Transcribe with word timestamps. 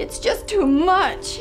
It's 0.00 0.18
just 0.18 0.48
too 0.48 0.64
much. 0.66 1.38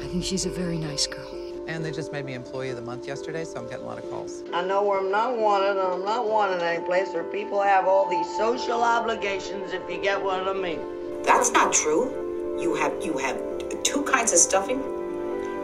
I 0.00 0.06
think 0.06 0.24
she's 0.24 0.46
a 0.46 0.50
very 0.50 0.78
nice 0.78 1.06
girl. 1.06 1.30
And 1.66 1.84
they 1.84 1.90
just 1.90 2.10
made 2.10 2.24
me 2.24 2.32
Employee 2.32 2.70
of 2.70 2.76
the 2.76 2.82
Month 2.82 3.06
yesterday, 3.06 3.44
so 3.44 3.60
I'm 3.60 3.68
getting 3.68 3.84
a 3.84 3.86
lot 3.86 3.98
of 3.98 4.08
calls. 4.08 4.44
I 4.50 4.64
know 4.64 4.82
where 4.82 4.98
I'm 4.98 5.10
not 5.10 5.36
wanted, 5.36 5.72
and 5.72 5.92
I'm 5.92 6.04
not 6.06 6.26
wanted 6.26 6.62
any 6.62 6.82
place 6.86 7.08
where 7.12 7.24
people 7.24 7.60
have 7.60 7.86
all 7.86 8.08
these 8.08 8.26
social 8.38 8.82
obligations, 8.82 9.74
if 9.74 9.82
you 9.90 10.00
get 10.00 10.24
what 10.24 10.48
I 10.48 10.54
mean. 10.54 10.80
That's 11.22 11.52
not 11.52 11.74
true. 11.74 12.56
You 12.58 12.74
have 12.76 12.94
you 13.04 13.18
have 13.18 13.36
two 13.82 14.02
kinds 14.04 14.32
of 14.32 14.38
stuffing. 14.38 14.78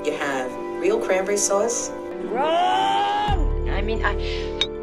You 0.04 0.12
have 0.18 0.52
real 0.82 1.00
cranberry 1.00 1.38
sauce. 1.38 1.88
Run! 2.24 3.70
I 3.70 3.80
mean, 3.80 4.04
I, 4.04 4.12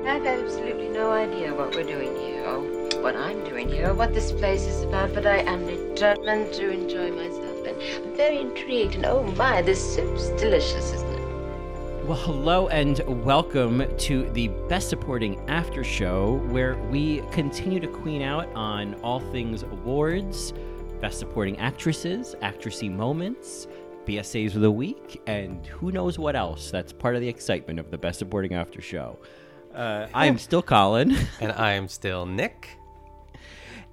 I 0.08 0.14
have 0.16 0.26
absolutely 0.26 0.90
no 0.90 1.12
idea 1.12 1.54
what 1.54 1.76
we're 1.76 1.84
doing 1.84 2.16
here, 2.16 2.44
or 2.44 2.60
what 3.04 3.16
I'm 3.16 3.44
doing 3.44 3.70
here, 3.70 3.90
or 3.90 3.94
what 3.94 4.16
this 4.16 4.32
place 4.32 4.64
is 4.64 4.82
about, 4.82 5.14
but 5.14 5.28
I 5.28 5.42
am 5.42 5.68
determined 5.68 6.52
to 6.54 6.72
enjoy 6.72 7.12
myself, 7.12 7.51
and 7.66 7.82
I'm 8.06 8.16
very 8.16 8.40
intrigued, 8.40 8.96
and 8.96 9.06
oh 9.06 9.24
my, 9.38 9.62
this 9.62 9.96
soup's 9.96 10.30
delicious, 10.42 10.94
isn't 10.94 11.10
it? 11.10 11.22
Well, 12.06 12.18
hello 12.18 12.68
and 12.70 13.00
welcome 13.24 13.86
to 14.00 14.30
the 14.32 14.48
Best 14.68 14.90
Supporting 14.90 15.40
After 15.50 15.84
Show, 15.84 16.38
where 16.50 16.76
we 16.90 17.22
continue 17.32 17.80
to 17.80 17.88
queen 17.88 18.22
out 18.22 18.48
on 18.56 18.96
all 19.02 19.20
things 19.20 19.64
awards, 19.64 20.54
Best 21.00 21.20
Supporting 21.20 21.58
Actresses, 21.60 22.36
Actressy 22.42 22.92
Moments, 22.92 23.68
BSAs 24.06 24.56
of 24.56 24.62
the 24.62 24.72
Week, 24.72 25.22
and 25.28 25.66
who 25.68 25.92
knows 25.92 26.18
what 26.18 26.36
else. 26.36 26.72
That's 26.72 26.92
part 26.92 27.16
of 27.16 27.22
the 27.22 27.30
excitement 27.30 27.80
of 27.80 27.92
the 27.92 27.98
Best 27.98 28.20
Supporting 28.20 28.56
After 28.56 28.82
Show. 28.82 29.20
Uh, 29.74 30.08
I 30.14 30.26
am 30.26 30.38
still 30.40 30.62
Colin, 30.64 31.16
And 31.40 31.52
I 31.52 31.74
am 31.74 31.88
still 31.88 32.26
Nick. 32.26 32.70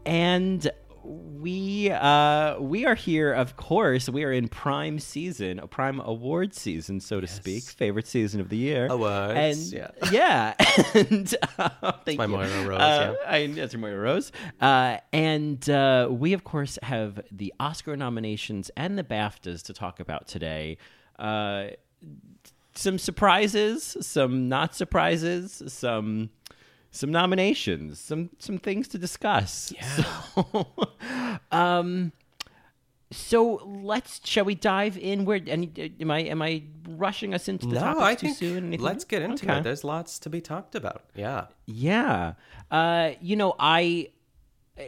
and 0.07 0.71
we 1.09 1.91
uh, 1.91 2.59
we 2.61 2.85
are 2.85 2.95
here. 2.95 3.33
Of 3.33 3.57
course, 3.57 4.09
we 4.09 4.25
are 4.25 4.33
in 4.33 4.49
prime 4.49 4.99
season, 4.99 5.59
a 5.59 5.67
prime 5.67 6.01
award 6.01 6.55
season, 6.55 7.01
so 7.01 7.21
to 7.21 7.27
speak, 7.27 7.65
favorite 7.65 8.07
season 8.07 8.41
of 8.41 8.49
the 8.49 8.57
year. 8.57 8.87
Awards, 8.91 9.73
and 9.73 9.73
yeah. 9.73 9.91
yeah, 10.11 10.55
and 10.95 11.35
uh, 11.59 11.93
thank 12.05 12.19
my 12.19 12.25
you. 12.25 12.31
Moira 12.31 12.67
Rose, 12.67 12.81
Uh, 12.81 13.17
yeah. 13.23 13.33
I, 13.33 13.47
that's 13.47 13.73
your 13.73 13.81
Moira 13.81 13.99
Rose. 13.99 14.33
Uh, 14.61 14.99
and 15.13 15.69
uh, 15.71 16.09
we, 16.11 16.33
of 16.35 16.45
course, 16.45 16.79
have 16.83 17.21
the 17.33 17.55
Oscar 17.59 17.97
nominations 17.97 18.71
and 18.77 18.99
the 18.99 19.05
BAFTAs 19.05 19.63
to 19.65 19.73
talk 19.73 20.01
about 20.01 20.29
today. 20.29 20.77
Uh, 21.19 21.69
some 22.75 22.99
surprises, 22.99 23.97
some 24.01 24.49
not 24.49 24.75
surprises, 24.75 25.63
some 25.67 26.31
some 26.99 27.11
nominations, 27.13 28.01
some 28.01 28.31
some 28.39 28.59
things 28.59 28.89
to 28.89 28.99
discuss. 28.99 29.73
Yeah. 29.75 29.85
So, 30.35 30.67
um, 31.53 32.13
so 33.11 33.63
let's 33.65 34.21
shall 34.29 34.45
we 34.45 34.55
dive 34.55 34.99
in? 34.99 35.25
Where 35.25 35.41
any 35.47 35.71
am 36.01 36.11
I 36.11 36.21
am 36.21 36.43
I 36.43 36.63
rushing 36.89 37.33
us 37.35 37.49
into 37.49 37.67
the 37.67 37.75
No, 37.77 37.81
topics 37.81 38.03
I 38.03 38.15
too 38.15 38.27
think 38.27 38.37
soon? 38.37 38.67
Anything? 38.67 38.85
let's 38.85 39.05
get 39.05 39.23
into 39.23 39.47
Okay. 39.47 39.59
it. 39.59 39.63
There's 39.65 39.85
lots 39.85 40.19
to 40.21 40.31
be 40.31 40.41
talked 40.41 40.75
about. 40.75 41.05
Yeah. 41.15 41.47
Yeah. 41.67 42.35
Uh, 42.71 43.13
you 43.21 43.37
know, 43.37 43.55
I 43.59 44.11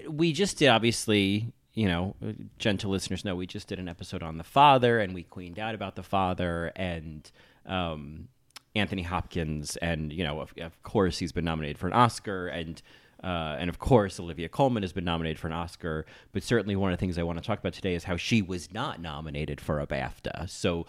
we 0.08 0.32
just 0.32 0.58
did 0.58 0.68
obviously, 0.68 1.52
you 1.74 1.86
know, 1.88 2.14
gentle 2.58 2.90
listeners 2.90 3.24
know 3.24 3.34
we 3.36 3.46
just 3.46 3.68
did 3.68 3.78
an 3.78 3.88
episode 3.88 4.22
on 4.22 4.36
the 4.36 4.44
father 4.44 4.98
and 5.00 5.14
we 5.14 5.22
queened 5.22 5.58
out 5.58 5.74
about 5.74 5.96
the 5.96 6.02
father 6.02 6.72
and 6.76 7.30
um 7.66 8.28
Anthony 8.74 9.02
Hopkins 9.02 9.76
and 9.76 10.12
you 10.12 10.24
know, 10.24 10.40
of, 10.40 10.54
of 10.60 10.82
course 10.82 11.18
he's 11.18 11.32
been 11.32 11.44
nominated 11.44 11.78
for 11.78 11.86
an 11.86 11.92
Oscar 11.92 12.48
and 12.48 12.80
uh, 13.22 13.56
and 13.58 13.68
of 13.68 13.78
course, 13.78 14.18
Olivia 14.18 14.48
Colman 14.48 14.82
has 14.82 14.94
been 14.94 15.04
nominated 15.04 15.38
for 15.38 15.46
an 15.46 15.52
Oscar. 15.52 16.06
But 16.32 16.42
certainly, 16.42 16.74
one 16.74 16.90
of 16.90 16.98
the 16.98 17.00
things 17.00 17.18
I 17.18 17.22
want 17.22 17.38
to 17.38 17.44
talk 17.44 17.58
about 17.58 17.74
today 17.74 17.94
is 17.94 18.04
how 18.04 18.16
she 18.16 18.40
was 18.40 18.72
not 18.72 18.98
nominated 19.00 19.60
for 19.60 19.78
a 19.78 19.86
BAFTA. 19.86 20.48
So, 20.48 20.86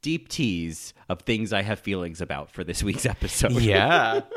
deep 0.00 0.28
tease 0.28 0.94
of 1.08 1.22
things 1.22 1.52
I 1.52 1.62
have 1.62 1.80
feelings 1.80 2.20
about 2.20 2.50
for 2.50 2.62
this 2.62 2.82
week's 2.82 3.06
episode. 3.06 3.52
Yeah. 3.60 4.20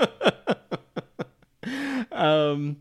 Um, 2.09 2.78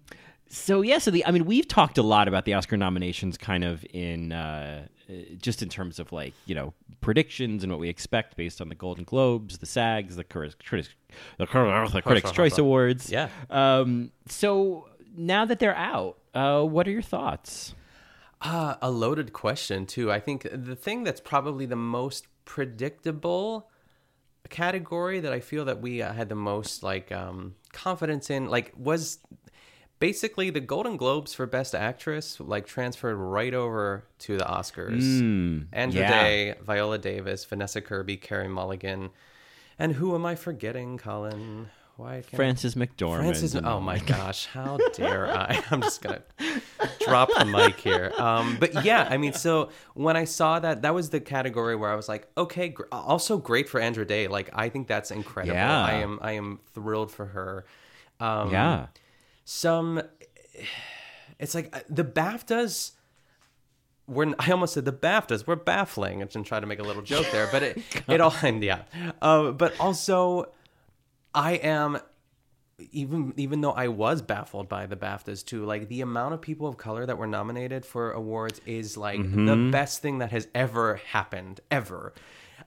so 0.49 0.83
yeah, 0.83 0.99
so 0.99 1.11
the 1.11 1.25
I 1.27 1.31
mean, 1.31 1.45
we've 1.45 1.69
talked 1.69 1.99
a 1.99 2.03
lot 2.03 2.29
about 2.29 2.45
the 2.45 2.55
Oscar 2.55 2.77
nominations, 2.77 3.37
kind 3.37 3.65
of 3.65 3.85
in 3.93 4.33
uh, 4.33 4.87
uh, 5.09 5.13
just 5.41 5.63
in 5.63 5.69
terms 5.69 5.99
of 5.99 6.13
like 6.13 6.35
you 6.47 6.55
know 6.55 6.75
predictions 7.01 7.63
and 7.63 7.71
what 7.71 7.81
we 7.81 7.89
expect 7.89 8.37
based 8.37 8.61
on 8.61 8.69
the 8.69 8.75
Golden 8.75 9.05
Globes, 9.05 9.59
the 9.59 9.67
SAGs, 9.67 10.17
the 10.17 10.25
Critics, 10.25 10.57
the, 11.39 11.47
the 11.47 12.03
Critics' 12.03 12.33
Choice 12.33 12.59
Awards. 12.59 13.11
Yeah. 13.11 13.29
Um, 13.51 14.11
so 14.29 14.89
now 15.17 15.45
that 15.45 15.59
they're 15.59 15.77
out, 15.77 16.19
uh, 16.35 16.63
what 16.63 16.87
are 16.87 16.91
your 16.91 17.03
thoughts? 17.03 17.75
Uh, 18.41 18.77
a 18.83 18.91
loaded 18.91 19.33
question, 19.33 19.87
too. 19.87 20.13
I 20.13 20.21
think 20.21 20.47
the 20.53 20.77
thing 20.77 21.05
that's 21.05 21.21
probably 21.21 21.67
the 21.67 21.77
most 21.77 22.27
predictable 22.45 23.71
category 24.51 25.21
that 25.21 25.33
I 25.33 25.41
feel 25.41 25.65
that 25.65 25.81
we 25.81 26.03
uh, 26.03 26.13
had 26.13 26.29
the 26.29 26.37
most 26.37 26.83
like 26.83 27.11
um, 27.11 27.55
confidence 27.73 28.29
in, 28.31 28.49
like, 28.49 28.73
was 28.77 29.19
basically 29.99 30.51
the 30.51 30.61
Golden 30.61 30.97
Globes 30.97 31.35
for 31.35 31.47
Best 31.47 31.75
Actress, 31.75 32.41
like, 32.41 32.67
transferred 32.67 33.17
right 33.17 33.55
over 33.55 34.05
to 34.21 34.37
the 34.37 34.45
Oscars. 34.45 35.67
Andra 35.73 36.01
yeah. 36.01 36.23
Day, 36.23 36.55
Viola 36.63 36.99
Davis, 36.99 37.45
Vanessa 37.45 37.81
Kirby, 37.81 38.17
Carey 38.17 38.49
Mulligan. 38.49 39.11
And 39.79 39.95
who 39.95 40.15
am 40.15 40.25
I 40.25 40.35
forgetting, 40.35 40.99
Colin? 40.99 41.69
Why 41.97 42.17
can't 42.17 42.37
Frances 42.37 42.75
McDormand. 42.75 43.21
Frances, 43.21 43.57
oh 43.57 43.81
my 43.81 43.99
gosh, 44.07 44.47
how 44.47 44.77
dare 44.93 45.29
I? 45.35 45.63
I'm 45.71 45.81
just 45.81 46.03
gonna 46.03 46.21
drop 47.01 47.31
the 47.39 47.47
mic 47.47 47.81
here. 47.81 48.13
Um, 48.19 48.59
but 48.61 48.85
yeah, 48.85 49.07
I 49.09 49.17
mean, 49.17 49.33
so 49.33 49.71
when 49.95 50.15
I 50.15 50.25
saw 50.25 50.59
that, 50.61 50.83
that 50.83 50.93
was 50.95 51.09
the 51.09 51.21
category 51.21 51.75
where 51.75 51.91
I 51.91 51.95
was 51.95 52.07
like, 52.07 52.29
okay, 52.37 52.69
gr- 52.69 52.85
also 52.93 53.39
great 53.39 53.67
for 53.67 53.81
Andra 53.81 54.05
Day. 54.05 54.29
Like, 54.29 54.51
I 54.53 54.69
think 54.69 54.89
that's 54.89 55.11
incredible. 55.11 55.57
Yeah. 55.57 55.85
I 55.85 55.93
am, 55.93 56.19
I 56.21 56.33
am 56.33 56.61
thrilled 56.75 57.11
for 57.11 57.27
her. 57.27 57.65
Um, 58.21 58.51
Yeah. 58.51 58.87
Some, 59.47 60.03
it's 61.39 61.55
like 61.55 61.75
uh, 61.75 61.81
the 61.89 62.05
BAFTAs. 62.05 62.91
We're, 64.09 64.35
I 64.39 64.51
almost 64.51 64.75
said 64.75 64.85
the 64.85 64.93
BAFTAs. 64.93 65.47
We're 65.47 65.57
baffling. 65.57 66.21
and 66.21 66.45
try 66.45 66.61
to 66.61 66.67
make 66.67 66.79
a 66.81 66.83
little 66.83 67.03
joke 67.03 67.27
there, 67.33 67.49
but 67.51 67.63
it, 67.63 67.79
it 68.09 68.21
all, 68.21 68.35
yeah. 68.61 68.83
Uh, 69.23 69.53
but 69.53 69.79
also, 69.81 70.53
I 71.35 71.53
am 71.53 71.99
even 72.93 73.33
even 73.37 73.63
though 73.63 73.73
I 73.73 73.89
was 73.89 74.21
baffled 74.21 74.69
by 74.69 74.87
the 74.87 74.97
BAFTAs 74.97 75.45
too, 75.45 75.65
like 75.65 75.89
the 75.89 76.01
amount 76.03 76.35
of 76.35 76.41
people 76.43 76.67
of 76.67 76.77
color 76.77 77.07
that 77.07 77.17
were 77.17 77.27
nominated 77.27 77.87
for 77.87 78.11
awards 78.13 78.61
is 78.67 78.97
like 78.97 79.19
Mm-hmm. 79.21 79.47
the 79.47 79.71
best 79.73 80.03
thing 80.03 80.19
that 80.19 80.31
has 80.33 80.47
ever 80.55 80.97
happened 81.13 81.61
ever. 81.71 82.13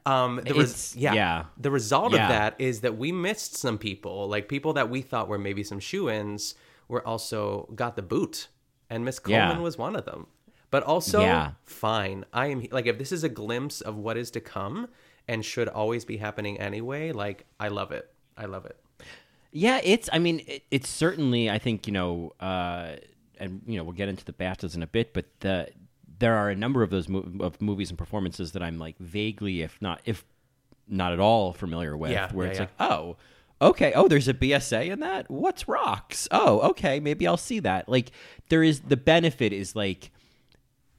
Um, 0.05 0.41
the 0.43 0.53
res- 0.55 0.95
yeah, 0.95 1.13
yeah. 1.13 1.43
The 1.57 1.69
result 1.71 2.13
Yeah. 2.13 2.23
of 2.23 2.29
that 2.29 2.55
is 2.57 2.81
that 2.81 2.97
we 2.97 3.11
missed 3.11 3.55
some 3.57 3.77
people, 3.77 4.27
like 4.27 4.47
people 4.49 4.73
that 4.73 4.89
we 4.89 5.01
thought 5.01 5.27
were 5.27 5.37
maybe 5.37 5.63
some 5.63 5.79
shoe-ins, 5.79 6.55
were 6.89 7.05
also 7.07 7.69
got 7.75 7.95
the 7.95 8.01
boot, 8.01 8.49
and 8.89 9.05
Miss 9.05 9.19
Colman 9.19 9.39
Yeah. 9.57 9.59
was 9.59 9.77
one 9.77 9.95
of 9.95 10.03
them. 10.03 10.27
But 10.71 10.83
also, 10.83 11.21
Yeah. 11.21 11.51
fine. 11.63 12.25
I 12.33 12.47
am 12.47 12.65
like 12.71 12.85
if 12.85 12.97
this 12.97 13.11
is 13.13 13.23
a 13.23 13.29
glimpse 13.29 13.79
of 13.81 13.95
what 13.95 14.17
is 14.17 14.29
to 14.31 14.41
come 14.41 14.89
and 15.27 15.45
should 15.45 15.67
always 15.69 16.03
be 16.05 16.17
happening 16.17 16.59
anyway. 16.59 17.11
Like 17.11 17.45
I 17.59 17.69
love 17.69 17.91
it. 17.91 18.11
I 18.37 18.45
love 18.45 18.65
it. 18.65 18.77
Yeah, 19.51 19.79
it's. 19.83 20.09
I 20.13 20.19
mean, 20.19 20.41
it, 20.47 20.63
it's 20.69 20.89
certainly. 20.89 21.49
I 21.49 21.57
think 21.57 21.87
you 21.87 21.93
know, 21.93 22.33
uh, 22.39 22.97
and 23.39 23.61
you 23.65 23.77
know, 23.77 23.83
we'll 23.83 23.93
get 23.93 24.09
into 24.09 24.25
the 24.25 24.33
BAFTAs 24.33 24.75
in 24.75 24.83
a 24.83 24.87
bit, 24.87 25.13
but 25.13 25.25
the 25.39 25.69
there 26.19 26.35
are 26.35 26.49
a 26.49 26.55
number 26.55 26.83
of 26.83 26.89
those 26.91 27.07
mo- 27.09 27.25
of 27.39 27.59
movies 27.61 27.89
and 27.89 27.97
performances 27.97 28.51
that 28.51 28.61
I'm 28.61 28.77
like 28.77 28.97
vaguely, 28.99 29.61
if 29.61 29.81
not 29.81 30.01
if 30.05 30.23
not 30.87 31.13
at 31.13 31.19
all, 31.19 31.53
familiar 31.53 31.95
with. 31.97 32.11
Yeah, 32.11 32.31
where 32.31 32.45
yeah, 32.45 32.51
it's 32.51 32.59
yeah. 32.59 32.67
like, 32.79 32.91
oh, 32.91 33.17
okay, 33.61 33.93
oh, 33.95 34.07
there's 34.07 34.27
a 34.27 34.33
BSA 34.33 34.91
in 34.91 34.99
that. 35.01 35.29
What's 35.29 35.67
rocks? 35.67 36.27
Oh, 36.31 36.59
okay, 36.71 36.99
maybe 36.99 37.27
I'll 37.27 37.37
see 37.37 37.59
that. 37.59 37.89
Like, 37.89 38.11
there 38.49 38.63
is 38.63 38.81
the 38.81 38.97
benefit 38.97 39.53
is 39.53 39.75
like 39.75 40.11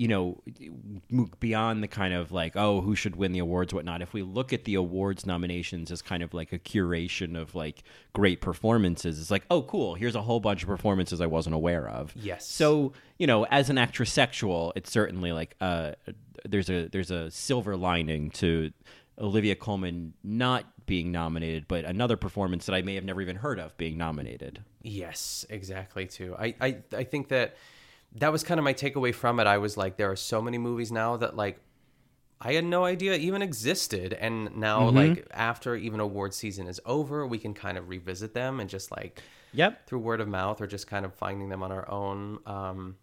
you 0.00 0.09
know, 0.09 0.43
beyond 1.41 1.83
the 1.83 1.86
kind 1.86 2.15
of 2.15 2.33
like, 2.33 2.57
oh, 2.57 2.80
who 2.80 2.95
should 2.95 3.16
win 3.16 3.33
the 3.33 3.39
awards, 3.39 3.74
whatnot. 3.74 4.01
If 4.01 4.15
we 4.15 4.22
look 4.22 4.51
at 4.51 4.65
the 4.65 4.77
awards 4.77 5.27
nominations 5.27 5.91
as 5.91 6.01
kind 6.01 6.22
of 6.22 6.33
like 6.33 6.54
a 6.54 6.59
curation 6.59 7.39
of 7.39 7.54
like 7.54 7.83
great 8.15 8.41
performances, 8.41 9.21
it's 9.21 9.30
like, 9.30 9.45
oh, 9.51 9.60
cool. 9.60 9.97
Here's 9.97 10.15
a 10.15 10.22
whole 10.22 10.41
bunch 10.41 10.63
of 10.63 10.71
performances 10.71 11.21
I 11.21 11.27
wasn't 11.27 11.54
aware 11.54 11.86
of. 11.86 12.15
Yes. 12.16 12.47
So 12.47 12.95
you 13.18 13.27
know, 13.27 13.45
as 13.45 13.68
an 13.68 13.77
actress 13.77 14.10
sexual, 14.10 14.72
it's 14.74 14.91
certainly 14.91 15.33
like 15.33 15.54
uh, 15.60 15.92
there's 16.48 16.71
a 16.71 16.89
there's 16.89 17.10
a 17.10 17.30
silver 17.30 17.77
lining 17.77 18.30
to 18.30 18.72
Olivia 19.18 19.54
Colman 19.54 20.15
not 20.24 20.65
being 20.91 21.13
nominated, 21.13 21.69
but 21.69 21.84
another 21.84 22.16
performance 22.16 22.66
that 22.66 22.75
I 22.75 22.83
may 22.83 22.97
have 22.97 23.04
never 23.04 23.22
even 23.22 23.37
heard 23.37 23.60
of 23.60 23.77
being 23.77 23.97
nominated. 23.97 24.65
Yes, 24.83 25.47
exactly. 25.48 26.04
Too. 26.04 26.34
I, 26.37 26.53
I, 26.60 26.78
I 26.92 27.04
think 27.04 27.28
that 27.28 27.54
that 28.16 28.33
was 28.33 28.42
kind 28.42 28.59
of 28.59 28.65
my 28.65 28.75
takeaway 28.75 29.15
from 29.15 29.39
it. 29.39 29.47
I 29.47 29.59
was 29.59 29.77
like, 29.77 29.98
there 29.98 30.10
are 30.10 30.16
so 30.16 30.42
many 30.42 30.59
movies 30.59 30.91
now 30.91 31.16
that 31.19 31.37
like 31.37 31.60
I 32.41 32.54
had 32.54 32.65
no 32.65 32.84
idea 32.84 33.15
even 33.15 33.41
existed, 33.41 34.15
and 34.15 34.57
now 34.57 34.89
like 34.89 35.28
after 35.31 35.77
even 35.77 36.01
award 36.01 36.34
season 36.34 36.66
is 36.66 36.81
over, 36.84 37.25
we 37.25 37.39
can 37.39 37.54
kind 37.54 37.78
of 37.78 37.89
revisit 37.89 38.34
them 38.34 38.59
and 38.59 38.69
just 38.69 38.91
like 38.91 39.22
Yep. 39.53 39.87
through 39.87 40.01
word 40.01 40.21
of 40.21 40.27
mouth 40.27 40.60
or 40.60 40.66
just 40.66 40.89
kind 40.89 41.04
of 41.04 41.15
finding 41.15 41.51
them 41.51 41.63
on 41.63 41.71
our 41.71 41.89
own. 41.89 42.41
Um, 42.47 42.97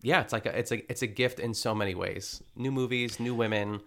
yeah, 0.00 0.22
it's 0.22 0.32
like 0.32 0.46
a, 0.46 0.58
it's 0.58 0.72
a 0.72 0.90
it's 0.90 1.02
a 1.02 1.06
gift 1.06 1.40
in 1.40 1.52
so 1.52 1.74
many 1.74 1.94
ways. 1.94 2.42
New 2.56 2.70
movies, 2.70 3.20
new 3.20 3.34
women, 3.34 3.80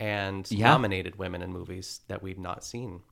and 0.00 0.50
Yeah. 0.50 0.68
nominated 0.70 1.16
women 1.16 1.42
in 1.42 1.52
movies 1.52 2.00
that 2.08 2.22
we've 2.22 2.38
not 2.38 2.64
seen. 2.64 3.02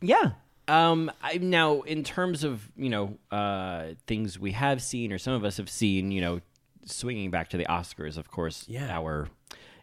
Yeah. 0.00 0.32
Um, 0.68 1.10
I 1.20 1.38
now 1.38 1.80
in 1.82 2.04
terms 2.04 2.44
of 2.44 2.70
you 2.76 2.88
know 2.88 3.18
uh, 3.30 3.88
things 4.06 4.38
we 4.38 4.52
have 4.52 4.80
seen 4.80 5.12
or 5.12 5.18
some 5.18 5.34
of 5.34 5.44
us 5.44 5.56
have 5.58 5.68
seen, 5.68 6.10
you 6.12 6.20
know, 6.20 6.40
swinging 6.84 7.30
back 7.30 7.50
to 7.50 7.56
the 7.56 7.66
Oscars, 7.66 8.16
of 8.16 8.30
course, 8.30 8.64
Yeah. 8.68 8.88
our 8.96 9.28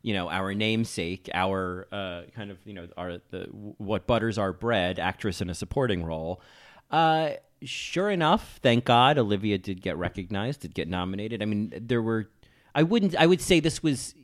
you 0.02 0.14
know 0.14 0.30
our 0.30 0.54
namesake, 0.54 1.30
our 1.34 1.88
uh, 1.92 2.22
kind 2.34 2.50
of 2.50 2.58
you 2.66 2.74
know 2.74 2.88
our 2.98 3.20
the 3.30 3.44
what 3.52 4.08
butters 4.08 4.38
our 4.38 4.54
bread, 4.54 4.98
actress 5.00 5.42
in 5.42 5.50
a 5.50 5.54
supporting 5.56 6.04
role. 6.04 6.42
Uh, 6.90 7.32
sure 7.62 8.10
enough, 8.10 8.60
thank 8.64 8.86
God, 8.86 9.18
Olivia 9.18 9.58
did 9.58 9.82
get 9.82 9.98
recognized, 9.98 10.62
did 10.62 10.74
get 10.74 10.88
nominated. 10.88 11.42
I 11.42 11.46
mean, 11.46 11.74
there 11.76 12.02
were. 12.02 12.30
I 12.74 12.84
wouldn't. 12.84 13.16
I 13.18 13.26
would 13.26 13.42
say 13.42 13.60
this 13.60 13.84
was 13.84 14.16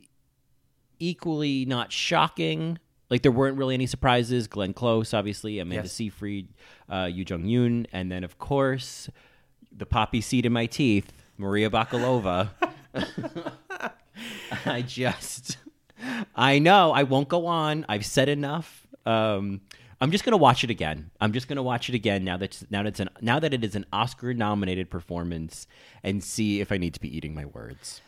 equally 0.98 1.64
not 1.64 1.92
shocking. 1.92 2.78
Like 3.08 3.22
there 3.22 3.32
weren't 3.32 3.56
really 3.56 3.74
any 3.74 3.86
surprises. 3.86 4.46
Glenn 4.48 4.72
Close, 4.74 5.14
obviously, 5.14 5.58
Amanda 5.60 5.84
Yes. 5.84 5.92
Seyfried, 5.92 6.48
uh, 6.90 7.08
Yu 7.12 7.24
Jung 7.28 7.44
Yoon, 7.44 7.86
and 7.92 8.10
then 8.10 8.24
of 8.24 8.38
course 8.38 9.08
the 9.76 9.86
poppy 9.86 10.20
seed 10.20 10.46
in 10.46 10.52
my 10.52 10.66
teeth, 10.66 11.12
Maria 11.36 11.70
Bakalova. 11.70 12.48
I 14.64 14.82
just, 14.82 15.58
I 16.34 16.58
know 16.58 16.92
I 16.92 17.02
won't 17.02 17.28
go 17.28 17.46
on. 17.46 17.84
I've 17.88 18.06
said 18.06 18.28
enough. 18.28 18.86
Um, 19.04 19.60
I'm 20.00 20.10
just 20.10 20.24
gonna 20.24 20.36
watch 20.36 20.64
it 20.64 20.70
again. 20.70 21.10
I'm 21.20 21.32
just 21.32 21.46
gonna 21.48 21.62
watch 21.62 21.88
it 21.88 21.94
again 21.94 22.24
now 22.24 22.36
that 22.38 22.62
now 22.70 22.82
that 22.82 22.88
it's 22.88 23.00
an 23.00 23.10
now 23.20 23.38
that 23.38 23.54
it 23.54 23.64
is 23.64 23.74
an 23.74 23.86
Oscar 23.92 24.34
nominated 24.34 24.90
performance, 24.90 25.66
and 26.02 26.22
see 26.24 26.60
if 26.60 26.72
I 26.72 26.76
need 26.78 26.94
to 26.94 27.00
be 27.00 27.14
eating 27.14 27.34
my 27.34 27.44
words. 27.44 28.00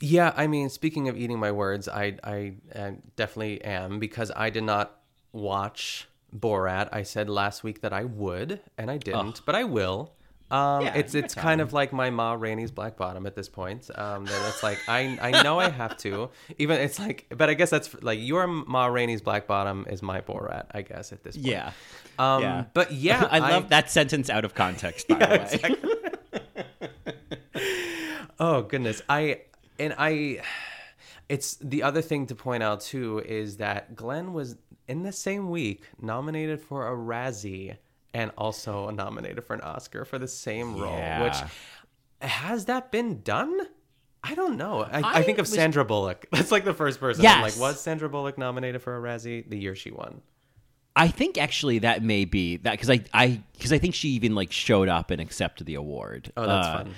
Yeah, 0.00 0.32
I 0.36 0.46
mean, 0.46 0.68
speaking 0.68 1.08
of 1.08 1.16
eating 1.16 1.38
my 1.38 1.52
words, 1.52 1.88
I 1.88 2.16
I 2.22 2.54
uh, 2.74 2.90
definitely 3.16 3.62
am 3.64 3.98
because 3.98 4.30
I 4.34 4.50
did 4.50 4.64
not 4.64 4.98
watch 5.32 6.06
Borat. 6.36 6.88
I 6.92 7.02
said 7.02 7.28
last 7.30 7.64
week 7.64 7.80
that 7.80 7.92
I 7.92 8.04
would, 8.04 8.60
and 8.76 8.90
I 8.90 8.98
didn't, 8.98 9.40
but 9.46 9.54
I 9.54 9.64
will. 9.64 10.12
Um, 10.48 10.84
Yeah, 10.84 10.94
it's 10.94 11.12
you 11.14 11.22
kind 11.24 11.60
of 11.60 11.72
like 11.72 11.92
my 11.92 12.10
Ma 12.10 12.34
Rainey's 12.34 12.70
Black 12.70 12.96
Bottom 12.96 13.26
at 13.26 13.34
this 13.34 13.48
point. 13.48 13.90
Um, 13.94 14.26
that 14.26 14.48
it's 14.48 14.62
like 14.62 14.78
I 14.86 15.18
I 15.20 15.42
know 15.42 15.58
I 15.58 15.70
have 15.70 15.96
to. 15.98 16.30
Even 16.58 16.78
it's 16.78 16.98
like, 16.98 17.26
but 17.30 17.48
I 17.50 17.54
guess 17.54 17.70
that's 17.70 17.94
like 18.02 18.20
your 18.20 18.46
Ma 18.46 18.86
Rainey's 18.86 19.22
Black 19.22 19.46
Bottom 19.46 19.86
is 19.88 20.02
my 20.02 20.20
Borat. 20.20 20.66
I 20.72 20.82
guess 20.82 21.10
at 21.12 21.24
this 21.24 21.36
point. 21.36 21.48
Yeah. 21.48 21.72
Um, 22.18 22.42
Yeah. 22.42 22.64
But 22.74 22.92
yeah, 23.08 23.26
I 23.30 23.38
love 23.38 23.70
that 23.70 23.90
sentence 23.90 24.30
out 24.30 24.44
of 24.44 24.54
context, 24.54 25.08
by 25.08 25.18
the 25.18 25.26
way. 25.62 25.92
Oh 28.38 28.62
goodness. 28.62 29.00
I 29.08 29.40
and 29.78 29.94
I 29.98 30.42
it's 31.28 31.56
the 31.56 31.82
other 31.82 32.02
thing 32.02 32.26
to 32.26 32.34
point 32.34 32.62
out 32.62 32.80
too 32.80 33.18
is 33.26 33.56
that 33.58 33.94
Glenn 33.96 34.32
was 34.32 34.56
in 34.88 35.02
the 35.02 35.12
same 35.12 35.50
week 35.50 35.82
nominated 36.00 36.60
for 36.60 36.86
a 36.86 36.96
Razzie 36.96 37.76
and 38.14 38.30
also 38.38 38.90
nominated 38.90 39.44
for 39.44 39.54
an 39.54 39.60
Oscar 39.62 40.04
for 40.04 40.18
the 40.18 40.28
same 40.28 40.76
role, 40.76 41.24
which 41.24 41.36
has 42.22 42.66
that 42.66 42.90
been 42.92 43.22
done? 43.22 43.58
I 44.22 44.34
don't 44.34 44.56
know. 44.56 44.82
I, 44.82 45.00
I, 45.00 45.18
I 45.18 45.22
think 45.22 45.38
of 45.38 45.44
was- 45.44 45.52
Sandra 45.52 45.84
Bullock. 45.84 46.26
That's 46.32 46.50
like 46.50 46.64
the 46.64 46.74
first 46.74 46.98
person. 46.98 47.24
I'm 47.26 47.42
like, 47.42 47.56
was 47.58 47.80
Sandra 47.80 48.08
Bullock 48.08 48.38
nominated 48.38 48.82
for 48.82 48.96
a 48.96 49.00
Razzie 49.00 49.48
the 49.48 49.58
year 49.58 49.74
she 49.74 49.90
won? 49.90 50.20
I 50.98 51.08
think 51.08 51.36
actually 51.36 51.80
that 51.80 52.02
may 52.02 52.24
be 52.24 52.56
that 52.58 52.70
because 52.72 52.88
I 52.88 53.00
I 53.12 53.42
because 53.52 53.72
I 53.72 53.78
think 53.78 53.94
she 53.94 54.08
even 54.10 54.34
like 54.34 54.50
showed 54.50 54.88
up 54.88 55.10
and 55.10 55.20
accepted 55.20 55.66
the 55.66 55.74
award. 55.74 56.32
Oh, 56.36 56.46
that's 56.46 56.66
Uh, 56.68 56.76
fun. 56.78 56.94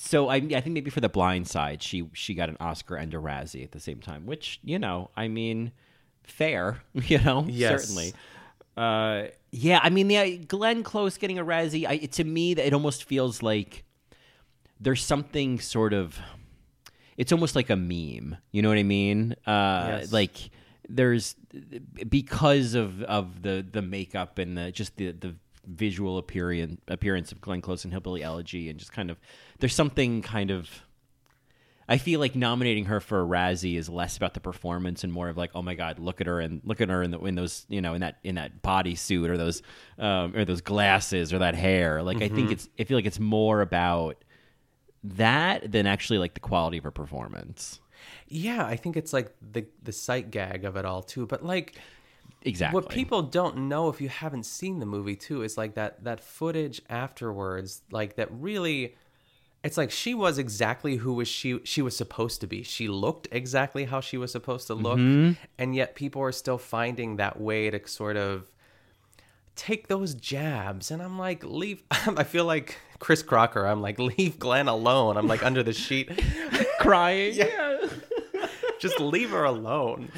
So 0.00 0.28
I 0.28 0.36
I 0.36 0.60
think 0.60 0.68
maybe 0.74 0.90
for 0.90 1.00
The 1.00 1.08
Blind 1.08 1.48
Side 1.48 1.82
she 1.82 2.08
she 2.12 2.34
got 2.34 2.48
an 2.48 2.56
Oscar 2.60 2.96
and 2.96 3.12
a 3.12 3.18
Razzie 3.18 3.64
at 3.64 3.72
the 3.72 3.80
same 3.80 4.00
time, 4.00 4.26
which 4.26 4.60
you 4.62 4.78
know 4.78 5.10
I 5.16 5.28
mean 5.28 5.72
fair, 6.22 6.82
you 6.94 7.18
know 7.18 7.44
Yes. 7.48 7.82
certainly. 7.84 8.14
Uh, 8.76 9.24
yeah, 9.50 9.80
I 9.82 9.90
mean 9.90 10.06
the 10.08 10.38
Glenn 10.38 10.82
Close 10.84 11.18
getting 11.18 11.38
a 11.38 11.44
Razzie. 11.44 11.84
I, 11.86 11.96
to 11.98 12.22
me, 12.24 12.54
that 12.54 12.64
it 12.66 12.72
almost 12.72 13.04
feels 13.04 13.42
like 13.42 13.84
there's 14.80 15.02
something 15.04 15.58
sort 15.58 15.92
of. 15.92 16.18
It's 17.16 17.32
almost 17.32 17.56
like 17.56 17.68
a 17.68 17.74
meme. 17.76 18.36
You 18.52 18.62
know 18.62 18.68
what 18.68 18.78
I 18.78 18.84
mean? 18.84 19.32
Uh, 19.44 19.98
Yes. 19.98 20.12
Like 20.12 20.50
there's 20.88 21.34
because 22.08 22.74
of 22.74 23.02
of 23.02 23.42
the 23.42 23.66
the 23.68 23.82
makeup 23.82 24.38
and 24.38 24.56
the 24.56 24.70
just 24.70 24.96
the 24.96 25.10
the 25.10 25.34
visual 25.68 26.18
appearance 26.18 26.80
appearance 26.88 27.32
of 27.32 27.40
Glenn 27.40 27.60
Close 27.60 27.84
and 27.84 27.92
Hillbilly 27.92 28.22
Elegy 28.22 28.70
and 28.70 28.78
just 28.78 28.92
kind 28.92 29.10
of 29.10 29.18
there's 29.58 29.74
something 29.74 30.22
kind 30.22 30.50
of 30.50 30.82
I 31.90 31.96
feel 31.96 32.20
like 32.20 32.36
nominating 32.36 32.84
her 32.86 33.00
for 33.00 33.22
a 33.22 33.26
Razzie 33.26 33.78
is 33.78 33.88
less 33.88 34.18
about 34.18 34.34
the 34.34 34.40
performance 34.40 35.04
and 35.04 35.12
more 35.12 35.30
of 35.30 35.38
like, 35.38 35.52
oh 35.54 35.62
my 35.62 35.74
god, 35.74 35.98
look 35.98 36.20
at 36.20 36.26
her 36.26 36.38
and 36.38 36.60
look 36.62 36.82
at 36.82 36.90
her 36.90 37.02
in, 37.02 37.10
the, 37.10 37.18
in 37.20 37.34
those, 37.34 37.64
you 37.70 37.80
know, 37.80 37.94
in 37.94 38.02
that 38.02 38.18
in 38.22 38.34
that 38.34 38.62
bodysuit 38.62 39.26
or 39.26 39.38
those 39.38 39.62
um, 39.98 40.36
or 40.36 40.44
those 40.44 40.60
glasses 40.60 41.32
or 41.32 41.38
that 41.38 41.54
hair. 41.54 42.02
Like 42.02 42.20
I 42.20 42.28
think 42.28 42.50
it's 42.50 42.68
I 42.78 42.84
feel 42.84 42.98
like 42.98 43.06
it's 43.06 43.18
more 43.20 43.62
about 43.62 44.22
that 45.02 45.72
than 45.72 45.86
actually 45.86 46.18
like 46.18 46.34
the 46.34 46.40
quality 46.40 46.76
of 46.76 46.84
her 46.84 46.90
performance. 46.90 47.80
Yeah, 48.28 48.66
I 48.66 48.76
think 48.76 48.98
it's 48.98 49.14
like 49.14 49.34
the 49.40 49.66
the 49.82 49.92
sight 49.92 50.30
gag 50.30 50.66
of 50.66 50.76
it 50.76 50.84
all 50.84 51.02
too. 51.02 51.26
But 51.26 51.42
like 51.42 51.76
Exactly. 52.42 52.80
What 52.80 52.88
people 52.88 53.22
don't 53.22 53.68
know 53.68 53.88
if 53.88 54.00
you 54.00 54.08
haven't 54.08 54.44
seen 54.44 54.78
the 54.78 54.86
movie 54.86 55.16
too 55.16 55.42
is 55.42 55.58
like 55.58 55.74
that 55.74 56.04
that 56.04 56.20
footage 56.20 56.80
afterwards, 56.88 57.82
like 57.90 58.16
that 58.16 58.28
really 58.30 58.94
it's 59.64 59.76
like 59.76 59.90
she 59.90 60.14
was 60.14 60.38
exactly 60.38 60.96
who 60.96 61.14
was 61.14 61.26
she 61.26 61.60
she 61.64 61.82
was 61.82 61.96
supposed 61.96 62.40
to 62.40 62.46
be. 62.46 62.62
She 62.62 62.88
looked 62.88 63.28
exactly 63.32 63.84
how 63.84 64.00
she 64.00 64.16
was 64.16 64.30
supposed 64.30 64.68
to 64.68 64.74
look, 64.74 64.98
mm-hmm. 64.98 65.32
and 65.58 65.74
yet 65.74 65.94
people 65.94 66.22
are 66.22 66.32
still 66.32 66.58
finding 66.58 67.16
that 67.16 67.40
way 67.40 67.70
to 67.70 67.86
sort 67.88 68.16
of 68.16 68.50
take 69.58 69.88
those 69.88 70.14
jabs. 70.14 70.90
And 70.90 71.02
I'm 71.02 71.18
like, 71.18 71.44
leave. 71.44 71.82
I 71.90 72.24
feel 72.24 72.44
like 72.44 72.78
Chris 73.00 73.22
Crocker. 73.22 73.66
I'm 73.66 73.82
like, 73.82 73.98
leave 73.98 74.38
Glenn 74.38 74.68
alone. 74.68 75.16
I'm 75.16 75.26
like 75.26 75.44
under 75.44 75.62
the 75.62 75.72
sheet, 75.72 76.10
crying. 76.80 77.34
Just 78.80 79.00
leave 79.00 79.30
her 79.30 79.44
alone. 79.44 80.10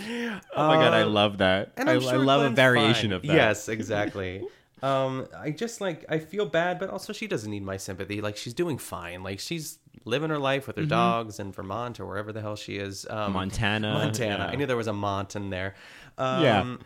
Oh 0.56 0.68
my 0.68 0.76
god, 0.76 0.92
I 0.94 1.04
love 1.04 1.38
that. 1.38 1.72
And 1.76 1.88
I, 1.88 1.94
I'm 1.94 1.98
I 1.98 2.10
sure 2.10 2.18
love 2.18 2.42
a 2.42 2.50
variation 2.50 3.10
fine. 3.10 3.16
of 3.16 3.22
that. 3.22 3.34
Yes, 3.34 3.68
exactly. 3.68 4.42
um, 4.82 5.26
I 5.36 5.50
just 5.50 5.80
like 5.80 6.04
I 6.08 6.18
feel 6.18 6.46
bad, 6.46 6.78
but 6.78 6.90
also 6.90 7.12
she 7.12 7.26
doesn't 7.26 7.50
need 7.50 7.62
my 7.62 7.76
sympathy. 7.76 8.20
Like 8.20 8.36
she's 8.36 8.54
doing 8.54 8.78
fine. 8.78 9.22
Like 9.22 9.40
she's 9.40 9.78
living 10.04 10.30
her 10.30 10.38
life 10.38 10.66
with 10.66 10.76
her 10.76 10.86
dogs 10.86 11.38
in 11.38 11.52
Vermont 11.52 12.00
or 12.00 12.06
wherever 12.06 12.32
the 12.32 12.40
hell 12.40 12.56
she 12.56 12.76
is. 12.76 13.06
Um, 13.10 13.32
Montana, 13.34 13.92
Montana. 13.92 14.44
yeah. 14.44 14.50
I 14.50 14.54
knew 14.56 14.64
there 14.66 14.76
was 14.76 14.86
a 14.86 14.92
Mont 14.94 15.36
in 15.36 15.50
there. 15.50 15.74
Um, 16.16 16.42
Yeah. 16.42 16.76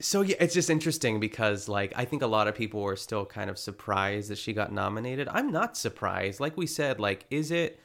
So 0.00 0.20
yeah, 0.20 0.36
it's 0.38 0.54
just 0.54 0.70
interesting 0.70 1.18
because 1.18 1.68
like 1.68 1.92
I 1.96 2.04
think 2.04 2.22
a 2.22 2.26
lot 2.28 2.46
of 2.46 2.54
people 2.54 2.80
were 2.82 2.94
still 2.94 3.26
kind 3.26 3.50
of 3.50 3.58
surprised 3.58 4.30
that 4.30 4.38
she 4.38 4.52
got 4.52 4.72
nominated. 4.72 5.26
I'm 5.28 5.50
not 5.50 5.76
surprised. 5.76 6.38
Like 6.38 6.56
we 6.56 6.66
said, 6.68 7.00
like 7.00 7.26
is 7.30 7.50
it 7.50 7.80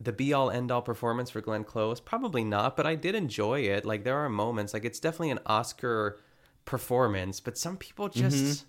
the 0.00 0.12
be 0.12 0.32
all 0.32 0.50
end 0.50 0.70
all 0.70 0.82
performance 0.82 1.30
for 1.30 1.40
Glenn 1.40 1.64
Close? 1.64 2.00
Probably 2.00 2.44
not, 2.44 2.76
but 2.76 2.86
I 2.86 2.94
did 2.94 3.14
enjoy 3.14 3.60
it. 3.60 3.84
Like 3.84 4.04
there 4.04 4.18
are 4.18 4.28
moments, 4.28 4.72
like 4.74 4.84
it's 4.84 5.00
definitely 5.00 5.30
an 5.30 5.40
Oscar 5.46 6.18
performance, 6.64 7.40
but 7.40 7.56
some 7.58 7.76
people 7.76 8.08
just 8.08 8.36
Mm-hmm. 8.36 8.68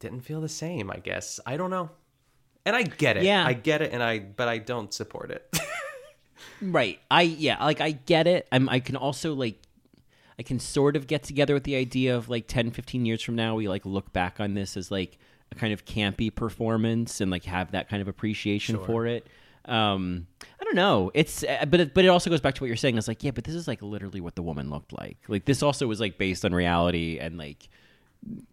didn't 0.00 0.20
feel 0.20 0.40
the 0.40 0.48
same, 0.48 0.90
I 0.90 0.96
guess. 0.96 1.40
I 1.46 1.56
don't 1.56 1.70
know. 1.70 1.90
And 2.64 2.74
I 2.74 2.82
get 2.82 3.16
it. 3.16 3.22
Yeah. 3.22 3.46
I 3.46 3.52
get 3.52 3.80
it 3.80 3.92
and 3.92 4.02
I 4.02 4.18
but 4.18 4.48
I 4.48 4.58
don't 4.58 4.92
support 4.92 5.30
it. 5.30 5.46
Right. 6.62 6.98
I 7.10 7.22
yeah, 7.22 7.62
like 7.62 7.80
I 7.82 7.90
get 7.92 8.26
it. 8.26 8.46
I'm 8.50 8.68
I 8.68 8.80
can 8.80 8.96
also 8.96 9.34
like 9.34 9.58
I 10.38 10.42
can 10.42 10.58
sort 10.58 10.96
of 10.96 11.06
get 11.06 11.22
together 11.22 11.52
with 11.54 11.64
the 11.64 11.76
idea 11.76 12.16
of 12.16 12.28
like 12.30 12.46
10 12.46 12.70
15 12.70 13.04
years 13.04 13.22
from 13.22 13.36
now 13.36 13.54
we 13.56 13.68
like 13.68 13.84
look 13.84 14.12
back 14.12 14.40
on 14.40 14.54
this 14.54 14.76
as 14.76 14.90
like 14.90 15.18
a 15.52 15.54
kind 15.54 15.72
of 15.72 15.84
campy 15.84 16.34
performance 16.34 17.20
and 17.20 17.30
like 17.30 17.44
have 17.44 17.72
that 17.72 17.88
kind 17.88 18.00
of 18.00 18.08
appreciation 18.08 18.78
for 18.84 19.06
it. 19.06 19.26
Um 19.66 20.26
I 20.60 20.64
don't 20.64 20.76
know. 20.76 21.10
It's 21.14 21.44
uh, 21.44 21.64
but 21.68 21.80
it, 21.80 21.94
but 21.94 22.04
it 22.04 22.08
also 22.08 22.30
goes 22.30 22.40
back 22.40 22.54
to 22.56 22.62
what 22.62 22.66
you're 22.68 22.76
saying. 22.76 22.96
It's 22.98 23.08
like, 23.08 23.22
yeah, 23.22 23.30
but 23.32 23.44
this 23.44 23.54
is 23.54 23.68
like 23.68 23.82
literally 23.82 24.20
what 24.20 24.34
the 24.36 24.42
woman 24.42 24.70
looked 24.70 24.92
like. 24.92 25.18
Like 25.28 25.44
this 25.44 25.62
also 25.62 25.86
was 25.86 26.00
like 26.00 26.18
based 26.18 26.44
on 26.44 26.52
reality 26.54 27.18
and 27.18 27.36
like 27.38 27.68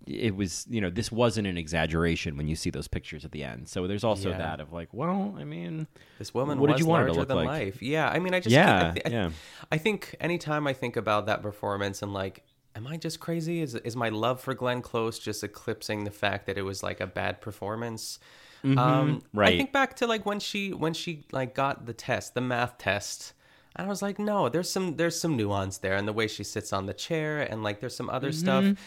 it 0.05 0.35
was, 0.35 0.67
you 0.69 0.79
know, 0.81 0.89
this 0.89 1.11
wasn't 1.11 1.47
an 1.47 1.57
exaggeration 1.57 2.37
when 2.37 2.47
you 2.47 2.55
see 2.55 2.69
those 2.69 2.87
pictures 2.87 3.25
at 3.25 3.31
the 3.31 3.43
end. 3.43 3.67
So 3.67 3.87
there's 3.87 4.03
also 4.03 4.29
Yeah. 4.29 4.37
that 4.37 4.59
of 4.59 4.71
like, 4.71 4.89
well, 4.93 5.35
I 5.39 5.43
mean, 5.45 5.87
This 6.19 6.33
woman 6.33 6.59
What 6.59 6.67
did 6.67 6.73
was 6.73 6.81
you 6.81 6.85
want 6.87 7.01
her 7.03 7.07
to 7.07 7.13
look 7.13 7.27
than 7.29 7.37
like? 7.37 7.47
life. 7.47 7.81
Yeah, 7.81 8.07
I 8.09 8.19
mean, 8.19 8.33
I 8.35 8.39
just 8.39 8.53
Yeah, 8.53 8.93
I, 8.95 9.01
I, 9.07 9.09
yeah. 9.09 9.29
I 9.71 9.77
think 9.79 10.15
anytime 10.19 10.67
I 10.67 10.73
think 10.73 10.95
about 10.95 11.25
that 11.25 11.41
performance 11.41 12.03
and 12.03 12.13
like, 12.13 12.43
am 12.75 12.85
I 12.85 12.97
just 12.97 13.19
crazy? 13.19 13.61
Is 13.61 13.73
is 13.75 13.95
my 13.95 14.09
love 14.09 14.41
for 14.41 14.53
Glenn 14.53 14.81
Close 14.81 15.17
just 15.17 15.43
eclipsing 15.43 16.03
the 16.03 16.11
fact 16.11 16.45
that 16.45 16.57
it 16.57 16.63
was 16.63 16.83
like 16.83 16.99
a 16.99 17.07
bad 17.07 17.41
performance? 17.41 18.19
Um, 18.63 18.69
I 18.71 18.77
Mm-hmm. 18.77 19.37
Right. 19.37 19.57
think 19.57 19.71
back 19.73 19.95
to 19.97 20.07
like 20.07 20.25
when 20.25 20.39
she 20.39 20.71
when 20.73 20.93
she 20.93 21.25
like 21.31 21.53
got 21.55 21.85
the 21.85 21.93
test, 21.93 22.33
the 22.33 22.41
math 22.41 22.77
test. 22.77 23.33
And 23.75 23.87
I 23.87 23.89
was 23.89 24.01
like, 24.01 24.19
no, 24.19 24.49
there's 24.49 24.69
some 24.71 24.95
there's 24.97 25.19
some 25.19 25.35
nuance 25.35 25.79
there, 25.79 25.95
and 25.95 26.07
the 26.07 26.13
way 26.13 26.27
she 26.27 26.43
sits 26.43 26.71
on 26.73 26.85
the 26.85 26.93
chair, 26.93 27.41
and 27.41 27.63
like 27.63 27.79
there's 27.79 27.95
some 27.95 28.09
other 28.09 28.29
Mm-hmm. 28.29 28.71
stuff 28.73 28.79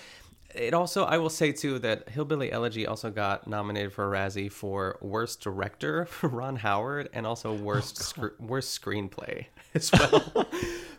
it 0.54 0.73
also 0.73 1.04
I 1.04 1.18
will 1.18 1.28
say 1.28 1.52
too 1.52 1.78
that 1.80 2.09
Hillbilly 2.09 2.50
Elegy 2.50 2.87
also 2.87 3.11
got 3.11 3.47
nominated 3.47 3.92
for 3.92 4.06
a 4.14 4.16
Razzie 4.18 4.50
for 4.50 4.97
worst 5.02 5.42
director 5.42 6.06
for 6.06 6.28
Ron 6.40 6.56
Howard 6.56 7.11
and 7.12 7.26
also 7.26 7.52
worst 7.52 7.99
scr- 7.99 8.28
worst 8.38 8.80
screenplay 8.80 9.47
as 9.75 9.90
well. 9.99 10.47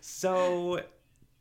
so 0.01 0.81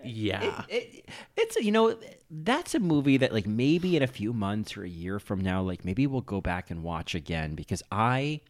yeah. 0.05 0.65
it, 0.69 1.09
it's 1.37 1.57
you 1.57 1.73
know 1.73 1.97
that's 2.31 2.75
a 2.75 2.79
movie 2.79 3.17
that 3.17 3.33
like 3.33 3.47
maybe 3.47 3.97
in 3.97 4.03
a 4.03 4.07
few 4.07 4.33
months 4.33 4.77
or 4.77 4.85
a 4.85 4.89
year 4.89 5.19
from 5.19 5.41
now 5.41 5.63
like 5.63 5.85
maybe 5.85 6.07
we'll 6.07 6.21
go 6.21 6.41
back 6.41 6.71
and 6.71 6.83
watch 6.83 7.15
again 7.15 7.55
because 7.55 7.83
i 7.91 8.41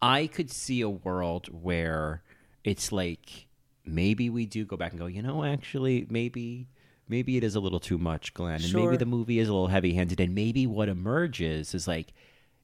i 0.00 0.26
could 0.26 0.50
see 0.50 0.80
a 0.80 0.88
world 0.88 1.48
where 1.52 2.22
it's 2.64 2.92
like 2.92 3.46
maybe 3.84 4.30
we 4.30 4.46
do 4.46 4.64
go 4.64 4.76
back 4.76 4.92
and 4.92 5.00
go 5.00 5.06
you 5.06 5.22
know 5.22 5.44
actually 5.44 6.06
maybe 6.08 6.68
maybe 7.08 7.36
it 7.36 7.44
is 7.44 7.54
a 7.54 7.60
little 7.60 7.80
too 7.80 7.98
much 7.98 8.32
glenn 8.34 8.54
and 8.54 8.62
Sure. 8.64 8.84
maybe 8.84 8.96
the 8.96 9.06
movie 9.06 9.38
is 9.38 9.48
a 9.48 9.52
little 9.52 9.68
heavy 9.68 9.94
handed 9.94 10.20
and 10.20 10.34
maybe 10.34 10.66
what 10.66 10.88
emerges 10.88 11.74
is 11.74 11.86
like 11.88 12.12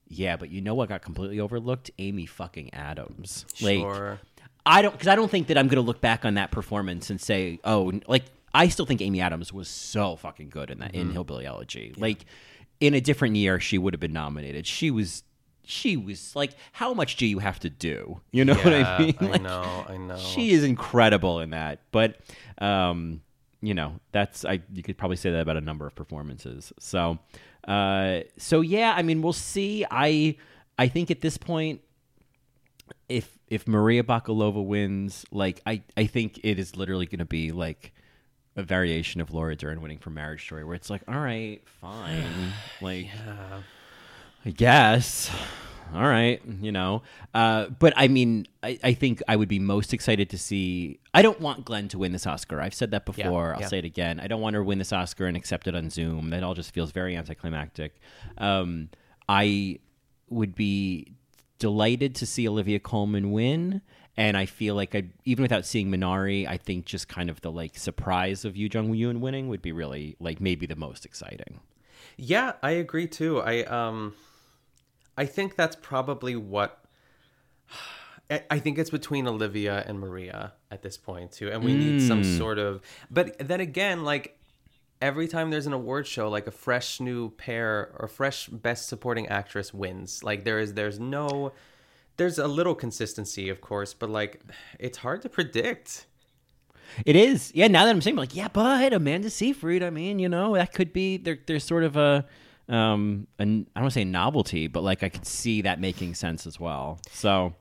yeah 0.06 0.36
but 0.36 0.48
you 0.50 0.60
know 0.60 0.74
what 0.74 0.88
got 0.88 1.02
completely 1.02 1.38
overlooked 1.40 1.90
amy 1.98 2.24
fucking 2.26 2.72
adams 2.72 3.44
like 3.60 3.78
Sure. 3.80 4.20
I 4.68 4.82
don't 4.82 4.92
because 4.92 5.08
I 5.08 5.16
don't 5.16 5.30
think 5.30 5.46
that 5.48 5.56
I'm 5.58 5.66
going 5.66 5.82
to 5.82 5.86
look 5.86 6.00
back 6.00 6.24
on 6.24 6.34
that 6.34 6.50
performance 6.50 7.10
and 7.10 7.20
say, 7.20 7.58
oh, 7.64 7.92
like 8.06 8.24
I 8.52 8.68
still 8.68 8.86
think 8.86 9.00
Amy 9.00 9.20
Adams 9.20 9.52
was 9.52 9.68
so 9.68 10.16
fucking 10.16 10.50
good 10.50 10.70
in 10.70 10.78
that 10.80 10.92
Mm-hmm. 10.92 11.00
in 11.00 11.10
Hillbilly 11.12 11.46
Elegy. 11.46 11.94
Like 11.96 12.24
in 12.80 12.94
a 12.94 13.00
different 13.00 13.36
year, 13.36 13.58
she 13.60 13.78
would 13.78 13.92
have 13.94 14.00
been 14.00 14.12
nominated. 14.12 14.66
She 14.66 14.90
was, 14.90 15.22
she 15.64 15.96
was 15.96 16.34
like, 16.36 16.52
how 16.72 16.94
much 16.94 17.16
do 17.16 17.26
you 17.26 17.40
have 17.40 17.58
to 17.60 17.70
do? 17.70 18.20
You 18.30 18.44
know 18.44 18.54
what 18.54 18.72
I 18.72 18.98
mean? 18.98 19.16
I 19.20 19.38
know, 19.38 19.84
I 19.88 19.96
know. 19.96 20.16
She 20.16 20.50
is 20.52 20.64
incredible 20.64 21.40
in 21.40 21.50
that, 21.50 21.80
but 21.92 22.16
um, 22.58 23.22
you 23.60 23.74
know, 23.74 24.00
that's 24.12 24.44
I 24.44 24.60
you 24.72 24.82
could 24.82 24.96
probably 24.98 25.16
say 25.16 25.30
that 25.30 25.40
about 25.40 25.56
a 25.56 25.60
number 25.60 25.86
of 25.86 25.94
performances. 25.94 26.72
So, 26.78 27.18
uh, 27.66 28.20
so 28.36 28.60
yeah, 28.60 28.94
I 28.96 29.02
mean, 29.02 29.22
we'll 29.22 29.32
see. 29.32 29.84
I 29.90 30.36
I 30.78 30.88
think 30.88 31.10
at 31.10 31.20
this 31.20 31.36
point 31.36 31.80
if 33.08 33.37
if 33.50 33.66
Maria 33.66 34.02
Bakalova 34.02 34.64
wins, 34.64 35.24
like 35.30 35.60
I 35.66 35.82
I 35.96 36.06
think 36.06 36.40
it 36.42 36.58
is 36.58 36.76
literally 36.76 37.06
going 37.06 37.18
to 37.18 37.24
be 37.24 37.52
like 37.52 37.92
a 38.56 38.62
variation 38.62 39.20
of 39.20 39.32
Laura 39.32 39.56
Dern 39.56 39.80
winning 39.80 39.98
for 39.98 40.10
Marriage 40.10 40.44
Story, 40.44 40.64
where 40.64 40.74
it's 40.74 40.90
like, 40.90 41.02
all 41.08 41.18
right, 41.18 41.60
fine, 41.80 42.52
like 42.80 43.08
I 44.44 44.50
guess. 44.50 45.30
All 45.94 46.02
right, 46.02 46.42
you 46.60 46.70
know. 46.70 47.02
Uh, 47.32 47.66
but 47.66 47.94
I 47.96 48.08
mean, 48.08 48.46
I, 48.62 48.78
I 48.84 48.92
think 48.92 49.22
I 49.26 49.36
would 49.36 49.48
be 49.48 49.58
most 49.58 49.94
excited 49.94 50.28
to 50.30 50.38
see. 50.38 51.00
I 51.14 51.22
don't 51.22 51.40
want 51.40 51.64
Glenn 51.64 51.88
to 51.88 51.98
win 51.98 52.12
this 52.12 52.26
Oscar. 52.26 52.60
I've 52.60 52.74
said 52.74 52.90
that 52.90 53.06
before. 53.06 53.54
I'll 53.54 53.62
yeah. 53.62 53.68
say 53.68 53.78
it 53.78 53.86
again. 53.86 54.20
I 54.20 54.26
don't 54.26 54.42
want 54.42 54.54
her 54.54 54.60
to 54.60 54.64
win 54.64 54.78
this 54.78 54.92
Oscar 54.92 55.26
and 55.26 55.34
accept 55.34 55.66
it 55.66 55.74
on 55.74 55.88
Zoom. 55.88 56.28
That 56.28 56.42
all 56.42 56.52
just 56.52 56.74
feels 56.74 56.92
very 56.92 57.16
anticlimactic. 57.16 57.94
Um, 58.36 58.90
I 59.30 59.78
would 60.28 60.54
be 60.54 61.14
delighted 61.58 62.14
to 62.16 62.26
see 62.26 62.48
Olivia 62.48 62.78
Colman 62.78 63.32
win. 63.32 63.82
And 64.16 64.36
I 64.36 64.46
feel 64.46 64.74
like 64.74 64.94
I, 64.94 65.04
even 65.24 65.42
without 65.42 65.64
seeing 65.64 65.90
Minari, 65.90 66.46
I 66.46 66.56
think 66.56 66.86
just 66.86 67.06
kind 67.06 67.30
of 67.30 67.40
the 67.40 67.52
like 67.52 67.78
surprise 67.78 68.44
of 68.44 68.56
Yu 68.56 68.68
Jung 68.72 68.92
Yoon 68.92 69.20
winning 69.20 69.48
would 69.48 69.62
be 69.62 69.70
really 69.70 70.16
like 70.18 70.40
maybe 70.40 70.66
the 70.66 70.76
most 70.76 71.04
exciting. 71.04 71.60
Yeah, 72.16 72.54
I 72.62 72.72
agree 72.72 73.06
too. 73.06 73.40
I 73.40 73.62
um 73.64 74.14
I 75.16 75.26
think 75.26 75.54
that's 75.54 75.76
probably 75.76 76.34
what 76.34 76.84
I 78.30 78.42
I 78.50 78.58
think 78.58 78.78
it's 78.78 78.90
between 78.90 79.28
Olivia 79.28 79.84
and 79.86 80.00
Maria 80.00 80.52
at 80.70 80.82
this 80.82 80.96
point 80.96 81.30
too. 81.30 81.50
And 81.50 81.62
we 81.62 81.76
need 81.76 82.02
some 82.02 82.24
sort 82.24 82.58
of 82.58 82.82
but 83.08 83.38
then 83.38 83.60
again, 83.60 84.02
like 84.02 84.37
every 85.00 85.28
time 85.28 85.50
there's 85.50 85.66
an 85.66 85.72
award 85.72 86.06
show, 86.06 86.28
like 86.28 86.46
a 86.46 86.50
fresh 86.50 87.00
new 87.00 87.30
pair 87.30 87.92
or 87.98 88.08
fresh 88.08 88.48
best 88.48 88.88
supporting 88.88 89.28
actress 89.28 89.72
wins. 89.72 90.22
Like 90.22 90.44
there 90.44 90.58
is 90.58 90.74
there's 90.74 90.98
no 90.98 91.52
there's 92.16 92.38
a 92.38 92.48
little 92.48 92.74
consistency, 92.74 93.48
of 93.48 93.60
course, 93.60 93.94
but 93.94 94.10
like 94.10 94.40
it's 94.78 94.98
hard 94.98 95.22
to 95.22 95.28
predict. 95.28 96.06
It 97.04 97.16
is. 97.16 97.52
Yeah, 97.54 97.68
now 97.68 97.84
that 97.84 97.90
I'm 97.90 98.00
saying 98.00 98.16
like, 98.16 98.34
yeah, 98.34 98.48
but 98.48 98.92
Amanda 98.92 99.30
Seyfried, 99.30 99.82
I 99.82 99.90
mean, 99.90 100.18
you 100.18 100.28
know, 100.28 100.54
that 100.54 100.72
could 100.72 100.92
be 100.92 101.16
there 101.16 101.38
there's 101.46 101.64
sort 101.64 101.84
of 101.84 101.96
a 101.96 102.24
um 102.68 103.26
an, 103.38 103.66
I 103.74 103.80
don't 103.80 103.84
want 103.84 103.92
to 103.94 104.00
say 104.00 104.04
novelty, 104.04 104.66
but 104.66 104.82
like 104.82 105.02
I 105.02 105.08
could 105.08 105.26
see 105.26 105.62
that 105.62 105.80
making 105.80 106.14
sense 106.14 106.46
as 106.46 106.58
well. 106.58 107.00
So, 107.10 107.54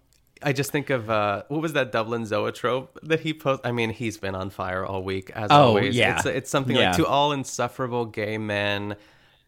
I 0.44 0.54
just 0.54 0.72
think 0.72 0.90
of 0.90 1.10
uh, 1.10 1.44
what 1.48 1.62
was 1.62 1.74
that 1.74 1.92
Dublin 1.92 2.26
zoetrope 2.26 3.00
that 3.04 3.20
he 3.22 3.34
posted? 3.34 3.66
I 3.66 3.72
mean, 3.72 3.90
he's 3.92 4.18
been 4.18 4.36
on 4.36 4.50
fire 4.50 4.86
all 4.86 5.04
week 5.04 5.32
as 5.32 5.50
Oh, 5.52 5.68
always. 5.70 5.96
yeah. 5.96 6.18
it's, 6.18 6.26
it's 6.26 6.50
something 6.50 6.76
Yeah. 6.76 6.90
like 6.90 6.98
to 6.98 7.06
all 7.06 7.32
insufferable 7.32 8.06
gay 8.06 8.38
men. 8.38 8.96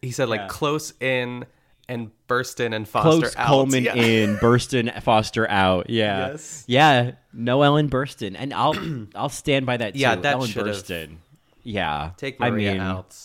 He 0.01 0.11
said 0.11 0.29
like 0.29 0.41
Yeah. 0.41 0.47
close 0.47 0.93
in 0.99 1.45
and 1.87 2.11
Burstyn 2.27 2.75
and 2.75 2.87
foster 2.87 3.09
close 3.21 3.35
out. 3.35 3.47
Colman 3.47 3.83
Yeah. 3.83 3.95
in, 3.95 4.37
Burstyn 4.41 5.01
Foster 5.01 5.49
out. 5.49 5.89
Yeah. 5.89 6.29
Yes. 6.29 6.63
Yeah, 6.67 7.11
no 7.33 7.61
Ellen 7.63 7.89
Burstyn. 7.89 8.35
And 8.37 8.53
I'll 8.53 8.75
I'll 9.15 9.29
stand 9.29 9.65
by 9.65 9.77
that 9.77 9.93
too. 9.93 9.99
Yeah, 9.99 10.15
that 10.15 10.33
Ellen 10.35 10.49
should've- 10.49 10.67
Burstyn. 10.83 11.17
Yeah. 11.63 12.11
Take 12.17 12.37
I 12.39 12.49
Maria 12.51 12.73
mean, 12.73 12.81
out. 12.81 13.15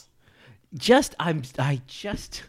Just 0.75 1.15
I'm 1.21 1.43
I 1.59 1.81
just 1.87 2.43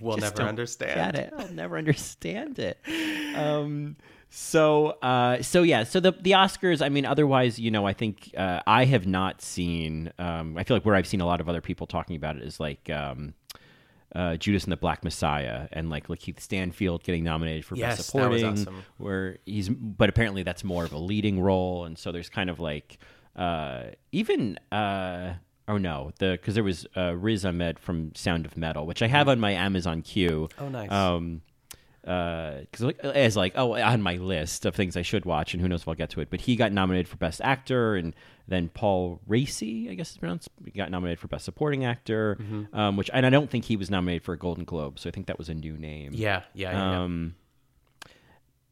We'll 0.00 0.16
never 0.16 0.42
understand. 0.42 1.14
Get 1.14 1.14
it? 1.14 1.34
I'll 1.38 1.52
never 1.52 1.78
understand 1.78 2.58
it. 2.58 2.78
Um, 3.34 3.96
so, 4.30 4.88
uh, 5.02 5.42
so 5.42 5.62
yeah. 5.62 5.84
So 5.84 6.00
the 6.00 6.12
the 6.12 6.32
Oscars. 6.32 6.84
I 6.84 6.88
mean, 6.88 7.06
otherwise, 7.06 7.58
you 7.58 7.70
know, 7.70 7.86
I 7.86 7.92
think 7.92 8.34
uh, 8.36 8.60
I 8.66 8.84
have 8.84 9.06
not 9.06 9.40
seen. 9.42 10.12
Um, 10.18 10.56
I 10.58 10.64
feel 10.64 10.76
like 10.76 10.84
where 10.84 10.94
I've 10.94 11.06
seen 11.06 11.20
a 11.20 11.26
lot 11.26 11.40
of 11.40 11.48
other 11.48 11.60
people 11.60 11.86
talking 11.86 12.16
about 12.16 12.36
it 12.36 12.42
is 12.42 12.60
like. 12.60 12.90
Um, 12.90 13.34
uh, 14.14 14.36
Judas 14.36 14.64
and 14.64 14.72
the 14.72 14.78
Black 14.78 15.04
Messiah 15.04 15.68
and 15.72 15.90
like 15.90 16.06
Lakeith 16.06 16.40
Stanfield 16.40 17.02
getting 17.02 17.22
nominated 17.22 17.66
for 17.66 17.74
Yes, 17.76 17.98
best 17.98 18.12
that 18.14 18.30
was 18.30 18.40
supporting, 18.40 18.62
awesome. 18.62 18.84
where 18.96 19.38
he's 19.44 19.68
but 19.68 20.08
apparently 20.08 20.42
that's 20.42 20.64
more 20.64 20.84
of 20.84 20.92
a 20.92 20.98
leading 20.98 21.38
role, 21.40 21.84
and 21.84 21.98
so 21.98 22.12
there's 22.12 22.30
kind 22.30 22.48
of 22.48 22.58
like 22.58 22.98
uh, 23.34 23.82
even 24.12 24.58
uh, 24.72 25.34
oh 25.68 25.78
no 25.78 26.12
the 26.18 26.32
because 26.32 26.54
there 26.54 26.64
was 26.64 26.86
uh, 26.96 27.14
Riz 27.16 27.44
Ahmed 27.44 27.78
from 27.78 28.14
Sound 28.14 28.46
of 28.46 28.56
Metal, 28.56 28.86
which 28.86 29.02
I 29.02 29.06
have 29.08 29.28
on 29.28 29.40
my 29.40 29.52
Amazon 29.52 30.02
queue. 30.02 30.48
Oh, 30.58 30.68
nice. 30.68 30.90
Um, 30.90 31.42
because 32.02 32.82
like 32.82 32.98
as 33.00 33.36
like 33.36 33.54
oh 33.56 33.74
on 33.74 34.00
my 34.00 34.14
list 34.14 34.64
of 34.64 34.76
things 34.76 34.96
I 34.96 35.02
should 35.02 35.24
watch, 35.24 35.54
and 35.54 35.60
who 35.60 35.68
knows 35.68 35.82
if 35.82 35.88
I'll 35.88 35.94
get 35.96 36.10
to 36.10 36.20
it. 36.20 36.30
But 36.30 36.40
he 36.42 36.54
got 36.54 36.70
nominated 36.72 37.08
for 37.08 37.16
best 37.16 37.40
actor, 37.42 37.96
and 37.96 38.14
then 38.46 38.68
Paul 38.68 39.20
Raci, 39.28 39.90
I 39.90 39.94
guess 39.94 40.10
it's 40.10 40.18
pronounced, 40.18 40.48
got 40.76 40.92
nominated 40.92 41.18
for 41.18 41.26
best 41.26 41.44
supporting 41.44 41.84
actor, 41.84 42.36
Mm-hmm. 42.40 42.76
um, 42.78 42.96
which 42.96 43.10
and 43.12 43.26
I 43.26 43.30
don't 43.30 43.50
think 43.50 43.64
he 43.64 43.76
was 43.76 43.90
nominated 43.90 44.22
for 44.22 44.34
a 44.34 44.38
Golden 44.38 44.62
Globe, 44.64 45.00
so 45.00 45.08
I 45.08 45.12
think 45.12 45.26
that 45.26 45.36
was 45.36 45.48
a 45.48 45.54
new 45.54 45.76
name. 45.76 46.12
Yeah, 46.14 46.42
yeah, 46.54 46.70
yeah. 46.72 46.90
yeah. 46.92 47.02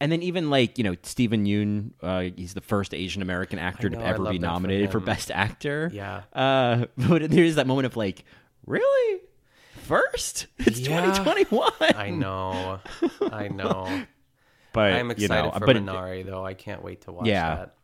And 0.00 0.10
then 0.10 0.22
even 0.22 0.50
like 0.50 0.76
you 0.76 0.84
know 0.84 0.96
Steven 1.02 1.46
Yeun, 1.46 1.92
uh, 2.02 2.30
he's 2.36 2.52
the 2.54 2.60
first 2.60 2.92
Asian 2.94 3.22
American 3.22 3.58
actor 3.58 3.88
know, 3.88 3.98
to 4.00 4.04
ever 4.04 4.24
be 4.24 4.38
that 4.38 4.46
for 4.46 4.52
nominated 4.52 4.90
for, 4.92 5.00
best 5.00 5.30
actor. 5.30 5.90
Yeah. 5.92 6.22
Uh, 6.32 6.86
but 6.96 7.30
there's 7.30 7.54
that 7.54 7.66
moment 7.66 7.86
of 7.86 7.96
like, 7.96 8.24
really, 8.66 9.20
first? 9.82 10.46
It's 10.58 10.80
Yeah. 10.80 11.00
2021. 11.12 11.70
I 11.80 12.10
know, 12.10 12.80
I 13.32 13.48
know. 13.48 14.02
But 14.72 14.92
I'm 14.94 15.06
you 15.06 15.12
excited 15.12 15.52
know, 15.52 15.58
for 15.58 15.66
but 15.66 15.76
it- 15.76 15.84
Minari 15.84 16.26
though. 16.26 16.44
I 16.44 16.54
can't 16.54 16.82
wait 16.82 17.02
to 17.02 17.12
watch 17.12 17.26
Yeah. 17.26 17.54
that. 17.56 17.74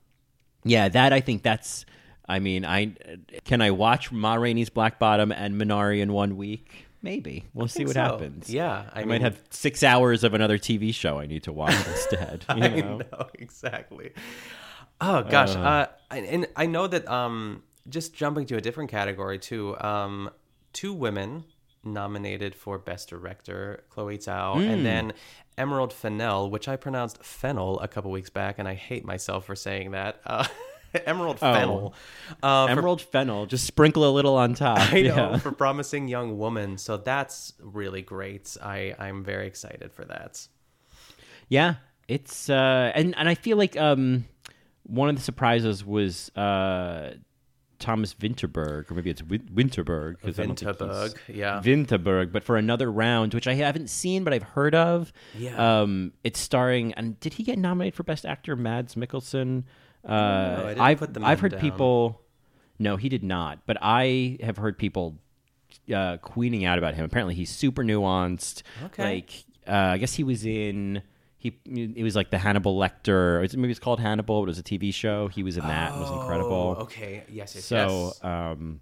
yeah, 0.65 0.89
that 0.89 1.13
I 1.13 1.21
think 1.21 1.43
that's. 1.43 1.87
I 2.29 2.39
mean, 2.39 2.65
I 2.65 2.95
can 3.45 3.61
I 3.61 3.71
watch 3.73 4.13
Ma 4.13 4.35
Rainey's 4.35 4.71
Black 4.71 4.99
Bottom 4.99 5.33
and 5.33 5.55
Minari 5.61 6.01
in 6.01 6.13
one 6.13 6.37
week? 6.37 6.87
Maybe 7.03 7.45
we'll 7.55 7.69
see 7.69 7.85
what 7.85 7.95
so. 7.95 8.01
happens. 8.03 8.51
Yeah, 8.51 8.91
I 8.93 9.03
I, 9.03 9.05
might 9.05 9.23
have 9.23 9.41
six 9.51 9.83
hours 9.83 10.23
of 10.25 10.35
another 10.35 10.59
TV 10.59 10.95
show 10.95 11.19
I 11.19 11.27
need 11.27 11.45
to 11.45 11.53
watch 11.53 11.75
instead. 11.89 12.45
You 12.57 12.63
I 12.63 12.69
know? 12.81 12.99
know 12.99 13.27
exactly. 13.35 14.13
Oh 15.01 15.23
gosh, 15.23 15.57
uh, 15.57 15.87
and- 16.11 16.27
and 16.27 16.47
I 16.57 16.67
know 16.67 16.87
that 16.87 17.09
um, 17.09 17.63
just 17.89 18.15
jumping 18.15 18.45
to 18.47 18.57
a 18.57 18.61
different 18.61 18.91
category 18.91 19.39
too. 19.39 19.79
Um, 19.81 20.31
two 20.75 20.93
women 20.93 21.45
nominated 21.83 22.55
for 22.55 22.79
best 22.79 23.09
director, 23.09 23.83
Chloe 23.89 24.19
Zhao, 24.19 24.55
Hmm. 24.57 24.61
and 24.71 24.85
then 24.85 25.13
Emerald 25.57 25.95
Fennell, 25.95 26.51
which 26.51 26.69
I 26.69 26.77
pronounced 26.77 27.25
Fennel 27.25 27.81
a 27.81 27.89
couple 27.89 28.11
weeks 28.11 28.29
back, 28.29 28.59
and 28.59 28.69
I 28.69 28.75
hate 28.75 29.05
myself 29.07 29.47
for 29.47 29.57
saying 29.57 29.93
that. 29.93 30.21
Uh, 30.27 30.45
Emerald 31.07 31.39
Oh. 31.43 31.53
Fennel. 31.53 31.95
Uh, 32.43 32.67
for 32.67 32.71
Emerald 32.73 33.03
Fennel, 33.03 33.47
just 33.47 33.67
sprinkle 33.67 34.09
a 34.09 34.13
little 34.13 34.37
on 34.37 34.55
top. 34.55 34.79
I 34.93 35.03
know 35.03 35.15
yeah. 35.33 35.39
for 35.39 35.53
promising 35.53 36.09
young 36.09 36.39
woman. 36.39 36.79
So 36.79 36.97
that's 36.97 37.53
really 37.61 38.03
great. 38.03 38.57
I 38.63 38.95
I'm 38.99 39.23
very 39.25 39.47
excited 39.47 39.93
for 39.93 40.05
that. 40.07 40.47
Yeah, 41.49 41.75
it's 42.09 42.49
uh, 42.51 42.93
and 42.95 43.15
and 43.17 43.29
I 43.29 43.35
feel 43.35 43.57
like 43.57 43.77
um, 43.77 44.25
one 44.85 45.09
of 45.09 45.17
the 45.17 45.23
surprises 45.23 45.85
was 45.85 46.31
uh, 46.37 47.15
Thomas 47.81 48.15
Winterberg, 48.15 48.91
or 48.91 48.95
maybe 48.95 49.11
it's 49.11 49.23
Win- 49.23 49.49
Winterberg 49.53 50.17
because 50.21 50.39
I 50.39 50.45
don't 50.47 50.59
think 50.59 50.77
Vinterberg, 50.79 51.17
he's- 51.27 51.37
yeah. 51.37 51.61
Winterberg, 51.65 52.31
but 52.33 52.45
for 52.45 52.57
another 52.57 52.91
round, 52.91 53.35
which 53.35 53.49
I 53.49 53.55
haven't 53.55 53.91
seen 53.91 54.23
but 54.23 54.33
I've 54.33 54.43
heard 54.45 54.75
of. 54.75 55.13
Yeah. 55.37 55.81
um, 55.83 56.13
it's 56.23 56.39
starring 56.39 56.93
and 56.95 57.19
did 57.21 57.35
he 57.35 57.43
get 57.43 57.59
nominated 57.59 57.95
for 57.97 58.03
Best 58.05 58.25
Actor? 58.27 58.55
Mads 58.57 58.95
Mikkelsen. 58.95 59.65
Uh, 60.07 60.13
I 60.13 60.69
didn't 60.69 60.81
I've 60.81 61.25
I've 61.25 61.41
heard 61.41 61.53
down. 61.53 61.61
people. 61.61 62.21
No, 62.79 62.97
he 62.97 63.09
did 63.09 63.23
not. 63.23 63.67
But 63.67 63.77
I 63.83 64.39
have 64.43 64.57
heard 64.57 64.79
people 64.79 65.19
uh, 65.95 66.17
queening 66.19 66.65
out 66.65 66.79
about 66.79 66.95
him. 66.95 67.05
Apparently, 67.05 67.35
he's 67.35 67.51
super 67.51 67.83
nuanced. 67.83 68.63
Okay. 68.87 69.03
Like, 69.17 69.45
uh, 69.69 69.93
I 69.93 69.99
guess 69.99 70.15
he 70.15 70.25
was 70.25 70.45
in. 70.45 71.03
He 71.39 71.59
it 71.65 72.03
was 72.03 72.17
like 72.17 72.31
the 72.31 72.39
Hannibal 72.39 72.79
Lecter. 72.79 73.43
It's, 73.45 73.55
maybe 73.57 73.71
it's 73.71 73.81
called 73.81 74.01
Hannibal. 74.01 74.41
But 74.41 74.45
it 74.45 74.49
was 74.49 74.59
a 74.59 74.63
TV 74.63 74.93
show. 74.93 75.29
He 75.29 75.43
was 75.43 75.57
in 75.57 75.67
that. 75.67 75.95
It 75.95 75.99
was 75.99 76.11
incredible. 76.11 76.77
Oh, 76.79 76.83
okay. 76.83 77.25
Yes. 77.29 77.55
Yes. 77.55 77.65
So, 77.65 78.13
yes. 78.15 78.25
um, 78.25 78.81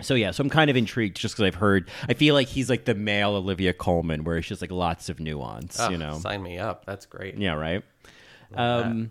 so 0.00 0.14
yeah, 0.14 0.30
so 0.30 0.42
I'm 0.42 0.50
kind 0.50 0.70
of 0.70 0.76
intrigued 0.76 1.16
just 1.16 1.34
because 1.34 1.46
I've 1.46 1.54
heard. 1.56 1.90
I 2.08 2.14
feel 2.14 2.34
like 2.34 2.46
he's 2.48 2.70
like 2.70 2.84
the 2.84 2.94
male 2.94 3.34
Olivia 3.34 3.72
Colman, 3.72 4.24
where 4.24 4.36
it's 4.36 4.46
just 4.46 4.60
like 4.60 4.70
lots 4.70 5.08
of 5.08 5.18
nuance. 5.18 5.78
Ah, 5.80 5.88
you 5.90 5.98
know, 5.98 6.18
sign 6.18 6.42
me 6.42 6.58
up. 6.58 6.84
That's 6.84 7.06
great. 7.06 7.36
yeah, 7.36 7.54
right. 7.54 7.82
Um, 8.54 9.10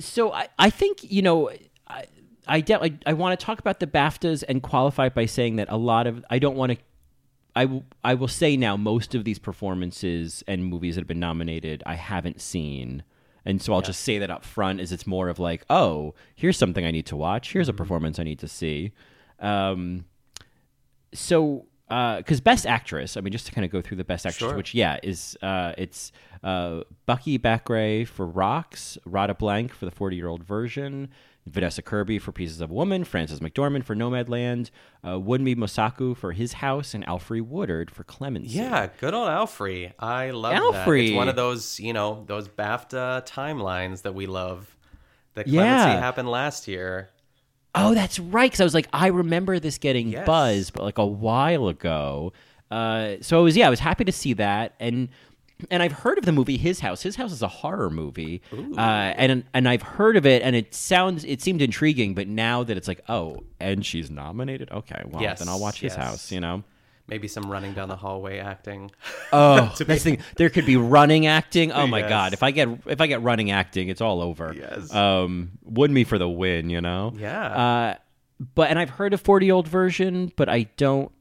so 0.00 0.32
I, 0.32 0.48
I 0.58 0.70
think 0.70 0.98
you 1.02 1.22
know, 1.22 1.50
I, 1.86 2.04
I, 2.46 2.60
de- 2.60 2.82
I, 2.82 2.98
I 3.06 3.12
want 3.12 3.38
to 3.38 3.44
talk 3.44 3.58
about 3.58 3.80
the 3.80 3.86
BAFTAs 3.86 4.44
and 4.48 4.62
qualify 4.62 5.06
it 5.06 5.14
by 5.14 5.26
saying 5.26 5.56
that 5.56 5.68
a 5.70 5.76
lot 5.76 6.06
of 6.06 6.24
I 6.30 6.38
don't 6.38 6.56
want 6.56 6.72
to. 6.72 6.78
I 7.56 7.64
will, 7.64 7.84
I 8.04 8.14
will 8.14 8.28
say 8.28 8.56
now, 8.56 8.76
most 8.76 9.14
of 9.14 9.24
these 9.24 9.38
performances 9.38 10.44
and 10.46 10.64
movies 10.64 10.94
that 10.94 11.00
have 11.00 11.08
been 11.08 11.18
nominated, 11.18 11.82
I 11.84 11.94
haven't 11.94 12.40
seen. 12.40 13.02
And 13.44 13.60
so 13.60 13.72
I'll 13.72 13.80
just 13.80 14.02
say 14.02 14.18
that 14.18 14.30
up 14.30 14.44
front, 14.44 14.80
is 14.80 14.92
it's 14.92 15.06
more 15.06 15.28
of 15.28 15.38
like, 15.38 15.64
oh, 15.68 16.14
here's 16.34 16.56
something 16.56 16.84
I 16.84 16.90
need 16.90 17.06
to 17.06 17.16
watch. 17.16 17.52
Here's 17.52 17.68
a 17.68 17.72
performance 17.72 18.18
I 18.18 18.22
need 18.22 18.38
to 18.40 18.48
see. 18.48 18.92
Um, 19.40 20.04
so 21.12 21.66
because 22.18 22.40
best 22.40 22.64
actress 22.66 23.16
i 23.16 23.20
mean 23.20 23.32
just 23.32 23.46
to 23.46 23.52
kind 23.52 23.64
of 23.64 23.70
go 23.70 23.80
through 23.82 23.96
the 23.96 24.04
best 24.04 24.24
actress 24.24 24.48
Sure. 24.50 24.56
which 24.56 24.74
yeah 24.74 24.98
is 25.02 25.36
uh, 25.42 25.72
it's 25.76 26.12
uh, 26.44 26.82
bukky 27.08 27.36
bakray 27.38 28.06
for 28.06 28.24
rocks 28.26 28.96
radha 29.04 29.34
blank 29.34 29.72
for 29.74 29.84
the 29.86 29.90
40 29.90 30.14
year 30.16 30.28
old 30.28 30.44
version 30.44 31.08
vanessa 31.46 31.82
kirby 31.82 32.18
for 32.20 32.32
pieces 32.32 32.60
of 32.60 32.70
a 32.70 32.74
woman 32.74 33.02
frances 33.02 33.40
mcdormand 33.40 33.84
for 33.84 33.96
nomadland 33.96 34.70
uh, 35.02 35.14
wunmi 35.14 35.56
mosaku 35.56 36.16
for 36.16 36.30
his 36.32 36.52
house 36.54 36.94
and 36.94 37.04
alfre 37.06 37.40
woodard 37.42 37.90
for 37.90 38.04
clemency 38.04 38.50
Yeah, 38.58 38.88
good 39.00 39.14
old 39.14 39.28
Alfre. 39.28 39.92
I 39.98 40.30
love 40.30 40.52
that. 40.72 40.86
It's 40.88 41.16
one 41.16 41.28
of 41.28 41.36
those, 41.36 41.80
you 41.80 41.92
know, 41.92 42.22
those 42.26 42.46
BAFTA 42.48 43.26
timelines 43.26 44.02
that 44.02 44.14
we 44.14 44.26
love. 44.26 44.76
Yeah. 45.36 45.44
clemency 45.44 46.00
happened 46.00 46.28
last 46.28 46.68
year. 46.68 47.10
Oh, 47.74 47.94
that's 47.94 48.18
right. 48.18 48.50
Because 48.50 48.60
I 48.60 48.64
was 48.64 48.74
like, 48.74 48.88
I 48.92 49.08
remember 49.08 49.58
this 49.60 49.78
getting 49.78 50.08
Yes. 50.10 50.26
buzz, 50.26 50.70
but 50.70 50.82
like 50.82 50.98
a 50.98 51.06
while 51.06 51.68
ago. 51.68 52.32
Uh, 52.70 53.16
so 53.20 53.38
I 53.38 53.42
was, 53.42 53.56
yeah, 53.56 53.66
I 53.66 53.70
was 53.70 53.80
happy 53.80 54.04
to 54.04 54.12
see 54.12 54.32
that, 54.34 54.74
and 54.80 55.08
and 55.70 55.82
I've 55.82 55.92
heard 55.92 56.16
of 56.16 56.24
the 56.24 56.32
movie 56.32 56.56
His 56.56 56.80
House. 56.80 57.02
His 57.02 57.16
House 57.16 57.32
is 57.32 57.42
a 57.42 57.48
horror 57.48 57.90
movie, 57.90 58.40
uh, 58.52 58.80
and 58.80 59.44
and 59.52 59.68
I've 59.68 59.82
heard 59.82 60.16
of 60.16 60.24
it, 60.24 60.42
and 60.42 60.56
it 60.56 60.74
sounds 60.74 61.24
it 61.24 61.42
seemed 61.42 61.60
intriguing. 61.62 62.14
But 62.14 62.28
now 62.28 62.62
that 62.64 62.76
it's 62.76 62.88
like, 62.88 63.00
oh, 63.08 63.38
and 63.58 63.84
she's 63.84 64.10
nominated, 64.10 64.70
okay, 64.70 65.02
well 65.06 65.20
Yes, 65.20 65.40
then 65.40 65.48
I'll 65.48 65.60
watch 65.60 65.80
His 65.80 65.94
yes. 65.94 65.96
House. 65.96 66.32
You 66.32 66.40
know. 66.40 66.64
Maybe 67.10 67.28
some 67.28 67.50
running 67.50 67.74
down 67.74 67.88
the 67.88 67.96
hallway 67.96 68.38
acting. 68.38 68.90
Oh, 69.32 69.54
that's 69.76 69.78
the 69.78 69.96
thing. 69.96 70.18
There 70.36 70.48
could 70.50 70.66
be 70.66 70.76
running 70.76 71.26
acting. 71.26 71.70
Oh 71.70 71.86
my 71.86 72.00
Yes. 72.00 72.08
god! 72.08 72.32
If 72.32 72.42
I 72.42 72.50
get 72.50 72.68
if 72.86 73.00
I 73.00 73.06
get 73.06 73.22
running 73.22 73.50
acting, 73.52 73.88
it's 73.88 74.00
all 74.00 74.20
over. 74.20 74.52
Yes. 74.56 74.92
Um, 74.92 75.52
would 75.62 75.90
me 75.92 76.02
for 76.04 76.18
the 76.18 76.28
win, 76.28 76.68
you 76.70 76.80
know. 76.80 77.12
Yeah. 77.16 77.46
Uh, 77.46 77.94
but 78.54 78.70
and 78.70 78.78
I've 78.78 78.90
heard 78.90 79.14
a 79.14 79.18
forty 79.18 79.46
year 79.46 79.54
old 79.54 79.68
version, 79.68 80.32
but 80.36 80.48
I 80.48 80.64
don't. 80.76 81.12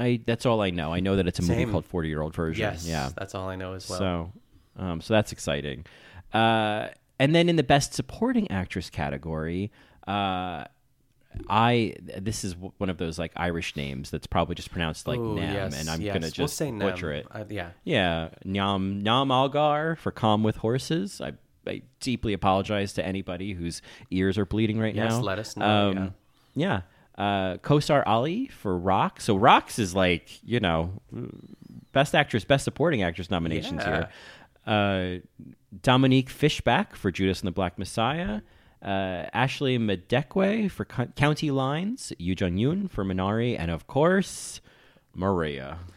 I 0.00 0.20
that's 0.26 0.46
all 0.46 0.60
I 0.62 0.70
know. 0.70 0.92
I 0.92 0.98
know 0.98 1.14
that 1.14 1.28
it's 1.28 1.38
a 1.38 1.42
movie 1.42 1.64
called 1.66 1.84
forty 1.86 2.08
year 2.08 2.22
old 2.22 2.34
version. 2.34 2.60
yes. 2.62 2.84
Yeah. 2.86 3.10
That's 3.16 3.34
all 3.36 3.48
I 3.48 3.54
know 3.54 3.74
as 3.74 3.88
well. 3.88 3.98
So, 4.00 4.32
um, 4.78 5.00
so 5.00 5.14
that's 5.14 5.30
exciting. 5.30 5.84
Uh, 6.32 6.88
and 7.20 7.34
then 7.34 7.48
in 7.48 7.54
the 7.56 7.62
best 7.62 7.94
supporting 7.94 8.50
actress 8.50 8.90
category, 8.90 9.70
uh, 10.08 10.64
I 11.48 11.94
this 12.18 12.44
is 12.44 12.54
one 12.56 12.90
of 12.90 12.98
those 12.98 13.18
like 13.18 13.32
Irish 13.36 13.74
names 13.76 14.10
that's 14.10 14.26
probably 14.26 14.54
just 14.54 14.70
pronounced 14.70 15.06
like 15.08 15.18
Ooh, 15.18 15.34
Nam, 15.34 15.52
yes, 15.54 15.80
and 15.80 15.88
I'm 15.88 16.00
yes. 16.00 16.12
gonna 16.14 16.26
We'll 16.26 16.30
just 16.32 16.56
say 16.56 16.70
butcher 16.70 17.10
Nem. 17.10 17.18
it. 17.20 17.26
Uh, 17.30 17.44
yeah. 17.48 17.70
Yeah, 17.84 18.28
Nyam 18.44 19.02
Nyam 19.02 19.30
Algar 19.30 19.96
for 19.96 20.10
Calm 20.10 20.42
with 20.42 20.56
Horses. 20.56 21.20
I, 21.20 21.32
I 21.66 21.82
deeply 22.00 22.32
apologize 22.32 22.92
to 22.94 23.04
anybody 23.06 23.52
whose 23.52 23.82
ears 24.10 24.36
are 24.38 24.46
bleeding 24.46 24.78
right 24.78 24.94
Yes, 24.94 25.12
now. 25.12 25.20
let 25.20 25.38
us 25.38 25.56
know, 25.56 26.12
yeah. 26.54 26.82
Uh, 27.16 27.56
Kosar 27.58 28.02
Ali 28.06 28.48
for 28.48 28.76
Rock. 28.76 29.20
So 29.20 29.36
Rocks 29.36 29.78
is 29.78 29.94
like 29.94 30.42
you 30.44 30.60
know, 30.60 31.00
best 31.92 32.14
actress, 32.14 32.44
best 32.44 32.64
supporting 32.64 33.02
actress 33.02 33.30
nominations 33.30 33.82
Yeah. 33.84 33.96
here. 33.96 34.08
Uh, 34.66 35.40
Dominique 35.82 36.30
Fishback 36.30 36.94
for 36.94 37.10
Judas 37.10 37.40
and 37.40 37.46
the 37.48 37.52
Black 37.52 37.78
Messiah. 37.78 38.40
Uh, 38.82 39.26
Ashley 39.32 39.78
Madekwe 39.78 40.70
for 40.70 40.84
Co- 40.84 41.06
County 41.16 41.50
Lines. 41.52 42.12
Yu 42.18 42.34
Jung 42.38 42.56
Yoon 42.56 42.90
for 42.90 43.04
Minari, 43.04 43.56
and 43.58 43.70
of 43.70 43.86
course, 43.86 44.60
Maria. 45.14 45.78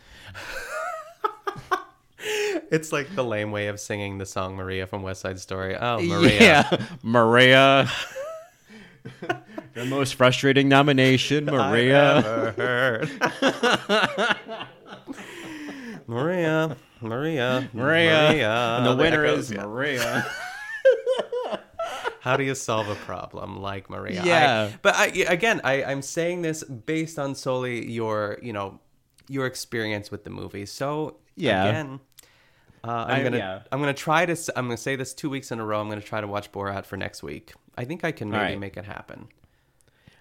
It's 2.71 2.91
like 2.91 3.13
the 3.13 3.23
lame 3.23 3.51
way 3.51 3.67
of 3.67 3.79
singing 3.79 4.17
the 4.17 4.25
song 4.25 4.55
Maria 4.55 4.87
from 4.87 5.03
West 5.03 5.21
Side 5.21 5.39
Story. 5.39 5.75
Oh, 5.75 6.01
Maria. 6.01 6.41
Yeah, 6.41 6.85
Maria. 7.03 7.87
the 9.75 9.85
most 9.85 10.15
frustrating 10.15 10.67
nomination, 10.67 11.45
Maria. 11.51 12.21
Heard. 12.57 13.11
Maria, 16.07 16.75
Maria, 17.01 17.69
Maria. 17.73 18.31
and 18.77 18.85
the 18.87 18.95
winner 18.95 19.23
is. 19.25 19.51
Maria. 19.51 20.25
How 22.25 22.37
do 22.37 22.43
you 22.43 22.55
solve 22.55 22.89
a 22.89 22.95
problem 22.95 23.61
like 23.61 23.87
Maria? 23.87 24.19
I- 24.21 24.25
Yeah. 24.25 24.71
but 24.81 24.95
I, 24.95 25.05
again, 25.29 25.61
I, 25.63 25.83
I'm 25.83 26.01
saying 26.01 26.41
this 26.41 26.63
based 26.63 27.19
on 27.19 27.35
solely 27.35 27.85
your, 27.89 28.39
you 28.41 28.51
know, 28.51 28.79
your 29.29 29.45
experience 29.45 30.09
with 30.09 30.23
the 30.23 30.31
movie. 30.31 30.65
So 30.65 31.17
Yeah. 31.35 31.65
again, 31.65 31.99
uh, 32.83 33.05
I'm 33.07 33.19
I- 33.19 33.23
gonna 33.23 33.37
yeah. 33.37 33.59
I'm 33.71 33.79
gonna 33.79 33.93
try 33.93 34.25
to 34.25 34.35
I'm 34.55 34.65
gonna 34.65 34.75
say 34.77 34.95
this 34.95 35.13
two 35.13 35.29
weeks 35.29 35.51
in 35.51 35.59
a 35.59 35.65
row. 35.65 35.79
I'm 35.79 35.87
gonna 35.87 36.01
try 36.01 36.19
to 36.19 36.27
watch 36.27 36.51
Borat 36.51 36.85
for 36.87 36.97
next 36.97 37.21
week. 37.21 37.53
I 37.77 37.85
think 37.85 38.03
I 38.03 38.11
can 38.11 38.31
maybe 38.31 38.41
right. 38.43 38.59
make 38.59 38.75
it 38.75 38.85
happen. 38.85 39.27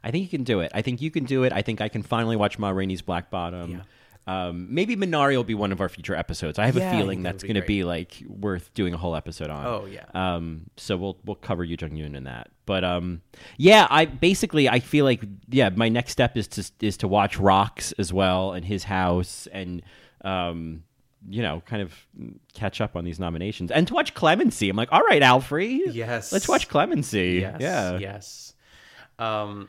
I 0.02 0.10
think 0.10 0.24
you 0.24 0.28
can 0.28 0.44
do 0.44 0.60
it. 0.60 0.70
I 0.74 0.82
think 0.82 1.00
you 1.00 1.10
can 1.10 1.24
do 1.24 1.44
it. 1.44 1.52
I 1.54 1.62
think 1.62 1.80
I 1.80 1.88
can 1.88 2.02
finally 2.02 2.36
watch 2.36 2.58
Ma 2.58 2.68
Rainey's 2.68 3.00
Black 3.00 3.30
Bottom. 3.30 3.82
Um, 4.26 4.68
maybe 4.74 4.96
Minari 4.96 5.36
will 5.36 5.44
be 5.44 5.54
one 5.54 5.70
of 5.70 5.80
our 5.82 5.88
future 5.90 6.14
episodes. 6.14 6.58
I 6.58 6.66
have 6.66 6.76
Yeah, 6.76 6.90
a 6.94 6.98
feeling 6.98 7.22
that's 7.22 7.42
going 7.42 7.56
to 7.56 7.62
be 7.62 7.84
like 7.84 8.22
worth 8.26 8.72
doing 8.72 8.94
a 8.94 8.96
whole 8.96 9.14
episode 9.16 9.50
on. 9.50 9.66
Oh, 9.66 9.84
yeah. 9.86 10.04
Um, 10.14 10.62
so 10.78 10.96
we'll 10.96 11.18
we'll 11.24 11.36
cover 11.36 11.62
Yu 11.62 11.76
Jung 11.78 11.90
Yoon 11.90 12.16
in 12.16 12.24
that. 12.24 12.50
But 12.64 12.84
um, 12.84 13.20
yeah, 13.58 13.86
I 13.90 14.06
basically 14.06 14.66
I 14.68 14.80
feel 14.80 15.04
like 15.04 15.22
yeah, 15.50 15.68
my 15.68 15.90
next 15.90 16.12
step 16.12 16.36
is 16.38 16.48
to 16.48 16.64
is 16.80 16.96
to 16.98 17.08
watch 17.08 17.38
Rocks 17.38 17.92
as 17.98 18.12
well 18.12 18.52
and 18.52 18.64
his 18.64 18.84
house 18.84 19.46
and 19.52 19.82
um, 20.24 20.84
you 21.28 21.42
know, 21.42 21.62
kind 21.66 21.82
of 21.82 21.94
catch 22.54 22.80
up 22.80 22.96
on 22.96 23.04
these 23.04 23.18
nominations 23.20 23.70
and 23.70 23.86
to 23.88 23.94
watch 23.94 24.14
Clemency. 24.14 24.70
I'm 24.70 24.76
like, 24.76 24.90
all 24.92 25.02
right, 25.02 25.20
Alfre, 25.22 25.80
Yes. 25.92 26.32
let's 26.32 26.48
watch 26.48 26.68
Clemency. 26.70 27.40
Yes. 27.42 27.56
Yeah, 27.60 27.98
Yes. 27.98 28.54
Um, 29.18 29.68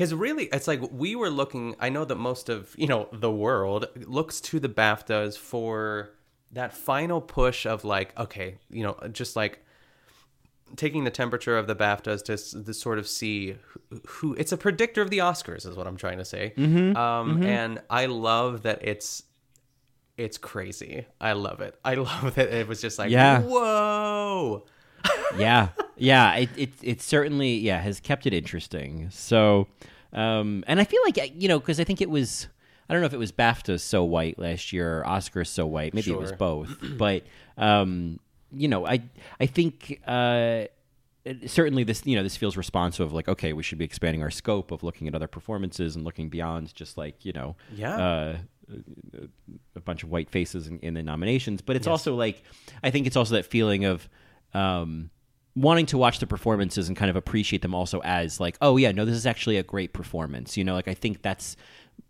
because 0.00 0.14
really, 0.14 0.44
it's 0.46 0.66
like 0.66 0.80
we 0.90 1.14
were 1.14 1.28
looking. 1.28 1.76
I 1.78 1.90
know 1.90 2.06
that 2.06 2.14
most 2.14 2.48
of 2.48 2.74
you 2.78 2.86
know 2.86 3.06
the 3.12 3.30
world 3.30 3.86
looks 4.06 4.40
to 4.40 4.58
the 4.58 4.68
BAFTAs 4.70 5.36
for 5.36 6.08
that 6.52 6.72
final 6.72 7.20
push 7.20 7.66
of 7.66 7.84
like, 7.84 8.18
okay, 8.18 8.56
you 8.70 8.82
know, 8.82 8.96
just 9.12 9.36
like 9.36 9.62
taking 10.76 11.04
the 11.04 11.10
temperature 11.10 11.58
of 11.58 11.66
the 11.66 11.76
BAFTAs 11.76 12.24
to, 12.24 12.64
to 12.64 12.72
sort 12.72 12.98
of 12.98 13.06
see 13.06 13.56
who, 13.90 14.00
who. 14.06 14.34
It's 14.36 14.52
a 14.52 14.56
predictor 14.56 15.02
of 15.02 15.10
the 15.10 15.18
Oscars, 15.18 15.66
is 15.68 15.76
what 15.76 15.86
I'm 15.86 15.98
trying 15.98 16.16
to 16.16 16.24
say. 16.24 16.54
Mm-hmm. 16.56 16.96
Um, 16.96 17.42
and 17.42 17.82
I 17.90 18.06
love 18.06 18.62
that 18.62 18.78
it's. 18.80 19.24
It's 20.16 20.38
crazy. 20.38 21.06
I 21.20 21.32
love 21.32 21.60
it. 21.60 21.78
I 21.84 21.94
love 22.06 22.36
that 22.36 22.48
it 22.48 22.66
was 22.68 22.80
just 22.80 22.98
like, 22.98 23.10
Yeah. 23.10 23.42
whoa. 23.42 24.64
yeah, 25.36 25.68
yeah. 26.00 26.34
It, 26.36 26.48
it 26.56 26.70
it 26.82 27.00
certainly 27.02 27.54
yeah 27.54 27.80
has 27.80 28.00
kept 28.00 28.26
it 28.26 28.32
interesting. 28.34 29.08
So, 29.10 29.68
um, 30.12 30.64
and 30.66 30.80
I 30.80 30.84
feel 30.84 31.00
like 31.04 31.32
you 31.40 31.48
know 31.48 31.58
because 31.60 31.78
I 31.80 31.84
think 31.84 32.00
it 32.00 32.10
was 32.10 32.48
I 32.88 32.92
don't 32.92 33.00
know 33.02 33.06
if 33.06 33.12
it 33.14 33.18
was 33.18 33.30
BAFTA 33.32 33.78
so 33.80 34.02
white 34.04 34.38
last 34.38 34.72
year 34.72 35.00
or 35.00 35.04
Oscars 35.04 35.46
so 35.46 35.66
white. 35.66 35.94
Maybe 35.94 36.10
it 36.10 36.18
was 36.18 36.32
both. 36.32 36.76
but 36.98 37.22
um, 37.56 38.18
you 38.52 38.68
know, 38.68 38.86
I 38.86 39.02
I 39.38 39.46
think. 39.46 40.00
Uh, 40.06 40.64
it- 41.24 41.50
certainly 41.50 41.84
this 41.84 42.04
you 42.06 42.16
know 42.16 42.22
this 42.22 42.38
feels 42.38 42.56
responsive 42.56 43.06
of 43.06 43.12
like 43.12 43.28
okay 43.28 43.52
we 43.52 43.62
should 43.62 43.76
be 43.76 43.84
expanding 43.84 44.22
our 44.22 44.30
scope 44.30 44.70
of 44.70 44.82
looking 44.82 45.06
at 45.06 45.14
other 45.14 45.26
performances 45.28 45.94
and 45.94 46.02
looking 46.02 46.30
beyond 46.30 46.74
just 46.74 46.96
like 46.96 47.26
you 47.26 47.32
know 47.34 47.56
Yeah. 47.76 47.94
uh, 47.98 48.36
a 49.76 49.80
bunch 49.80 50.02
of 50.02 50.10
white 50.10 50.30
faces 50.30 50.66
in, 50.66 50.78
in 50.80 50.94
the 50.94 51.02
nominations 51.02 51.60
but 51.60 51.76
it's 51.76 51.86
also 51.86 52.14
like 52.14 52.42
i 52.82 52.90
think 52.90 53.06
it's 53.06 53.16
also 53.16 53.34
that 53.34 53.44
feeling 53.44 53.84
of 53.84 54.08
um, 54.54 55.10
wanting 55.56 55.86
to 55.86 55.98
watch 55.98 56.18
the 56.20 56.26
performances 56.26 56.88
and 56.88 56.96
kind 56.96 57.10
of 57.10 57.16
appreciate 57.16 57.62
them 57.62 57.74
also 57.74 58.00
as 58.02 58.38
like 58.40 58.56
oh 58.60 58.76
yeah 58.76 58.92
no 58.92 59.04
this 59.04 59.16
is 59.16 59.26
actually 59.26 59.56
a 59.56 59.62
great 59.62 59.92
performance 59.92 60.56
you 60.56 60.64
know 60.64 60.74
like 60.74 60.88
i 60.88 60.94
think 60.94 61.22
that's 61.22 61.56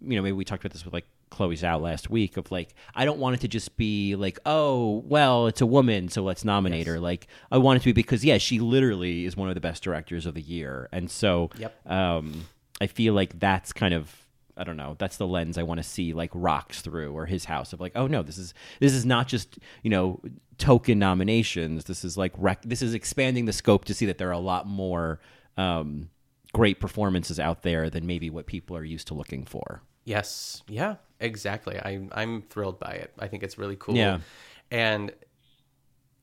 you 0.02 0.14
know 0.16 0.22
maybe 0.22 0.32
we 0.32 0.44
talked 0.44 0.62
about 0.62 0.72
this 0.72 0.84
with 0.84 0.92
like 0.94 1.06
Chloe 1.30 1.54
Zhao 1.56 1.80
last 1.80 2.10
week 2.10 2.36
of 2.36 2.50
like 2.50 2.74
i 2.94 3.04
don't 3.04 3.18
want 3.18 3.36
it 3.36 3.40
to 3.42 3.48
just 3.48 3.76
be 3.76 4.14
like 4.16 4.38
oh 4.44 5.02
well 5.06 5.46
it's 5.46 5.60
a 5.60 5.66
woman 5.66 6.08
so 6.08 6.22
let's 6.22 6.44
nominate 6.44 6.86
her 6.86 6.98
like 7.00 7.28
i 7.52 7.56
want 7.56 7.76
it 7.76 7.80
to 7.80 7.86
be 7.86 7.92
because 7.92 8.24
yeah 8.24 8.36
she 8.36 8.58
literally 8.58 9.24
is 9.24 9.36
one 9.36 9.48
of 9.48 9.54
the 9.54 9.60
best 9.60 9.82
directors 9.82 10.26
of 10.26 10.34
the 10.34 10.42
year 10.42 10.88
and 10.92 11.10
so 11.10 11.48
Yep. 11.56 11.86
um, 11.90 12.46
i 12.80 12.86
feel 12.88 13.14
like 13.14 13.38
that's 13.38 13.72
kind 13.72 13.94
of 13.94 14.14
I 14.56 14.64
don't 14.64 14.76
know. 14.76 14.94
That's 14.98 15.16
the 15.16 15.26
lens 15.26 15.56
I 15.56 15.62
want 15.62 15.78
to 15.78 15.82
see 15.82 16.12
like 16.12 16.30
rocks 16.34 16.82
through, 16.82 17.14
or 17.16 17.24
his 17.24 17.46
house 17.46 17.72
of 17.72 17.80
like, 17.80 17.92
oh 17.94 18.06
no, 18.06 18.22
this 18.22 18.36
is 18.36 18.52
this 18.78 18.92
is 18.92 19.06
not 19.06 19.26
just 19.26 19.58
you 19.82 19.88
know 19.88 20.20
token 20.60 20.98
nominations. 20.98 21.86
This 21.86 22.04
is 22.04 22.16
like 22.16 22.32
rec- 22.36 22.62
this 22.62 22.82
is 22.82 22.94
expanding 22.94 23.46
the 23.46 23.52
scope 23.52 23.86
to 23.86 23.94
see 23.94 24.06
that 24.06 24.18
there 24.18 24.28
are 24.28 24.32
a 24.32 24.38
lot 24.38 24.68
more 24.68 25.18
um, 25.56 26.10
great 26.52 26.78
performances 26.78 27.40
out 27.40 27.62
there 27.62 27.90
than 27.90 28.06
maybe 28.06 28.30
what 28.30 28.46
people 28.46 28.76
are 28.76 28.84
used 28.84 29.08
to 29.08 29.14
looking 29.14 29.44
for. 29.44 29.82
Yes. 30.04 30.62
Yeah, 30.68 30.96
exactly. 31.18 31.78
I, 31.78 32.06
I'm 32.12 32.42
thrilled 32.42 32.78
by 32.78 32.92
it. 32.92 33.12
I 33.18 33.26
think 33.26 33.42
it's 33.42 33.58
really 33.58 33.76
cool. 33.76 33.96
Yeah. 33.96 34.18
And 34.70 35.12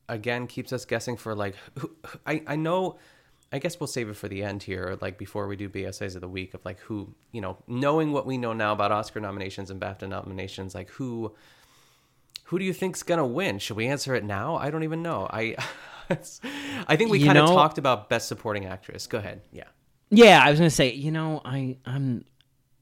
again, 0.08 0.48
keeps 0.48 0.72
us 0.72 0.86
guessing 0.86 1.18
for 1.18 1.36
like, 1.36 1.56
who, 1.78 1.92
I, 2.26 2.44
I 2.48 2.56
know, 2.56 2.98
I 3.52 3.60
guess 3.60 3.80
we'll 3.80 3.88
save 3.88 4.10
it 4.10 4.16
for 4.16 4.28
the 4.28 4.44
end 4.44 4.64
here, 4.64 4.98
like 5.02 5.18
before 5.18 5.48
we 5.48 5.56
do 5.56 5.70
BSAs 5.70 6.16
of 6.16 6.22
the 6.22 6.28
week 6.28 6.54
of 6.54 6.64
like 6.66 6.80
who, 6.80 7.14
you 7.32 7.42
know, 7.42 7.58
knowing 7.68 8.12
what 8.12 8.26
we 8.26 8.38
know 8.38 8.54
now 8.54 8.74
about 8.74 8.92
Oscar 8.92 9.20
nominations 9.20 9.72
and 9.72 9.80
BAFTA 9.80 10.10
nominations, 10.10 10.76
like 10.76 10.90
who, 10.90 11.34
who 12.46 12.60
do 12.60 12.66
you 12.66 12.74
think's 12.74 13.04
gonna 13.04 13.26
win? 13.26 13.60
Should 13.60 13.78
we 13.78 13.88
answer 13.88 14.16
it 14.16 14.24
now? 14.24 14.56
I 14.56 14.70
don't 14.70 14.84
even 14.84 15.02
know. 15.02 15.28
I, 15.30 15.56
I 16.88 16.96
think 16.96 17.12
we 17.12 17.24
kind 17.24 17.38
of 17.38 17.48
talked 17.50 17.78
about 17.78 18.10
best 18.10 18.28
supporting 18.28 18.66
actress. 18.66 19.08
Go 19.08 19.18
ahead. 19.18 19.42
Yeah. 19.52 19.66
Yeah, 20.10 20.42
I 20.44 20.50
was 20.50 20.60
gonna 20.60 20.70
say, 20.70 20.94
you 20.94 21.12
know, 21.12 21.42
I 21.44 21.78
I'm 21.86 22.24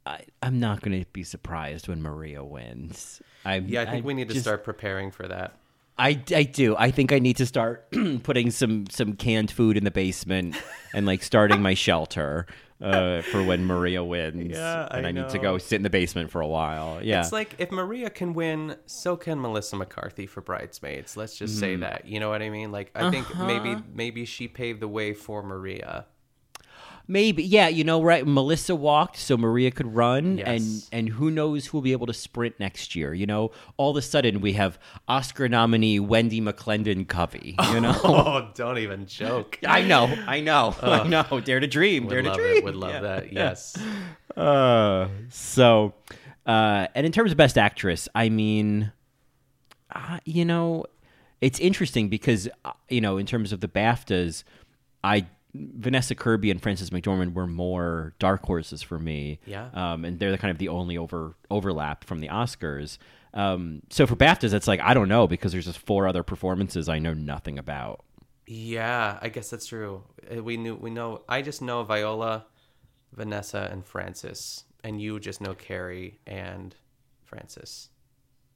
I, 0.05 0.21
I'm 0.43 0.59
not 0.59 0.81
gonna 0.81 1.05
be 1.11 1.23
surprised 1.23 1.87
when 1.87 2.01
Maria 2.01 2.43
wins. 2.43 3.21
I 3.43 3.55
Yeah, 3.55 3.81
I 3.81 3.85
think 3.85 4.05
we 4.05 4.13
need 4.13 4.29
to 4.29 4.39
start 4.39 4.63
preparing 4.63 5.11
for 5.11 5.27
that. 5.27 5.57
I, 5.97 6.21
I 6.35 6.43
do. 6.43 6.75
I 6.77 6.91
think 6.91 7.13
I 7.13 7.19
need 7.19 7.37
to 7.37 7.45
start 7.45 7.89
putting 8.23 8.51
some 8.51 8.85
some 8.89 9.13
canned 9.13 9.49
food 9.49 9.77
in 9.77 9.83
the 9.85 9.91
basement 9.91 10.55
and 10.93 11.05
like 11.05 11.23
starting 11.23 11.61
my 11.61 11.73
shelter 11.73 12.47
uh, 12.81 13.21
for 13.21 13.43
when 13.43 13.65
Maria 13.65 14.03
wins. 14.03 14.51
Yeah, 14.51 14.87
and 14.91 15.05
I 15.05 15.09
I, 15.09 15.11
need 15.11 15.29
to 15.29 15.39
go 15.39 15.57
sit 15.57 15.77
in 15.77 15.83
the 15.83 15.89
basement 15.89 16.29
for 16.29 16.41
a 16.41 16.47
while. 16.47 16.99
Yeah, 17.01 17.21
It's 17.21 17.31
like 17.31 17.55
if 17.57 17.71
Maria 17.71 18.09
can 18.09 18.33
win, 18.33 18.75
so 18.85 19.15
can 19.15 19.41
Melissa 19.41 19.75
McCarthy 19.75 20.27
for 20.27 20.41
Bridesmaids. 20.41 21.15
Let's 21.15 21.37
just 21.37 21.59
say 21.59 21.75
that. 21.77 22.05
You 22.07 22.19
know 22.19 22.29
what 22.29 22.41
I 22.41 22.49
mean? 22.49 22.71
Like 22.71 22.91
I 22.95 23.09
think 23.09 23.27
maybe 23.37 23.81
maybe 23.93 24.25
she 24.25 24.47
paved 24.47 24.79
the 24.79 24.87
way 24.87 25.13
for 25.13 25.41
Maria. 25.43 26.05
Maybe. 27.07 27.43
Yeah, 27.43 27.67
you 27.67 27.83
know, 27.83 28.01
right? 28.01 28.25
Melissa 28.25 28.75
walked, 28.75 29.17
so 29.17 29.37
Maria 29.37 29.69
could 29.71 29.93
run, 29.95 30.39
and 30.39 30.63
Yes. 30.63 30.89
and 30.91 31.09
who 31.09 31.29
knows 31.29 31.67
who 31.67 31.77
will 31.77 31.83
be 31.83 31.91
able 31.91 32.07
to 32.07 32.13
sprint 32.13 32.59
next 32.59 32.95
year? 32.95 33.13
You 33.13 33.25
know, 33.27 33.51
all 33.77 33.91
of 33.91 33.97
a 33.97 34.01
sudden 34.01 34.41
we 34.41 34.53
have 34.53 34.79
Oscar 35.07 35.47
nominee 35.47 35.99
Wendi 35.99 36.41
McLendon-Covey. 36.41 37.55
You 37.73 37.79
know. 37.81 37.95
Oh, 38.03 38.49
don't 38.55 38.79
even 38.79 39.05
joke. 39.05 39.59
I 39.67 39.81
know, 39.83 40.05
I 40.27 40.39
know, 40.41 40.75
I 40.81 41.07
know. 41.07 41.39
Dare 41.41 41.59
to 41.59 41.67
dream, 41.67 42.07
dare 42.07 42.21
to 42.23 42.33
dream. 42.33 42.57
it. 42.57 42.63
Would 42.63 42.75
love 42.75 42.91
Yeah. 42.93 42.99
that. 43.01 43.31
Yes. 43.31 43.77
Uh, 44.35 45.07
so, 45.29 45.93
uh, 46.45 46.87
and 46.95 47.05
in 47.05 47.11
terms 47.11 47.31
of 47.31 47.37
best 47.37 47.57
actress, 47.57 48.07
I 48.15 48.29
mean, 48.29 48.91
uh, 49.93 50.19
you 50.25 50.43
know, 50.45 50.85
it's 51.41 51.59
interesting 51.59 52.09
because 52.09 52.47
uh, 52.63 52.71
you 52.89 53.01
know, 53.01 53.17
in 53.17 53.25
terms 53.25 53.51
of 53.53 53.61
the 53.61 53.67
BAFTAs, 53.67 54.43
I 55.03 55.27
Vanessa 55.77 56.15
Kirby 56.15 56.51
and 56.51 56.61
Frances 56.61 56.89
McDormand 56.89 57.33
were 57.33 57.47
more 57.47 58.13
dark 58.19 58.45
horses 58.45 58.81
for 58.81 58.99
me. 58.99 59.39
Yeah. 59.45 59.69
Um, 59.73 60.05
and 60.05 60.19
they're 60.19 60.31
the 60.31 60.37
kind 60.37 60.51
of 60.51 60.57
the 60.57 60.69
only 60.69 60.97
over 60.97 61.35
overlap 61.49 62.03
from 62.03 62.19
the 62.19 62.27
Oscars. 62.27 62.97
Um, 63.33 63.81
so 63.89 64.07
for 64.07 64.15
BAFTAs, 64.15 64.53
it's 64.53 64.67
like 64.67 64.79
I 64.81 64.93
don't 64.93 65.09
know 65.09 65.27
because 65.27 65.51
there's 65.51 65.65
just 65.65 65.79
four 65.79 66.07
other 66.07 66.23
performances 66.23 66.87
I 66.89 66.99
know 66.99 67.13
nothing 67.13 67.59
about. 67.59 68.03
Yeah, 68.47 69.17
I 69.21 69.29
guess 69.29 69.49
that's 69.49 69.65
true. 69.65 70.03
Uh, 70.35 70.43
We 70.43 70.57
knew 70.57 70.75
we 70.75 70.89
know 70.89 71.23
I 71.27 71.41
just 71.41 71.61
know 71.61 71.83
Viola, 71.83 72.45
Vanessa, 73.13 73.69
and 73.71 73.85
Frances. 73.85 74.63
And 74.83 75.01
you 75.01 75.19
just 75.19 75.41
know 75.41 75.55
Carey 75.55 76.19
and 76.27 76.75
Frances. 77.23 77.89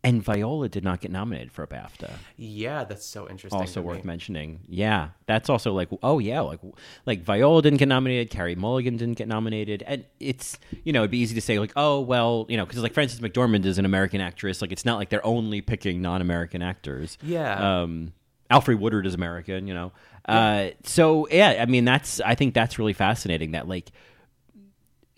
And 0.01 0.23
Viola 0.23 0.69
did 0.69 0.85
not 0.85 1.01
get 1.01 1.11
nominated 1.11 1.51
for 1.51 1.63
a 1.63 1.67
BAFTA. 1.67 2.11
Yeah, 2.37 2.85
that's 2.85 3.05
so 3.05 3.29
interesting. 3.29 3.59
also 3.59 3.81
worth 3.81 4.05
me. 4.05 4.07
mentioning. 4.07 4.61
Yeah, 4.69 5.09
that's 5.25 5.49
also 5.49 5.73
like 5.73 5.89
oh 6.01 6.19
yeah, 6.19 6.39
like 6.39 6.61
like 7.05 7.21
Viola 7.23 7.61
didn't 7.61 7.79
get 7.79 7.89
nominated, 7.89 8.29
Carey 8.29 8.55
Mulligan 8.55 8.95
didn't 8.95 9.17
get 9.17 9.27
nominated, 9.27 9.83
and 9.85 10.05
it's 10.21 10.57
you 10.85 10.93
know 10.93 11.01
it'd 11.01 11.11
be 11.11 11.17
easy 11.17 11.35
to 11.35 11.41
say 11.41 11.59
like 11.59 11.73
oh 11.75 11.99
well 11.99 12.45
you 12.47 12.55
know 12.55 12.65
because 12.65 12.81
like 12.81 12.93
Frances 12.93 13.19
McDormand 13.19 13.65
is 13.65 13.77
an 13.77 13.83
American 13.83 14.21
actress, 14.21 14.61
like 14.61 14.71
it's 14.71 14.85
not 14.85 14.97
like 14.99 15.09
they're 15.09 15.25
only 15.25 15.59
picking 15.59 16.01
non-American 16.01 16.61
actors. 16.61 17.17
Yeah. 17.21 17.81
Um, 17.81 18.13
Alfred 18.49 18.79
Woodard 18.79 19.05
is 19.05 19.13
American, 19.13 19.67
you 19.67 19.73
know. 19.73 19.91
Uh, 20.25 20.69
so 20.83 21.27
yeah, 21.29 21.57
I 21.59 21.65
mean 21.65 21.85
that's 21.85 22.21
I 22.21 22.35
think 22.35 22.53
that's 22.53 22.79
really 22.79 22.93
fascinating 22.93 23.51
that 23.51 23.67
like 23.67 23.91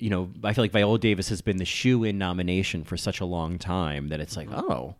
you 0.02 0.10
know, 0.10 0.30
I 0.44 0.54
feel 0.54 0.64
like 0.64 0.72
Viola 0.72 0.98
Davis 1.00 1.30
has 1.30 1.42
been 1.42 1.58
the 1.58 1.66
shoe 1.66 2.04
in 2.04 2.18
nomination 2.18 2.84
for 2.84 2.98
such 2.98 3.20
a 3.22 3.26
long 3.26 3.58
time 3.60 4.08
that 4.10 4.20
it's 4.20 4.36
like, 4.36 4.50
Mm-hmm. 4.50 4.72
oh, 4.72 4.96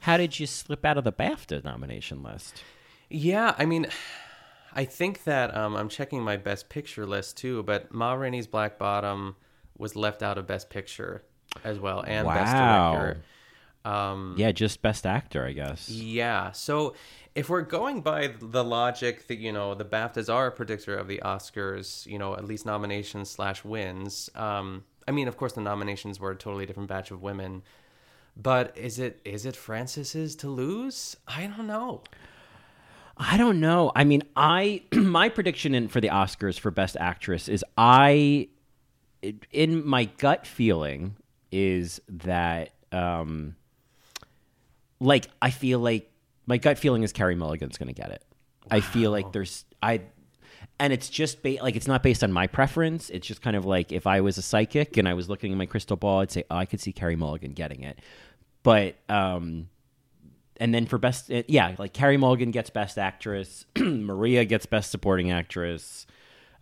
how 0.00 0.16
did 0.16 0.38
you 0.38 0.46
slip 0.46 0.84
out 0.84 0.96
of 0.98 1.04
the 1.04 1.12
BAFTA 1.12 1.64
nomination 1.64 2.22
list? 2.22 2.62
Yeah, 3.10 3.54
I 3.58 3.64
mean, 3.64 3.86
I 4.76 4.84
think 4.84 5.24
that 5.24 5.56
um, 5.56 5.76
I'm 5.76 5.88
checking 5.88 6.22
my 6.22 6.36
best 6.36 6.68
picture 6.68 7.06
list 7.06 7.36
too, 7.36 7.62
but 7.62 7.92
Ma 7.92 8.12
Rainey's 8.14 8.46
Black 8.46 8.78
Bottom 8.78 9.36
was 9.78 9.94
left 9.96 10.22
out 10.22 10.36
of 10.38 10.46
best 10.46 10.68
picture 10.70 11.22
as 11.64 11.78
well 11.78 12.02
and 12.06 12.26
best 12.26 12.54
Wow. 12.54 12.92
director. 12.92 13.22
Um, 13.84 14.34
Yeah, 14.38 14.50
just 14.52 14.82
best 14.82 15.04
actor, 15.06 15.44
I 15.44 15.52
guess. 15.52 15.88
yeah, 15.90 16.52
so 16.52 16.94
if 17.34 17.48
we're 17.48 17.62
going 17.62 18.00
by 18.00 18.28
the 18.40 18.62
logic 18.62 19.26
that 19.26 19.38
you 19.38 19.52
know 19.52 19.74
the 19.74 19.84
BAFTAs 19.84 20.32
are 20.32 20.46
a 20.46 20.52
predictor 20.52 20.96
of 20.96 21.08
the 21.08 21.20
Oscars, 21.24 22.06
you 22.06 22.18
know 22.18 22.34
at 22.34 22.44
least 22.44 22.64
nominations 22.64 23.30
slash 23.30 23.64
wins. 23.64 24.30
Um, 24.34 24.84
I 25.06 25.10
mean, 25.10 25.28
of 25.28 25.36
course, 25.36 25.52
the 25.52 25.60
nominations 25.60 26.20
were 26.20 26.30
a 26.30 26.36
totally 26.36 26.66
different 26.66 26.88
batch 26.88 27.10
of 27.10 27.22
women, 27.22 27.62
but 28.36 28.76
is 28.76 28.98
it 28.98 29.20
is 29.24 29.46
it 29.46 29.56
Frances's 29.56 30.36
to 30.36 30.48
lose? 30.48 31.16
I 31.26 31.46
don't 31.46 31.66
know. 31.66 32.02
I 33.16 33.36
don't 33.36 33.60
know. 33.60 33.92
I 33.94 34.04
mean, 34.04 34.22
I 34.36 34.82
my 34.92 35.28
prediction 35.28 35.74
in, 35.74 35.88
for 35.88 36.00
the 36.00 36.08
Oscars 36.08 36.58
for 36.58 36.70
best 36.70 36.96
actress 36.98 37.48
is 37.48 37.64
I 37.76 38.48
in 39.50 39.86
my 39.86 40.04
gut 40.04 40.46
feeling 40.46 41.16
is 41.50 42.00
that 42.08 42.72
um 42.92 43.56
like 45.00 45.26
I 45.40 45.50
feel 45.50 45.78
like 45.80 46.10
my 46.46 46.58
gut 46.58 46.78
feeling 46.78 47.02
is 47.02 47.12
Carey 47.12 47.34
Mulligan's 47.34 47.78
going 47.78 47.88
to 47.88 48.00
get 48.00 48.10
it. 48.10 48.24
I 48.70 48.80
feel 48.80 49.10
like 49.10 49.32
there's 49.32 49.64
I 49.82 50.02
and 50.78 50.92
it's 50.92 51.08
just 51.08 51.42
ba- 51.42 51.58
like 51.62 51.76
it's 51.76 51.86
not 51.86 52.02
based 52.02 52.24
on 52.24 52.32
my 52.32 52.46
preference. 52.46 53.10
It's 53.10 53.26
just 53.26 53.42
kind 53.42 53.56
of 53.56 53.64
like 53.64 53.92
if 53.92 54.06
I 54.06 54.20
was 54.20 54.38
a 54.38 54.42
psychic 54.42 54.96
and 54.96 55.08
I 55.08 55.14
was 55.14 55.28
looking 55.28 55.52
in 55.52 55.58
my 55.58 55.66
crystal 55.66 55.96
ball, 55.96 56.20
I'd 56.20 56.30
say 56.30 56.44
oh, 56.50 56.56
I 56.56 56.64
could 56.66 56.80
see 56.80 56.92
Carey 56.92 57.16
Mulligan 57.16 57.52
getting 57.52 57.82
it. 57.82 57.98
But 58.62 58.96
um 59.08 59.68
and 60.56 60.72
then 60.72 60.86
for 60.86 60.98
best 60.98 61.30
uh, 61.30 61.42
yeah, 61.48 61.74
like 61.78 61.92
Carey 61.92 62.16
Mulligan 62.16 62.50
gets 62.50 62.70
best 62.70 62.98
actress, 62.98 63.66
Maria 63.78 64.44
gets 64.44 64.66
best 64.66 64.90
supporting 64.90 65.30
actress. 65.30 66.06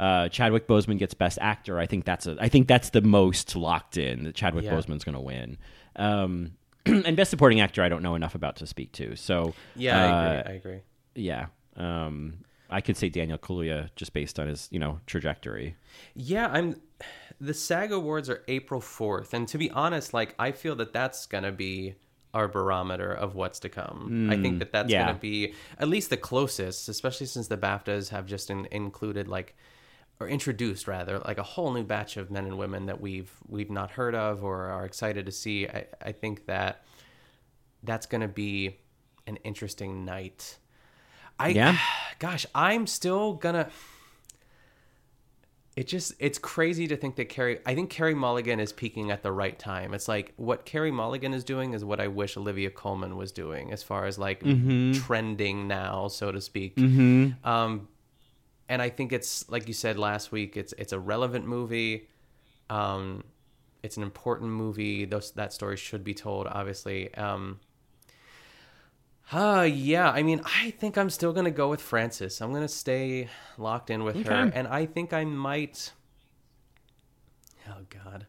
Uh, 0.00 0.28
Chadwick 0.28 0.66
Boseman 0.66 0.98
gets 0.98 1.14
Best 1.14 1.38
Actor. 1.40 1.78
I 1.78 1.86
think 1.86 2.04
that's 2.04 2.26
a. 2.26 2.36
I 2.40 2.48
think 2.48 2.66
that's 2.66 2.90
the 2.90 3.02
most 3.02 3.54
locked 3.54 3.96
in 3.96 4.24
that 4.24 4.34
Chadwick 4.34 4.64
Yeah. 4.64 4.72
Boseman's 4.72 5.04
going 5.04 5.14
to 5.14 5.20
win. 5.20 5.58
Um, 5.94 6.52
and 6.86 7.16
Best 7.16 7.30
Supporting 7.30 7.60
Actor, 7.60 7.82
I 7.82 7.88
don't 7.88 8.02
know 8.02 8.14
enough 8.14 8.34
about 8.34 8.56
to 8.56 8.66
speak 8.66 8.92
to. 8.92 9.16
So 9.16 9.54
Yeah, 9.76 10.04
I 10.04 10.08
uh, 10.08 10.40
agree. 10.40 10.52
I 10.52 10.56
agree. 10.56 10.80
yeah, 11.14 11.46
um, 11.76 12.38
I 12.70 12.80
could 12.80 12.96
say 12.96 13.08
Daniel 13.08 13.38
Kaluuya 13.38 13.90
just 13.96 14.12
based 14.12 14.38
on 14.38 14.48
his 14.48 14.68
you 14.70 14.78
know 14.78 15.00
trajectory. 15.06 15.76
Yeah, 16.14 16.48
I'm. 16.48 16.80
The 17.40 17.54
SAG 17.54 17.90
Awards 17.90 18.30
are 18.30 18.42
April 18.46 18.80
fourth, 18.80 19.34
and 19.34 19.48
to 19.48 19.58
be 19.58 19.70
honest, 19.70 20.14
like 20.14 20.34
I 20.38 20.52
feel 20.52 20.76
that 20.76 20.92
that's 20.92 21.26
gonna 21.26 21.52
be 21.52 21.94
our 22.34 22.48
barometer 22.48 23.12
of 23.12 23.34
what's 23.34 23.60
to 23.60 23.68
come. 23.68 24.30
I 24.30 24.40
think 24.40 24.58
that 24.60 24.72
that's 24.72 24.90
yeah. 24.90 25.06
gonna 25.06 25.18
be 25.18 25.54
at 25.78 25.88
least 25.88 26.10
the 26.10 26.16
closest, 26.16 26.88
especially 26.88 27.26
since 27.26 27.48
the 27.48 27.58
BAFTAs 27.58 28.08
have 28.08 28.26
just 28.26 28.48
in, 28.48 28.66
included 28.70 29.28
like 29.28 29.54
or 30.22 30.28
introduced 30.28 30.86
rather 30.86 31.18
like 31.18 31.38
a 31.38 31.42
whole 31.42 31.72
new 31.72 31.82
batch 31.82 32.16
of 32.16 32.30
men 32.30 32.46
and 32.46 32.56
women 32.56 32.86
that 32.86 33.00
we've 33.00 33.32
we've 33.48 33.70
not 33.70 33.90
heard 33.90 34.14
of 34.14 34.44
or 34.44 34.66
are 34.66 34.84
excited 34.84 35.26
to 35.26 35.32
see. 35.32 35.66
I, 35.68 35.86
I 36.00 36.12
think 36.12 36.46
that 36.46 36.84
that's 37.82 38.06
gonna 38.06 38.28
be 38.28 38.76
an 39.26 39.36
interesting 39.44 40.04
night. 40.04 40.58
I 41.38 41.48
Yeah. 41.48 41.76
gosh, 42.18 42.46
I'm 42.54 42.86
still 42.86 43.34
gonna 43.34 43.68
it 45.74 45.88
just 45.88 46.12
it's 46.18 46.38
crazy 46.38 46.86
to 46.86 46.96
think 46.96 47.16
that 47.16 47.28
Carey 47.30 47.58
I 47.64 47.74
think 47.74 47.90
Carey 47.90 48.14
Mulligan 48.14 48.60
is 48.60 48.72
peaking 48.72 49.10
at 49.10 49.22
the 49.22 49.32
right 49.32 49.58
time. 49.58 49.94
It's 49.94 50.06
like 50.06 50.34
what 50.36 50.64
Carey 50.66 50.90
Mulligan 50.90 51.32
is 51.34 51.44
doing 51.44 51.72
is 51.72 51.84
what 51.84 51.98
I 51.98 52.08
wish 52.08 52.36
Olivia 52.36 52.70
Colman 52.70 53.16
was 53.16 53.32
doing 53.32 53.72
as 53.72 53.82
far 53.82 54.04
as 54.04 54.18
like 54.18 54.40
trending 54.94 55.66
now, 55.66 56.08
so 56.08 56.30
to 56.30 56.40
speak. 56.40 56.78
Um 56.78 57.88
and 58.72 58.80
I 58.80 58.88
think 58.88 59.12
it's 59.12 59.48
like 59.50 59.68
you 59.68 59.74
said 59.74 59.98
last 59.98 60.32
week, 60.32 60.56
it's 60.56 60.72
it's 60.78 60.94
a 60.94 60.98
relevant 60.98 61.46
movie. 61.46 62.08
Um 62.70 63.22
it's 63.82 63.98
an 63.98 64.02
important 64.02 64.50
movie. 64.50 65.04
Those 65.04 65.32
that 65.32 65.52
story 65.52 65.76
should 65.76 66.02
be 66.02 66.14
told, 66.14 66.46
obviously. 66.46 67.14
Um 67.14 67.60
uh, 69.30 69.62
yeah, 69.62 70.10
I 70.10 70.22
mean, 70.22 70.42
I 70.44 70.72
think 70.72 70.98
I'm 70.98 71.08
still 71.08 71.32
going 71.32 71.46
to 71.46 71.50
go 71.50 71.70
with 71.70 71.80
Frances. 71.80 72.42
I'm 72.42 72.50
going 72.50 72.64
to 72.64 72.68
stay 72.68 73.28
locked 73.56 73.88
in 73.88 74.04
with 74.04 74.26
her. 74.26 74.52
And 74.54 74.68
I 74.68 74.84
think 74.84 75.14
I 75.14 75.24
might. 75.24 75.92
Oh, 77.66 77.86
God. 77.88 78.26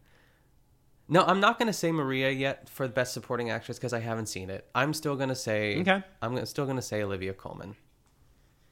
No, 1.10 1.24
I'm 1.24 1.42
not 1.42 1.60
going 1.60 1.68
to 1.68 1.74
say 1.74 1.92
Maria 1.92 2.30
yet 2.32 2.70
for 2.70 2.88
the 2.88 2.94
best 2.94 3.14
supporting 3.14 3.50
actress 3.50 3.78
because 3.78 3.92
I 3.92 4.00
haven't 4.00 4.28
seen 4.28 4.50
it. 4.50 4.70
I'm 4.74 4.94
still 4.94 5.18
going 5.18 5.28
to 5.28 5.36
say. 5.36 5.82
Okay. 5.82 6.02
I'm 6.22 6.46
still 6.46 6.64
going 6.64 6.78
to 6.78 6.82
say 6.82 7.04
Olivia 7.04 7.34
Colman. 7.34 7.76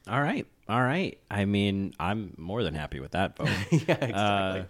All 0.07 0.21
right, 0.21 0.47
all 0.71 0.81
right. 0.81 1.17
I 1.29 1.43
mean, 1.43 1.93
I'm 1.99 2.33
more 2.37 2.63
than 2.63 2.73
happy 2.73 3.01
with 3.01 3.11
that 3.11 3.35
vote. 3.35 3.49
yeah, 3.71 4.05
exactly. 4.05 4.65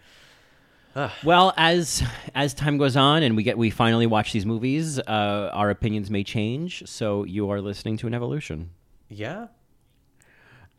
Well, 1.23 1.53
as 1.55 2.03
as 2.35 2.53
time 2.53 2.77
goes 2.77 2.97
on 2.97 3.23
and 3.23 3.37
we 3.37 3.43
get 3.43 3.57
we 3.57 3.69
finally 3.69 4.07
watch 4.07 4.33
these 4.33 4.45
movies, 4.45 4.99
uh, 4.99 5.49
our 5.53 5.69
opinions 5.69 6.09
may 6.09 6.21
change. 6.21 6.83
So 6.85 7.23
you 7.23 7.49
are 7.49 7.61
listening 7.61 7.95
to 7.97 8.07
an 8.07 8.13
evolution. 8.13 8.71
yeah. 9.07 9.47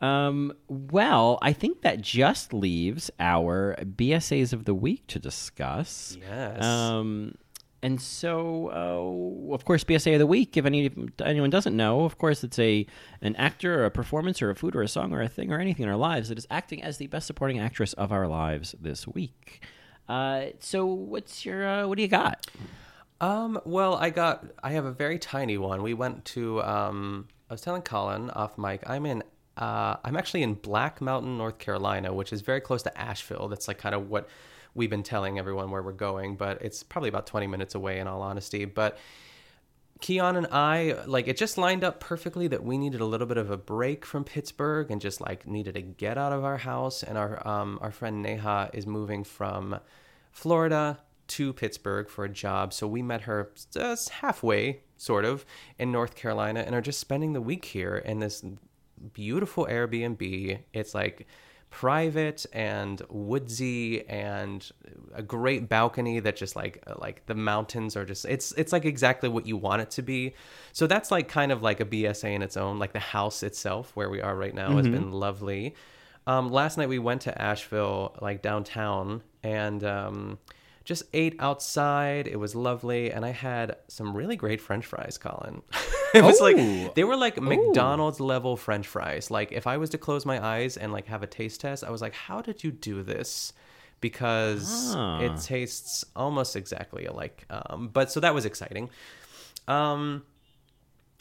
Um, 0.01 0.51
well, 0.67 1.39
I 1.41 1.53
think 1.53 1.81
that 1.81 2.01
just 2.01 2.53
leaves 2.53 3.09
our 3.21 3.75
BSAs 3.79 4.51
of 4.51 4.65
the 4.65 4.75
week 4.75 5.07
to 5.07 5.17
discuss. 5.17 6.17
Yes. 6.19 6.61
Um, 6.61 7.35
and 7.83 7.99
so, 7.99 8.69
uh, 8.71 9.53
of 9.53 9.65
course, 9.65 9.83
BSA 9.83 10.13
of 10.13 10.19
the 10.19 10.25
week. 10.25 10.55
If 10.55 10.65
any 10.65 10.89
anyone 11.23 11.49
doesn't 11.49 11.75
know, 11.75 12.05
of 12.05 12.17
course, 12.17 12.41
it's 12.41 12.57
a 12.57 12.87
an 13.21 13.35
actor 13.35 13.81
or 13.81 13.85
a 13.85 13.91
performance 13.91 14.41
or 14.41 14.49
a 14.49 14.55
food 14.55 14.73
or 14.73 14.81
a 14.81 14.87
song 14.87 15.11
or 15.11 15.21
a 15.21 15.27
thing 15.27 15.51
or 15.51 15.59
anything 15.59 15.83
in 15.83 15.89
our 15.89 15.97
lives 15.97 16.29
that 16.29 16.37
is 16.37 16.47
acting 16.49 16.81
as 16.81 16.97
the 16.97 17.07
best 17.07 17.27
supporting 17.27 17.59
actress 17.59 17.91
of 17.93 18.13
our 18.13 18.25
lives 18.25 18.73
this 18.79 19.05
week. 19.05 19.65
Uh, 20.07 20.45
so, 20.59 20.85
what's 20.85 21.45
your 21.45 21.67
uh, 21.67 21.85
what 21.85 21.97
do 21.97 22.01
you 22.01 22.07
got? 22.07 22.47
Um, 23.19 23.59
well, 23.65 23.95
I 23.95 24.09
got 24.09 24.45
I 24.63 24.71
have 24.71 24.85
a 24.85 24.91
very 24.91 25.19
tiny 25.19 25.57
one. 25.57 25.83
We 25.83 25.93
went 25.93 26.23
to 26.25 26.63
um 26.63 27.27
I 27.49 27.53
was 27.53 27.61
telling 27.61 27.81
Colin 27.81 28.29
off 28.29 28.57
mic, 28.57 28.89
I'm 28.89 29.05
in 29.05 29.23
uh 29.57 29.97
I'm 30.05 30.15
actually 30.15 30.43
in 30.43 30.53
Black 30.53 31.01
Mountain, 31.01 31.37
North 31.37 31.59
Carolina, 31.59 32.13
which 32.13 32.31
is 32.31 32.39
very 32.39 32.61
close 32.61 32.81
to 32.83 32.97
Asheville. 32.97 33.49
That's 33.49 33.67
like 33.67 33.77
kind 33.77 33.93
of 33.93 34.09
what 34.09 34.29
we've 34.75 34.89
been 34.89 35.03
telling 35.03 35.39
everyone 35.39 35.71
where 35.71 35.83
we're 35.83 35.91
going, 35.91 36.35
but 36.35 36.61
it's 36.61 36.83
probably 36.83 37.09
about 37.09 37.27
20 37.27 37.47
minutes 37.47 37.75
away 37.75 37.99
in 37.99 38.07
all 38.07 38.21
honesty, 38.21 38.65
but 38.65 38.97
Keon 40.03 40.35
and 40.35 40.47
I, 40.51 40.97
like, 41.05 41.29
it 41.29 41.37
just 41.37 41.57
lined 41.57 41.85
up 41.85 42.01
perfectly 42.01 42.49
that 42.49 42.61
we 42.61 42.77
needed 42.77 42.99
a 42.99 43.05
little 43.05 43.25
bit 43.25 43.37
of 43.37 43.49
a 43.49 43.55
break 43.55 44.05
from 44.05 44.25
Pittsburgh 44.25 44.91
and 44.91 44.99
just 44.99 45.21
like 45.21 45.47
needed 45.47 45.75
to 45.75 45.81
get 45.81 46.17
out 46.17 46.33
of 46.33 46.43
our 46.43 46.57
house. 46.57 47.03
And 47.03 47.17
our 47.17 47.47
um, 47.47 47.79
our 47.81 47.89
friend 47.91 48.21
Neha 48.21 48.69
is 48.73 48.85
moving 48.85 49.23
from 49.23 49.79
Florida 50.33 50.99
to 51.29 51.53
Pittsburgh 51.53 52.09
for 52.09 52.25
a 52.25 52.29
job, 52.29 52.73
so 52.73 52.85
we 52.85 53.01
met 53.01 53.21
her 53.21 53.53
just 53.73 54.09
halfway, 54.09 54.81
sort 54.97 55.23
of, 55.23 55.45
in 55.79 55.93
North 55.93 56.15
Carolina, 56.15 56.59
and 56.59 56.75
are 56.75 56.81
just 56.81 56.99
spending 56.99 57.31
the 57.31 57.39
week 57.39 57.63
here 57.63 57.95
in 57.95 58.19
this 58.19 58.43
beautiful 59.13 59.67
Airbnb. 59.67 60.59
It's 60.73 60.93
like 60.93 61.27
private 61.73 62.45
and 62.53 63.01
woodsy 63.09 64.07
and 64.07 64.71
a 65.15 65.23
great 65.23 65.67
balcony 65.67 66.19
that 66.19 66.35
just 66.35 66.55
like 66.55 66.83
like 66.99 67.25
the 67.25 67.33
mountains 67.33 67.97
are 67.97 68.05
just 68.05 68.25
it's 68.25 68.51
it's 68.51 68.71
like 68.71 68.85
exactly 68.85 69.27
what 69.27 69.47
you 69.47 69.57
want 69.57 69.81
it 69.81 69.89
to 69.89 70.03
be. 70.03 70.35
So 70.71 70.85
that's 70.85 71.09
like 71.09 71.27
kind 71.27 71.51
of 71.51 71.63
like 71.63 71.79
a 71.79 71.85
bsa 71.85 72.31
in 72.31 72.43
its 72.43 72.57
own 72.57 72.77
like 72.77 72.93
the 72.93 72.99
house 72.99 73.41
itself 73.41 73.91
where 73.95 74.11
we 74.11 74.21
are 74.21 74.35
right 74.35 74.53
now 74.53 74.77
has 74.77 74.87
been 74.87 75.11
lovely. 75.11 75.73
Um, 76.27 76.51
last 76.51 76.77
night 76.77 76.89
we 76.89 76.99
went 76.99 77.21
to 77.21 77.41
asheville 77.41 78.15
like 78.21 78.43
downtown 78.43 79.23
and 79.41 79.83
um, 79.83 80.37
just 80.83 81.03
ate 81.13 81.35
outside 81.39 82.27
it 82.27 82.37
was 82.37 82.55
lovely 82.55 83.11
and 83.11 83.25
i 83.25 83.29
had 83.31 83.75
some 83.87 84.15
really 84.15 84.35
great 84.35 84.59
french 84.59 84.85
fries 84.85 85.17
colin 85.17 85.61
it 86.13 86.23
was 86.23 86.39
like 86.41 86.55
they 86.95 87.03
were 87.03 87.15
like 87.15 87.41
McDonald's 87.41 88.19
level 88.19 88.55
French 88.55 88.85
fries. 88.87 89.31
Like 89.31 89.51
if 89.51 89.65
I 89.65 89.77
was 89.77 89.89
to 89.91 89.97
close 89.97 90.27
my 90.27 90.43
eyes 90.45 90.77
and 90.77 90.91
like 90.93 91.07
have 91.07 91.23
a 91.23 91.27
taste 91.27 91.61
test, 91.61 91.83
I 91.83 91.89
was 91.89 92.01
like, 92.03 92.13
"How 92.13 92.39
did 92.39 92.63
you 92.63 92.69
do 92.71 93.01
this?" 93.01 93.51
Because 93.99 94.93
Ah. 94.95 95.19
it 95.21 95.41
tastes 95.41 96.05
almost 96.15 96.55
exactly 96.55 97.05
alike. 97.07 97.45
Um, 97.49 97.89
but 97.91 98.11
so 98.11 98.19
that 98.19 98.35
was 98.35 98.45
exciting. 98.45 98.91
Um, 99.67 100.23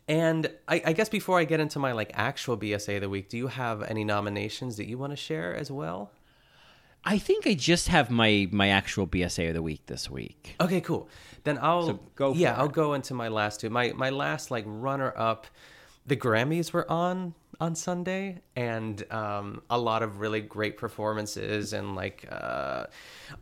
and 0.09 0.51
I, 0.68 0.83
I 0.87 0.92
guess 0.92 1.09
before 1.09 1.38
I 1.38 1.44
get 1.44 1.59
into 1.59 1.79
my 1.79 1.92
like 1.92 2.11
actual 2.12 2.59
BSA 2.59 2.96
of 2.96 3.01
the 3.03 3.09
week, 3.09 3.31
do 3.31 3.38
you 3.38 3.46
have 3.46 3.83
any 3.83 4.05
nominations 4.05 4.77
that 4.77 4.87
you 4.87 4.98
want 4.98 5.12
to 5.12 5.16
share 5.16 5.55
as 5.55 5.70
well? 5.70 6.11
I 7.04 7.18
think 7.18 7.46
I 7.46 7.54
just 7.54 7.88
have 7.88 8.10
my 8.10 8.48
my 8.52 8.68
actual 8.68 9.06
BSA 9.06 9.48
of 9.48 9.54
the 9.54 9.62
week 9.62 9.86
this 9.86 10.08
week. 10.10 10.54
Okay, 10.60 10.80
cool. 10.80 11.08
Then 11.44 11.58
I'll 11.60 11.86
So 11.86 12.00
go 12.14 12.34
for 12.34 12.38
yeah, 12.38 12.54
it. 12.54 12.58
I'll 12.58 12.68
go 12.68 12.94
into 12.94 13.14
my 13.14 13.28
last 13.28 13.60
two. 13.60 13.70
My 13.70 13.92
my 13.92 14.10
last 14.10 14.50
like 14.50 14.64
runner 14.66 15.12
up. 15.16 15.46
The 16.04 16.16
Grammys 16.16 16.72
were 16.72 16.90
on 16.90 17.34
on 17.60 17.76
Sunday, 17.76 18.40
and 18.56 19.04
um, 19.12 19.62
a 19.70 19.78
lot 19.78 20.02
of 20.02 20.18
really 20.18 20.40
great 20.40 20.76
performances 20.76 21.72
and 21.72 21.94
like 21.94 22.26
uh, 22.30 22.86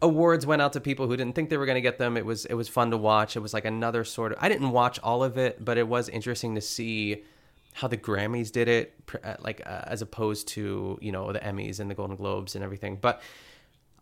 awards 0.03 0.44
went 0.46 0.61
out 0.61 0.75
to 0.75 0.81
people 0.81 1.07
who 1.07 1.16
didn't 1.16 1.35
think 1.35 1.49
they 1.49 1.57
were 1.57 1.64
going 1.64 1.77
to 1.77 1.81
get 1.81 1.96
them. 1.99 2.18
It 2.18 2.27
was 2.27 2.44
it 2.46 2.55
was 2.55 2.68
fun 2.68 2.90
to 2.90 2.99
watch. 2.99 3.35
It 3.37 3.40
was 3.40 3.55
like 3.55 3.64
another 3.64 4.05
sort 4.05 4.33
of. 4.33 4.38
I 4.40 4.49
didn't 4.51 4.70
watch 4.73 4.99
all 5.03 5.23
of 5.25 5.38
it, 5.38 5.64
but 5.64 5.79
it 5.79 5.88
was 5.88 6.09
interesting 6.11 6.55
to 6.55 6.61
see 6.61 7.25
how 7.73 7.89
the 7.89 7.97
Grammys 7.97 8.51
did 8.51 8.69
it, 8.69 8.95
uh, 9.23 9.35
like 9.41 9.63
uh, 9.65 9.83
as 9.87 10.03
opposed 10.03 10.49
to 10.49 10.99
you 11.01 11.13
know 11.13 11.33
the 11.33 11.41
Emmys 11.41 11.81
and 11.81 11.91
the 11.91 11.95
Golden 11.95 12.17
Globes 12.17 12.55
and 12.55 12.65
everything. 12.65 12.97
But 13.01 13.23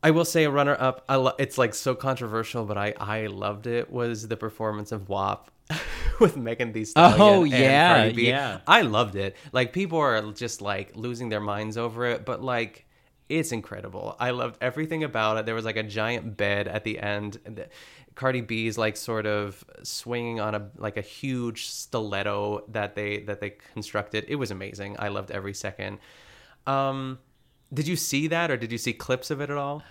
I 0.02 0.10
will 0.10 0.24
say 0.24 0.44
a 0.44 0.50
runner 0.50 0.76
up. 0.78 1.04
I 1.08 1.16
lo- 1.16 1.34
it's 1.38 1.58
like 1.58 1.74
so 1.74 1.94
controversial, 1.94 2.64
but 2.64 2.78
I 2.78 2.94
I 2.98 3.26
loved 3.26 3.66
it. 3.66 3.90
Was 3.90 4.28
the 4.28 4.36
performance 4.36 4.92
of 4.92 5.08
WAP 5.08 5.50
with 6.20 6.36
Megan 6.36 6.72
Thee 6.72 6.84
Stallion? 6.84 7.20
Oh, 7.20 7.42
and 7.42 7.50
yeah, 7.52 7.94
Cardi 7.96 8.12
B. 8.14 8.28
yeah. 8.28 8.60
I 8.66 8.82
loved 8.82 9.16
it. 9.16 9.36
Like 9.52 9.72
people 9.72 9.98
are 9.98 10.32
just 10.32 10.62
like 10.62 10.96
losing 10.96 11.28
their 11.28 11.40
minds 11.40 11.76
over 11.76 12.06
it, 12.06 12.24
but 12.24 12.42
like 12.42 12.86
it's 13.28 13.52
incredible. 13.52 14.16
I 14.18 14.30
loved 14.30 14.56
everything 14.60 15.04
about 15.04 15.36
it. 15.36 15.46
There 15.46 15.54
was 15.54 15.64
like 15.64 15.76
a 15.76 15.82
giant 15.82 16.36
bed 16.36 16.66
at 16.68 16.84
the 16.84 16.98
end. 16.98 17.38
Cardi 18.14 18.40
B's 18.40 18.76
like 18.78 18.96
sort 18.96 19.26
of 19.26 19.64
swinging 19.82 20.40
on 20.40 20.54
a 20.54 20.70
like 20.76 20.96
a 20.96 21.02
huge 21.02 21.66
stiletto 21.66 22.64
that 22.68 22.94
they 22.94 23.20
that 23.22 23.40
they 23.40 23.56
constructed. 23.72 24.24
It 24.28 24.36
was 24.36 24.50
amazing. 24.50 24.96
I 24.98 25.08
loved 25.08 25.30
every 25.30 25.54
second. 25.54 25.98
Um, 26.66 27.18
did 27.72 27.86
you 27.86 27.96
see 27.96 28.28
that, 28.28 28.50
or 28.50 28.56
did 28.56 28.72
you 28.72 28.78
see 28.78 28.92
clips 28.92 29.30
of 29.30 29.40
it 29.40 29.50
at 29.50 29.56
all? 29.56 29.82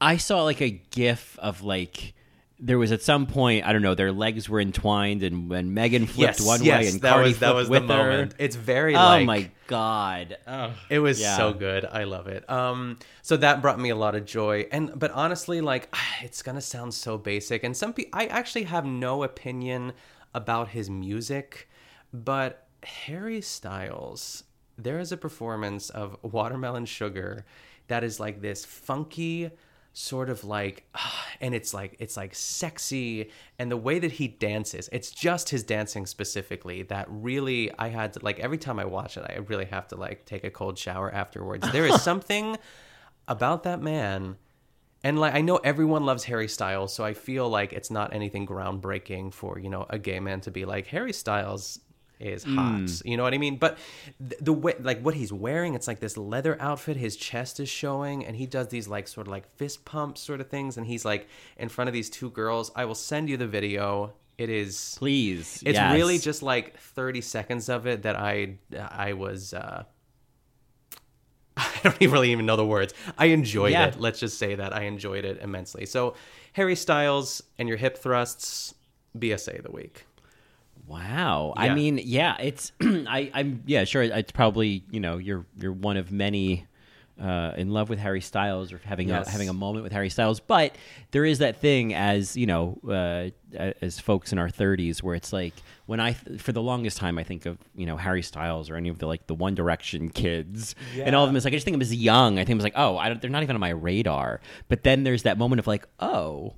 I 0.00 0.16
saw 0.16 0.42
like 0.44 0.60
a 0.60 0.70
gif 0.70 1.38
of 1.38 1.62
like 1.62 2.14
there 2.58 2.78
was 2.78 2.90
at 2.92 3.02
some 3.02 3.26
point 3.26 3.66
I 3.66 3.72
don't 3.72 3.82
know 3.82 3.94
their 3.94 4.12
legs 4.12 4.48
were 4.48 4.60
entwined 4.60 5.22
and 5.22 5.50
when 5.50 5.74
Megan 5.74 6.06
flipped 6.06 6.40
one 6.40 6.60
way 6.62 6.88
and 6.88 7.00
that 7.02 7.12
Cardi 7.12 7.28
was 7.30 7.38
that 7.40 7.54
was 7.54 7.66
the 7.68 7.72
with 7.72 7.82
her. 7.82 7.88
moment. 7.88 8.34
It's 8.38 8.56
very 8.56 8.94
Oh 8.94 8.98
like 8.98 9.26
my 9.26 9.50
god! 9.66 10.38
Oh. 10.46 10.72
It 10.88 11.00
was 11.00 11.20
Yeah. 11.20 11.36
so 11.36 11.52
good. 11.52 11.84
I 11.84 12.04
love 12.04 12.28
it. 12.28 12.48
Um, 12.48 12.98
so 13.22 13.36
that 13.36 13.60
brought 13.60 13.78
me 13.78 13.90
a 13.90 13.96
lot 13.96 14.14
of 14.14 14.24
joy. 14.24 14.66
And 14.72 14.98
but 14.98 15.10
honestly, 15.10 15.60
like 15.60 15.94
it's 16.22 16.42
gonna 16.42 16.60
sound 16.62 16.94
so 16.94 17.18
basic, 17.18 17.62
and 17.62 17.76
some 17.76 17.92
people, 17.92 18.18
I 18.18 18.26
actually 18.26 18.64
have 18.64 18.86
no 18.86 19.22
opinion 19.22 19.92
about 20.34 20.68
his 20.68 20.88
music, 20.88 21.68
but 22.12 22.66
Harry 22.82 23.40
Styles, 23.40 24.44
there 24.78 24.98
is 24.98 25.12
a 25.12 25.16
performance 25.16 25.90
of 25.90 26.16
Watermelon 26.22 26.84
Sugar 26.86 27.44
that 27.88 28.02
is 28.04 28.18
like 28.20 28.40
this 28.40 28.64
funky 28.64 29.50
sort 29.98 30.28
of 30.28 30.44
like 30.44 30.84
and 31.40 31.54
it's 31.54 31.72
like 31.72 31.96
it's 31.98 32.18
like 32.18 32.34
sexy 32.34 33.30
and 33.58 33.70
the 33.70 33.76
way 33.78 33.98
that 33.98 34.12
he 34.12 34.28
dances 34.28 34.90
it's 34.92 35.10
just 35.10 35.48
his 35.48 35.62
dancing 35.62 36.04
specifically 36.04 36.82
that 36.82 37.06
really 37.08 37.72
i 37.78 37.88
had 37.88 38.12
to 38.12 38.22
like 38.22 38.38
every 38.38 38.58
time 38.58 38.78
i 38.78 38.84
watch 38.84 39.16
it 39.16 39.24
i 39.26 39.38
really 39.48 39.64
have 39.64 39.88
to 39.88 39.96
like 39.96 40.26
take 40.26 40.44
a 40.44 40.50
cold 40.50 40.78
shower 40.78 41.10
afterwards. 41.10 41.70
There 41.72 41.86
is 41.86 42.02
something 42.10 42.58
about 43.26 43.62
that 43.62 43.80
man 43.80 44.36
and 45.02 45.18
like 45.18 45.34
I 45.34 45.40
know 45.40 45.56
everyone 45.58 46.04
loves 46.04 46.24
Harry 46.24 46.48
Styles, 46.48 46.92
so 46.92 47.04
I 47.04 47.14
feel 47.14 47.48
like 47.48 47.72
it's 47.72 47.90
not 47.90 48.12
anything 48.12 48.46
groundbreaking 48.46 49.32
for 49.32 49.58
you 49.58 49.70
know 49.70 49.86
a 49.88 49.98
gay 49.98 50.20
man 50.20 50.40
to 50.42 50.50
be 50.50 50.64
like 50.64 50.88
Harry 50.88 51.12
Styles 51.12 51.78
is 52.20 52.44
hot. 52.44 53.02
You 53.04 53.16
know 53.16 53.22
what 53.22 53.34
I 53.34 53.38
mean? 53.38 53.56
But 53.56 53.78
the, 54.18 54.36
the 54.40 54.52
way 54.52 54.74
like 54.80 55.00
what 55.02 55.14
he's 55.14 55.32
wearing, 55.32 55.74
it's 55.74 55.86
like 55.86 56.00
this 56.00 56.16
leather 56.16 56.56
outfit. 56.60 56.96
His 56.96 57.16
chest 57.16 57.60
is 57.60 57.68
showing, 57.68 58.24
and 58.24 58.36
he 58.36 58.46
does 58.46 58.68
these 58.68 58.88
like 58.88 59.08
sort 59.08 59.26
of 59.26 59.30
like 59.30 59.46
fist 59.56 59.84
pumps 59.84 60.20
sort 60.22 60.40
of 60.40 60.48
things, 60.48 60.76
and 60.76 60.86
he's 60.86 61.04
like 61.04 61.28
in 61.56 61.68
front 61.68 61.88
of 61.88 61.94
these 61.94 62.08
two 62.10 62.30
girls. 62.30 62.70
I 62.74 62.84
will 62.86 62.94
send 62.94 63.28
you 63.28 63.36
the 63.36 63.46
video. 63.46 64.12
It 64.38 64.50
is 64.50 64.96
Please, 64.98 65.62
it's 65.64 65.76
yes. 65.76 65.94
really 65.94 66.18
just 66.18 66.42
like 66.42 66.78
30 66.78 67.22
seconds 67.22 67.70
of 67.70 67.86
it 67.86 68.02
that 68.02 68.16
I 68.16 68.56
I 68.74 69.14
was 69.14 69.54
uh 69.54 69.84
I 71.56 71.70
don't 71.82 71.96
even 72.00 72.12
really 72.12 72.32
even 72.32 72.44
know 72.44 72.56
the 72.56 72.66
words. 72.66 72.92
I 73.16 73.26
enjoyed 73.26 73.72
Yeah. 73.72 73.86
it. 73.86 74.00
Let's 74.00 74.20
just 74.20 74.38
say 74.38 74.54
that 74.56 74.74
I 74.74 74.82
enjoyed 74.82 75.24
it 75.24 75.38
immensely. 75.40 75.86
So, 75.86 76.14
Harry 76.52 76.76
Styles 76.76 77.42
and 77.58 77.66
your 77.68 77.78
hip 77.78 77.96
thrusts, 77.96 78.74
BSA 79.18 79.58
of 79.58 79.64
the 79.64 79.70
week. 79.70 80.04
Wow. 80.86 81.52
I 81.56 81.74
mean, 81.74 82.00
yeah, 82.02 82.36
it's 82.40 82.72
I 82.80 83.30
I'm 83.34 83.62
yeah, 83.66 83.84
sure 83.84 84.02
it's 84.02 84.32
probably, 84.32 84.84
you 84.90 85.00
know, 85.00 85.18
you're 85.18 85.44
you're 85.58 85.72
one 85.72 85.96
of 85.96 86.12
many 86.12 86.66
uh, 87.20 87.52
in 87.56 87.70
love 87.70 87.88
with 87.88 87.98
Harry 87.98 88.20
Styles 88.20 88.72
or 88.74 88.80
having 88.84 89.08
Yes. 89.08 89.26
a 89.26 89.30
having 89.30 89.48
a 89.48 89.52
moment 89.54 89.82
with 89.84 89.92
Harry 89.92 90.10
Styles, 90.10 90.38
but 90.38 90.76
there 91.12 91.24
is 91.24 91.38
that 91.38 91.60
thing 91.60 91.94
as, 91.94 92.36
you 92.36 92.44
know, 92.46 92.78
uh, 92.86 93.30
as 93.80 93.98
folks 93.98 94.32
in 94.32 94.38
our 94.38 94.48
30s 94.50 95.02
where 95.02 95.14
it's 95.14 95.32
like 95.32 95.54
when 95.86 95.98
I 95.98 96.12
for 96.12 96.52
the 96.52 96.60
longest 96.62 96.98
time 96.98 97.16
I 97.18 97.24
think 97.24 97.46
of, 97.46 97.56
you 97.74 97.86
know, 97.86 97.96
Harry 97.96 98.20
Styles 98.22 98.68
or 98.68 98.76
any 98.76 98.90
of 98.90 98.98
the 98.98 99.06
like 99.06 99.26
the 99.28 99.34
One 99.34 99.54
Direction 99.54 100.10
kids 100.10 100.74
and 100.94 101.16
all 101.16 101.24
of 101.24 101.28
them 101.30 101.36
is 101.36 101.44
like 101.46 101.54
I 101.54 101.56
just 101.56 101.64
think 101.64 101.74
of 101.74 101.80
them 101.80 101.86
as 101.86 101.94
young. 101.94 102.34
I 102.38 102.42
think 102.44 102.50
it 102.50 102.54
was 102.56 102.64
like, 102.64 102.74
"Oh, 102.76 102.98
I 102.98 103.08
don't, 103.08 103.20
they're 103.20 103.30
not 103.30 103.42
even 103.42 103.56
on 103.56 103.60
my 103.60 103.70
radar." 103.70 104.40
But 104.68 104.82
then 104.84 105.02
there's 105.04 105.22
that 105.22 105.38
moment 105.38 105.58
of 105.58 105.66
like, 105.66 105.86
"Oh, 105.98 106.54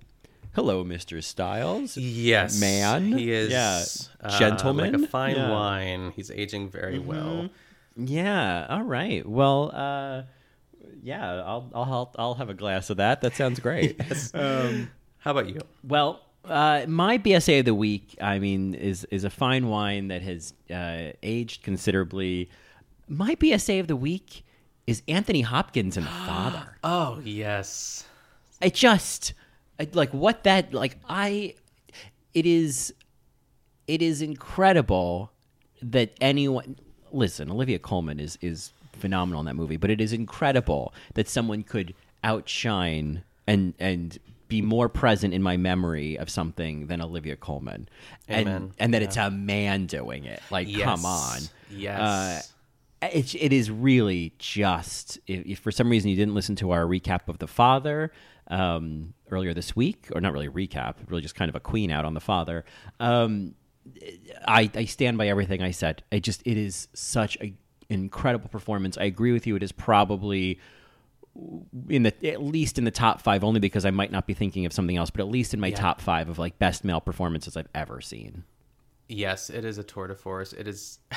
Hello, 0.58 0.82
Mr. 0.84 1.22
Styles. 1.22 1.96
Yes, 1.96 2.60
Man. 2.60 3.16
He 3.16 3.30
is, 3.30 3.48
Yeah. 3.48 3.84
uh, 4.20 4.36
Gentleman. 4.40 4.92
like 4.92 5.02
a 5.04 5.06
fine 5.06 5.36
Yeah. 5.36 5.50
wine. 5.52 6.12
He's 6.16 6.32
aging 6.32 6.68
very 6.68 6.98
well. 6.98 7.48
Yeah. 7.96 8.66
All 8.68 8.82
right. 8.82 9.24
Well, 9.24 9.70
uh, 9.72 10.22
yeah, 11.00 11.34
I'll, 11.44 11.70
I'll, 11.72 12.12
I'll, 12.18 12.34
have 12.34 12.50
a 12.50 12.54
glass 12.54 12.90
of 12.90 12.96
that. 12.96 13.20
That 13.20 13.36
sounds 13.36 13.60
great. 13.68 14.00
um, 14.34 14.90
How 15.18 15.30
about 15.30 15.48
you? 15.48 15.60
well, 15.84 16.22
uh, 16.44 16.86
my 16.88 17.18
BSA 17.18 17.60
of 17.60 17.64
the 17.66 17.72
week, 17.72 18.16
I 18.20 18.40
mean, 18.40 18.74
is 18.74 19.04
is 19.12 19.22
a 19.22 19.30
fine 19.30 19.68
wine 19.68 20.08
that 20.08 20.22
has 20.22 20.54
uh, 20.74 21.12
aged 21.22 21.62
considerably. 21.62 22.50
My 23.06 23.36
BSA 23.36 23.78
of 23.78 23.86
the 23.86 23.94
week 23.94 24.44
is 24.88 25.04
Anthony 25.06 25.42
Hopkins 25.42 25.96
and 25.96 26.04
the 26.04 26.10
Father. 26.26 26.78
Oh 26.82 27.20
yes, 27.22 28.06
I 28.60 28.70
just 28.70 29.34
like 29.92 30.10
what 30.10 30.44
that 30.44 30.72
like 30.72 30.96
I 31.08 31.54
it 32.34 32.46
is 32.46 32.92
it 33.86 34.02
is 34.02 34.22
incredible 34.22 35.32
that 35.82 36.12
anyone 36.20 36.76
listen 37.12 37.50
Olivia 37.50 37.78
Colman 37.78 38.20
is 38.20 38.38
is 38.40 38.72
phenomenal 38.92 39.40
in 39.40 39.46
that 39.46 39.54
movie 39.54 39.76
but 39.76 39.90
it 39.90 40.00
is 40.00 40.12
incredible 40.12 40.92
that 41.14 41.28
someone 41.28 41.62
could 41.62 41.94
outshine 42.24 43.22
and 43.46 43.74
and 43.78 44.18
be 44.48 44.62
more 44.62 44.88
present 44.88 45.34
in 45.34 45.42
my 45.42 45.56
memory 45.56 46.18
of 46.18 46.30
something 46.30 46.86
than 46.86 47.02
Olivia 47.02 47.36
Colman, 47.36 47.88
and 48.26 48.48
Amen. 48.48 48.72
and 48.78 48.94
that 48.94 49.02
it's 49.02 49.16
a 49.16 49.30
man 49.30 49.86
doing 49.86 50.24
it. 50.24 50.40
Like 50.50 50.72
come 50.80 51.04
on. 51.04 51.40
Yes. 51.70 52.00
Uh, 52.00 53.06
it, 53.12 53.34
it 53.34 53.52
is 53.52 53.70
really 53.70 54.32
just 54.38 55.18
if, 55.26 55.46
if 55.46 55.58
for 55.60 55.70
some 55.70 55.88
reason 55.88 56.10
you 56.10 56.16
didn't 56.16 56.34
listen 56.34 56.56
to 56.56 56.72
our 56.72 56.84
recap 56.84 57.28
of 57.28 57.38
the 57.38 57.46
father 57.46 58.10
um, 58.48 59.14
earlier 59.30 59.52
this 59.54 59.76
week 59.76 60.08
or 60.14 60.20
not 60.20 60.32
really 60.32 60.46
a 60.46 60.50
recap 60.50 60.94
really 61.08 61.22
just 61.22 61.34
kind 61.34 61.48
of 61.48 61.54
a 61.54 61.60
queen 61.60 61.90
out 61.90 62.04
on 62.04 62.14
the 62.14 62.20
father 62.20 62.64
um, 63.00 63.54
I, 64.46 64.70
I 64.74 64.84
stand 64.86 65.18
by 65.18 65.28
everything 65.28 65.62
i 65.62 65.70
said 65.70 66.02
i 66.12 66.18
just 66.18 66.42
it 66.46 66.56
is 66.56 66.88
such 66.94 67.36
an 67.36 67.56
incredible 67.90 68.48
performance 68.48 68.96
i 68.98 69.04
agree 69.04 69.32
with 69.32 69.46
you 69.46 69.56
it 69.56 69.62
is 69.62 69.72
probably 69.72 70.58
in 71.88 72.02
the 72.02 72.12
at 72.30 72.42
least 72.42 72.78
in 72.78 72.84
the 72.84 72.90
top 72.90 73.20
five 73.22 73.44
only 73.44 73.60
because 73.60 73.84
i 73.84 73.90
might 73.90 74.10
not 74.10 74.26
be 74.26 74.34
thinking 74.34 74.66
of 74.66 74.72
something 74.72 74.96
else 74.96 75.08
but 75.10 75.20
at 75.20 75.28
least 75.28 75.54
in 75.54 75.60
my 75.60 75.70
top 75.70 76.00
five 76.00 76.28
of 76.28 76.38
like 76.38 76.58
best 76.58 76.84
male 76.84 77.00
performances 77.00 77.56
i've 77.56 77.68
ever 77.74 78.00
seen 78.00 78.44
yes, 79.10 79.48
it 79.48 79.64
is 79.64 79.78
a 79.78 79.82
tour 79.82 80.06
de 80.06 80.14
force. 80.14 80.52
It 80.52 80.68
is. 80.68 80.98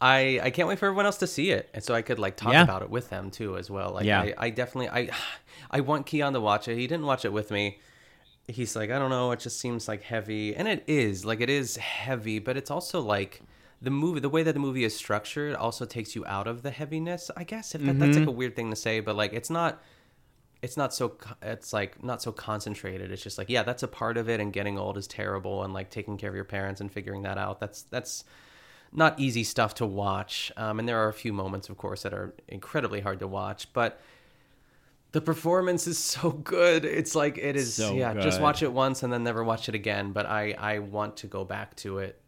I 0.00 0.40
I 0.42 0.50
can't 0.50 0.68
wait 0.68 0.78
for 0.78 0.86
everyone 0.86 1.04
else 1.06 1.18
to 1.18 1.26
see 1.26 1.50
it, 1.50 1.68
and 1.74 1.82
so 1.84 1.94
I 1.94 2.00
could 2.02 2.18
like 2.18 2.36
talk 2.36 2.52
Yeah. 2.52 2.62
about 2.62 2.80
it 2.82 2.88
with 2.90 3.08
them 3.10 3.30
too 3.30 3.56
as 3.56 3.70
well. 3.70 3.92
Like 3.92 4.04
Yeah. 4.06 4.20
I, 4.22 4.34
I 4.38 4.50
definitely 4.50 4.88
I 4.88 5.10
I 5.76 5.80
want 5.80 6.06
Keon 6.06 6.32
to 6.32 6.40
watch 6.40 6.68
it. 6.68 6.78
He 6.78 6.86
didn't 6.86 7.04
watch 7.04 7.26
it 7.26 7.32
with 7.34 7.50
me. 7.50 7.78
He's 8.48 8.74
like 8.74 8.90
I 8.90 8.98
don't 8.98 9.10
know. 9.10 9.30
It 9.32 9.40
just 9.40 9.60
seems 9.60 9.88
like 9.88 10.02
heavy, 10.02 10.56
and 10.56 10.66
it 10.66 10.84
is 10.86 11.24
like 11.26 11.42
it 11.42 11.50
is 11.50 11.76
heavy, 11.76 12.38
but 12.38 12.56
it's 12.56 12.70
also 12.70 13.00
like 13.00 13.42
the 13.82 13.90
movie 13.90 14.20
the 14.20 14.30
way 14.30 14.42
that 14.42 14.54
the 14.54 14.60
movie 14.60 14.84
is 14.84 14.96
structured 14.96 15.54
also 15.54 15.84
takes 15.84 16.16
you 16.16 16.24
out 16.24 16.46
of 16.46 16.62
the 16.62 16.70
heaviness. 16.70 17.30
I 17.36 17.44
guess 17.44 17.74
if 17.74 17.82
that, 17.82 17.98
that's 17.98 18.16
like 18.16 18.26
a 18.26 18.30
weird 18.30 18.56
thing 18.56 18.70
to 18.70 18.76
say, 18.76 19.00
but 19.00 19.16
like 19.16 19.34
it's 19.34 19.50
not 19.50 19.82
it's 20.62 20.78
not 20.78 20.94
so 20.94 21.18
it's 21.42 21.74
like 21.74 22.02
not 22.02 22.22
so 22.22 22.32
concentrated 22.32 23.10
it's 23.10 23.22
just 23.22 23.36
like 23.36 23.50
yeah 23.50 23.62
that's 23.62 23.82
a 23.82 23.88
part 23.88 24.16
of 24.16 24.28
it 24.30 24.40
and 24.40 24.54
getting 24.54 24.78
old 24.78 24.96
is 24.96 25.06
terrible 25.06 25.62
and 25.62 25.74
like 25.74 25.90
taking 25.90 26.16
care 26.16 26.30
of 26.30 26.34
your 26.34 26.44
parents 26.44 26.80
and 26.80 26.90
figuring 26.90 27.22
that 27.22 27.36
out 27.36 27.60
that's 27.60 27.82
that's 27.82 28.24
not 28.90 29.20
easy 29.20 29.44
stuff 29.44 29.74
to 29.74 29.84
watch 29.84 30.50
um, 30.56 30.78
and 30.78 30.88
there 30.88 30.98
are 30.98 31.08
a 31.08 31.12
few 31.12 31.32
moments 31.32 31.68
of 31.68 31.76
course 31.76 32.02
that 32.02 32.14
are 32.14 32.34
incredibly 32.48 33.00
hard 33.00 33.18
to 33.18 33.28
watch 33.28 33.70
but 33.74 34.00
the 35.16 35.20
performance 35.22 35.86
is 35.86 35.98
so 35.98 36.30
good 36.30 36.84
it's 36.84 37.14
like 37.14 37.38
it 37.38 37.56
is 37.56 37.72
So 37.74 37.94
yeah 37.94 38.12
just 38.14 38.38
watch 38.38 38.62
it 38.62 38.70
once 38.70 39.02
and 39.02 39.10
then 39.10 39.24
never 39.24 39.42
watch 39.42 39.68
it 39.70 39.74
again 39.74 40.12
but 40.12 40.26
i 40.26 40.54
i 40.58 40.78
want 40.80 41.16
to 41.18 41.26
go 41.26 41.42
back 41.44 41.74
to 41.76 41.98
it 42.00 42.20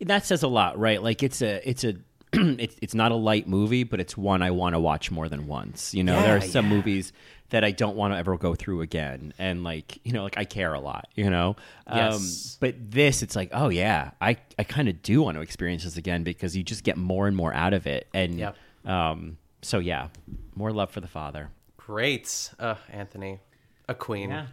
that 0.00 0.24
says 0.24 0.42
a 0.42 0.48
lot, 0.48 0.78
right? 0.78 1.02
Like 1.02 1.22
it's 1.22 1.42
a 1.42 1.68
it's 1.68 1.84
a 1.84 1.94
it's 2.32 2.76
it's 2.80 2.94
not 2.94 3.12
a 3.12 3.16
light 3.16 3.48
movie, 3.48 3.84
but 3.84 4.00
it's 4.00 4.16
one 4.16 4.42
I 4.42 4.50
want 4.50 4.74
to 4.74 4.80
watch 4.80 5.10
more 5.10 5.28
than 5.28 5.46
once. 5.46 5.94
You 5.94 6.04
know, 6.04 6.20
there 6.22 6.36
are 6.36 6.40
some 6.40 6.66
yeah. 6.66 6.76
movies 6.76 7.12
that 7.50 7.64
I 7.64 7.70
don't 7.70 7.96
want 7.96 8.12
to 8.12 8.18
ever 8.18 8.36
go 8.36 8.54
through 8.54 8.82
again, 8.82 9.32
and 9.38 9.64
like 9.64 9.98
you 10.04 10.12
know, 10.12 10.22
like 10.22 10.38
I 10.38 10.44
care 10.44 10.74
a 10.74 10.80
lot. 10.80 11.08
You 11.14 11.30
know, 11.30 11.56
Yes. 11.92 12.14
um, 12.14 12.58
but 12.60 12.90
this 12.90 13.22
it's 13.22 13.34
like, 13.34 13.50
oh 13.52 13.70
yeah, 13.70 14.10
I 14.20 14.36
I 14.58 14.64
kind 14.64 14.88
of 14.88 15.02
do 15.02 15.22
want 15.22 15.36
to 15.36 15.40
experience 15.40 15.84
this 15.84 15.96
again 15.96 16.22
because 16.22 16.56
you 16.56 16.62
just 16.62 16.84
get 16.84 16.96
more 16.96 17.26
and 17.26 17.36
more 17.36 17.52
out 17.52 17.72
of 17.72 17.86
it, 17.86 18.06
and 18.14 18.38
Yep. 18.38 18.56
um, 18.84 19.38
so 19.62 19.78
yeah, 19.78 20.08
more 20.54 20.72
love 20.72 20.90
for 20.90 21.00
the 21.00 21.08
father. 21.08 21.50
Great 21.88 22.50
uh 22.58 22.74
anthony 22.90 23.40
a 23.88 23.94
queen 23.94 24.30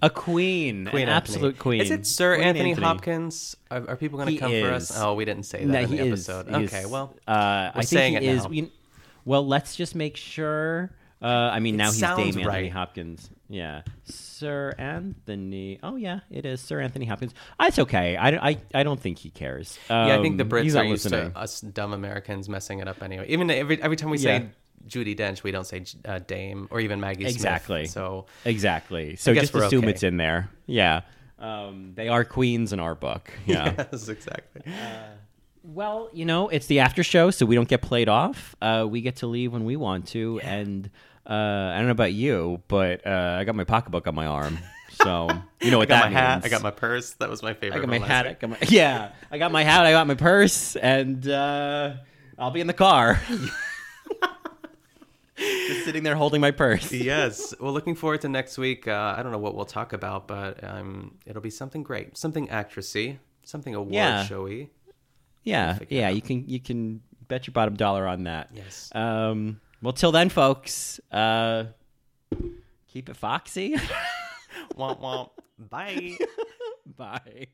A 0.00 0.08
queen, 0.10 0.86
Queen 0.86 1.02
an 1.02 1.08
Anthony. 1.08 1.10
absolute 1.10 1.58
queen. 1.58 1.80
Is 1.80 1.90
it 1.90 2.06
Sir 2.06 2.36
Queen 2.36 2.46
Anthony, 2.46 2.72
Hopkins? 2.72 3.56
Are, 3.68 3.82
are 3.88 3.96
people 3.96 4.16
going 4.20 4.32
to 4.32 4.38
come 4.38 4.52
for 4.52 4.70
us? 4.72 4.96
Oh, 4.96 5.14
we 5.14 5.24
didn't 5.24 5.42
say 5.42 5.58
that 5.64 5.66
No, 5.66 5.80
in 5.80 5.88
he 5.88 5.96
the 5.96 6.02
is. 6.04 6.28
episode. 6.28 6.46
He 6.56 6.66
okay, 6.66 6.82
is. 6.82 6.86
well, 6.86 7.16
uh, 7.26 7.32
I 7.32 7.72
think 7.82 7.86
saying 7.88 8.12
he 8.12 8.18
it 8.18 8.22
is. 8.36 8.42
now. 8.44 8.48
We, 8.48 8.72
well, 9.24 9.44
let's 9.44 9.74
just 9.74 9.96
make 9.96 10.16
sure. 10.16 10.92
Uh, 11.20 11.26
I 11.26 11.58
mean, 11.58 11.76
now 11.76 11.86
he's 11.86 11.98
sounds 11.98 12.18
Dame 12.18 12.26
Anthony 12.28 12.46
right. 12.46 12.70
Hopkins. 12.70 13.28
Yeah, 13.48 13.82
Sir 14.04 14.72
Anthony. 14.78 15.80
Oh 15.82 15.96
yeah, 15.96 16.20
it 16.30 16.46
is 16.46 16.60
Sir 16.60 16.80
Anthony 16.80 17.06
Hopkins. 17.06 17.34
Uh, 17.58 17.64
It's 17.66 17.80
okay. 17.80 18.16
I, 18.16 18.50
I, 18.50 18.56
I 18.72 18.82
don't 18.84 19.00
think 19.00 19.18
he 19.18 19.30
cares. 19.30 19.80
yeah, 19.90 20.16
I 20.16 20.22
think 20.22 20.38
the 20.38 20.44
Um, 20.44 20.62
he's 20.62 20.74
Brits 20.74 20.76
not 20.76 20.84
are 20.84 20.88
used 20.90 21.04
listening. 21.06 21.32
to 21.32 21.38
us 21.40 21.60
dumb 21.60 21.92
Americans 21.92 22.48
messing 22.48 22.78
it 22.78 22.86
up 22.86 23.02
anyway. 23.02 23.26
Even 23.28 23.50
every 23.50 23.82
every 23.82 23.96
time 23.96 24.10
we 24.10 24.18
say 24.18 24.32
Yeah. 24.38 24.46
Judi 24.86 25.16
Dench, 25.16 25.42
we 25.42 25.50
don't 25.50 25.66
say 25.66 25.84
uh, 26.04 26.18
Dame 26.20 26.68
or 26.70 26.80
even 26.80 27.00
Maggie 27.00 27.24
Smith. 27.24 27.34
Exactly. 27.34 27.86
So 27.86 28.26
Exactly. 28.44 29.16
So 29.16 29.34
just 29.34 29.54
assume 29.54 29.84
okay. 29.84 29.90
it's 29.90 30.02
in 30.02 30.16
there. 30.16 30.50
Yeah. 30.66 31.02
Um, 31.38 31.92
they 31.94 32.08
are 32.08 32.24
queens 32.24 32.72
in 32.72 32.80
our 32.80 32.94
book. 32.94 33.30
Yeah. 33.46 33.74
yes, 33.92 34.08
exactly. 34.08 34.62
Well, 35.62 36.08
you 36.12 36.24
know, 36.24 36.48
it's 36.48 36.66
the 36.66 36.80
after 36.80 37.02
show, 37.02 37.30
so 37.30 37.44
we 37.44 37.54
don't 37.54 37.68
get 37.68 37.82
played 37.82 38.08
off. 38.08 38.56
Uh, 38.60 38.86
we 38.88 39.00
get 39.00 39.16
to 39.16 39.26
leave 39.26 39.52
when 39.52 39.64
we 39.64 39.76
want 39.76 40.08
to, 40.08 40.40
and 40.40 40.88
uh, 41.28 41.32
I 41.32 41.76
don't 41.76 41.86
know 41.86 41.92
about 41.92 42.14
you, 42.14 42.62
but 42.68 43.06
uh, 43.06 43.36
I 43.38 43.44
got 43.44 43.54
my 43.54 43.64
pocketbook 43.64 44.06
on 44.06 44.14
my 44.14 44.26
arm, 44.26 44.58
so 44.90 45.28
you 45.60 45.70
know 45.70 45.76
I 45.78 45.80
what 45.80 45.88
got 45.88 46.04
that 46.04 46.12
my 46.12 46.18
hat. 46.18 46.34
means. 46.36 46.46
I 46.46 46.48
got 46.48 46.62
my 46.62 46.70
purse. 46.70 47.10
That 47.14 47.28
was 47.28 47.42
my 47.42 47.52
favorite. 47.52 47.78
I 47.78 47.80
got 47.80 47.88
my 47.88 47.98
hat. 47.98 48.26
I 48.26 48.32
got 48.32 48.50
my 48.50 48.58
yeah. 48.68 49.12
I 49.30 49.36
got 49.38 49.52
my 49.52 49.62
hat. 49.62 49.84
I 49.84 49.90
got 49.92 50.06
my 50.06 50.14
purse, 50.14 50.74
and 50.76 51.28
uh, 51.28 51.94
I'll 52.38 52.50
be 52.50 52.62
in 52.62 52.66
the 52.66 52.72
car, 52.72 53.20
just 55.38 55.84
sitting 55.84 56.02
there 56.02 56.16
holding 56.16 56.40
my 56.40 56.50
purse. 56.50 56.92
yes. 56.92 57.54
Well, 57.60 57.72
looking 57.72 57.94
forward 57.94 58.20
to 58.22 58.28
next 58.28 58.58
week. 58.58 58.86
Uh, 58.88 59.14
I 59.16 59.22
don't 59.22 59.32
know 59.32 59.38
what 59.38 59.54
we'll 59.54 59.64
talk 59.64 59.92
about, 59.92 60.26
but 60.28 60.62
um, 60.64 61.16
it'll 61.26 61.42
be 61.42 61.50
something 61.50 61.82
great, 61.82 62.16
something 62.18 62.48
actressy, 62.48 63.18
something 63.44 63.74
award 63.74 63.94
Yeah. 63.94 64.24
showy. 64.24 64.70
Yeah, 65.44 65.78
yeah. 65.88 66.08
out. 66.08 66.14
You 66.16 66.22
can 66.22 66.48
you 66.48 66.60
can 66.60 67.00
bet 67.28 67.46
your 67.46 67.52
bottom 67.52 67.74
dollar 67.74 68.06
on 68.06 68.24
that. 68.24 68.50
Yes. 68.52 68.90
Um. 68.94 69.60
Well, 69.80 69.92
till 69.92 70.12
then, 70.12 70.28
folks. 70.28 71.00
Uh, 71.10 71.66
keep 72.88 73.08
it 73.08 73.16
foxy. 73.16 73.76
womp 74.76 75.00
womp. 75.00 75.30
Bye. 75.58 76.18
Bye. 76.96 77.46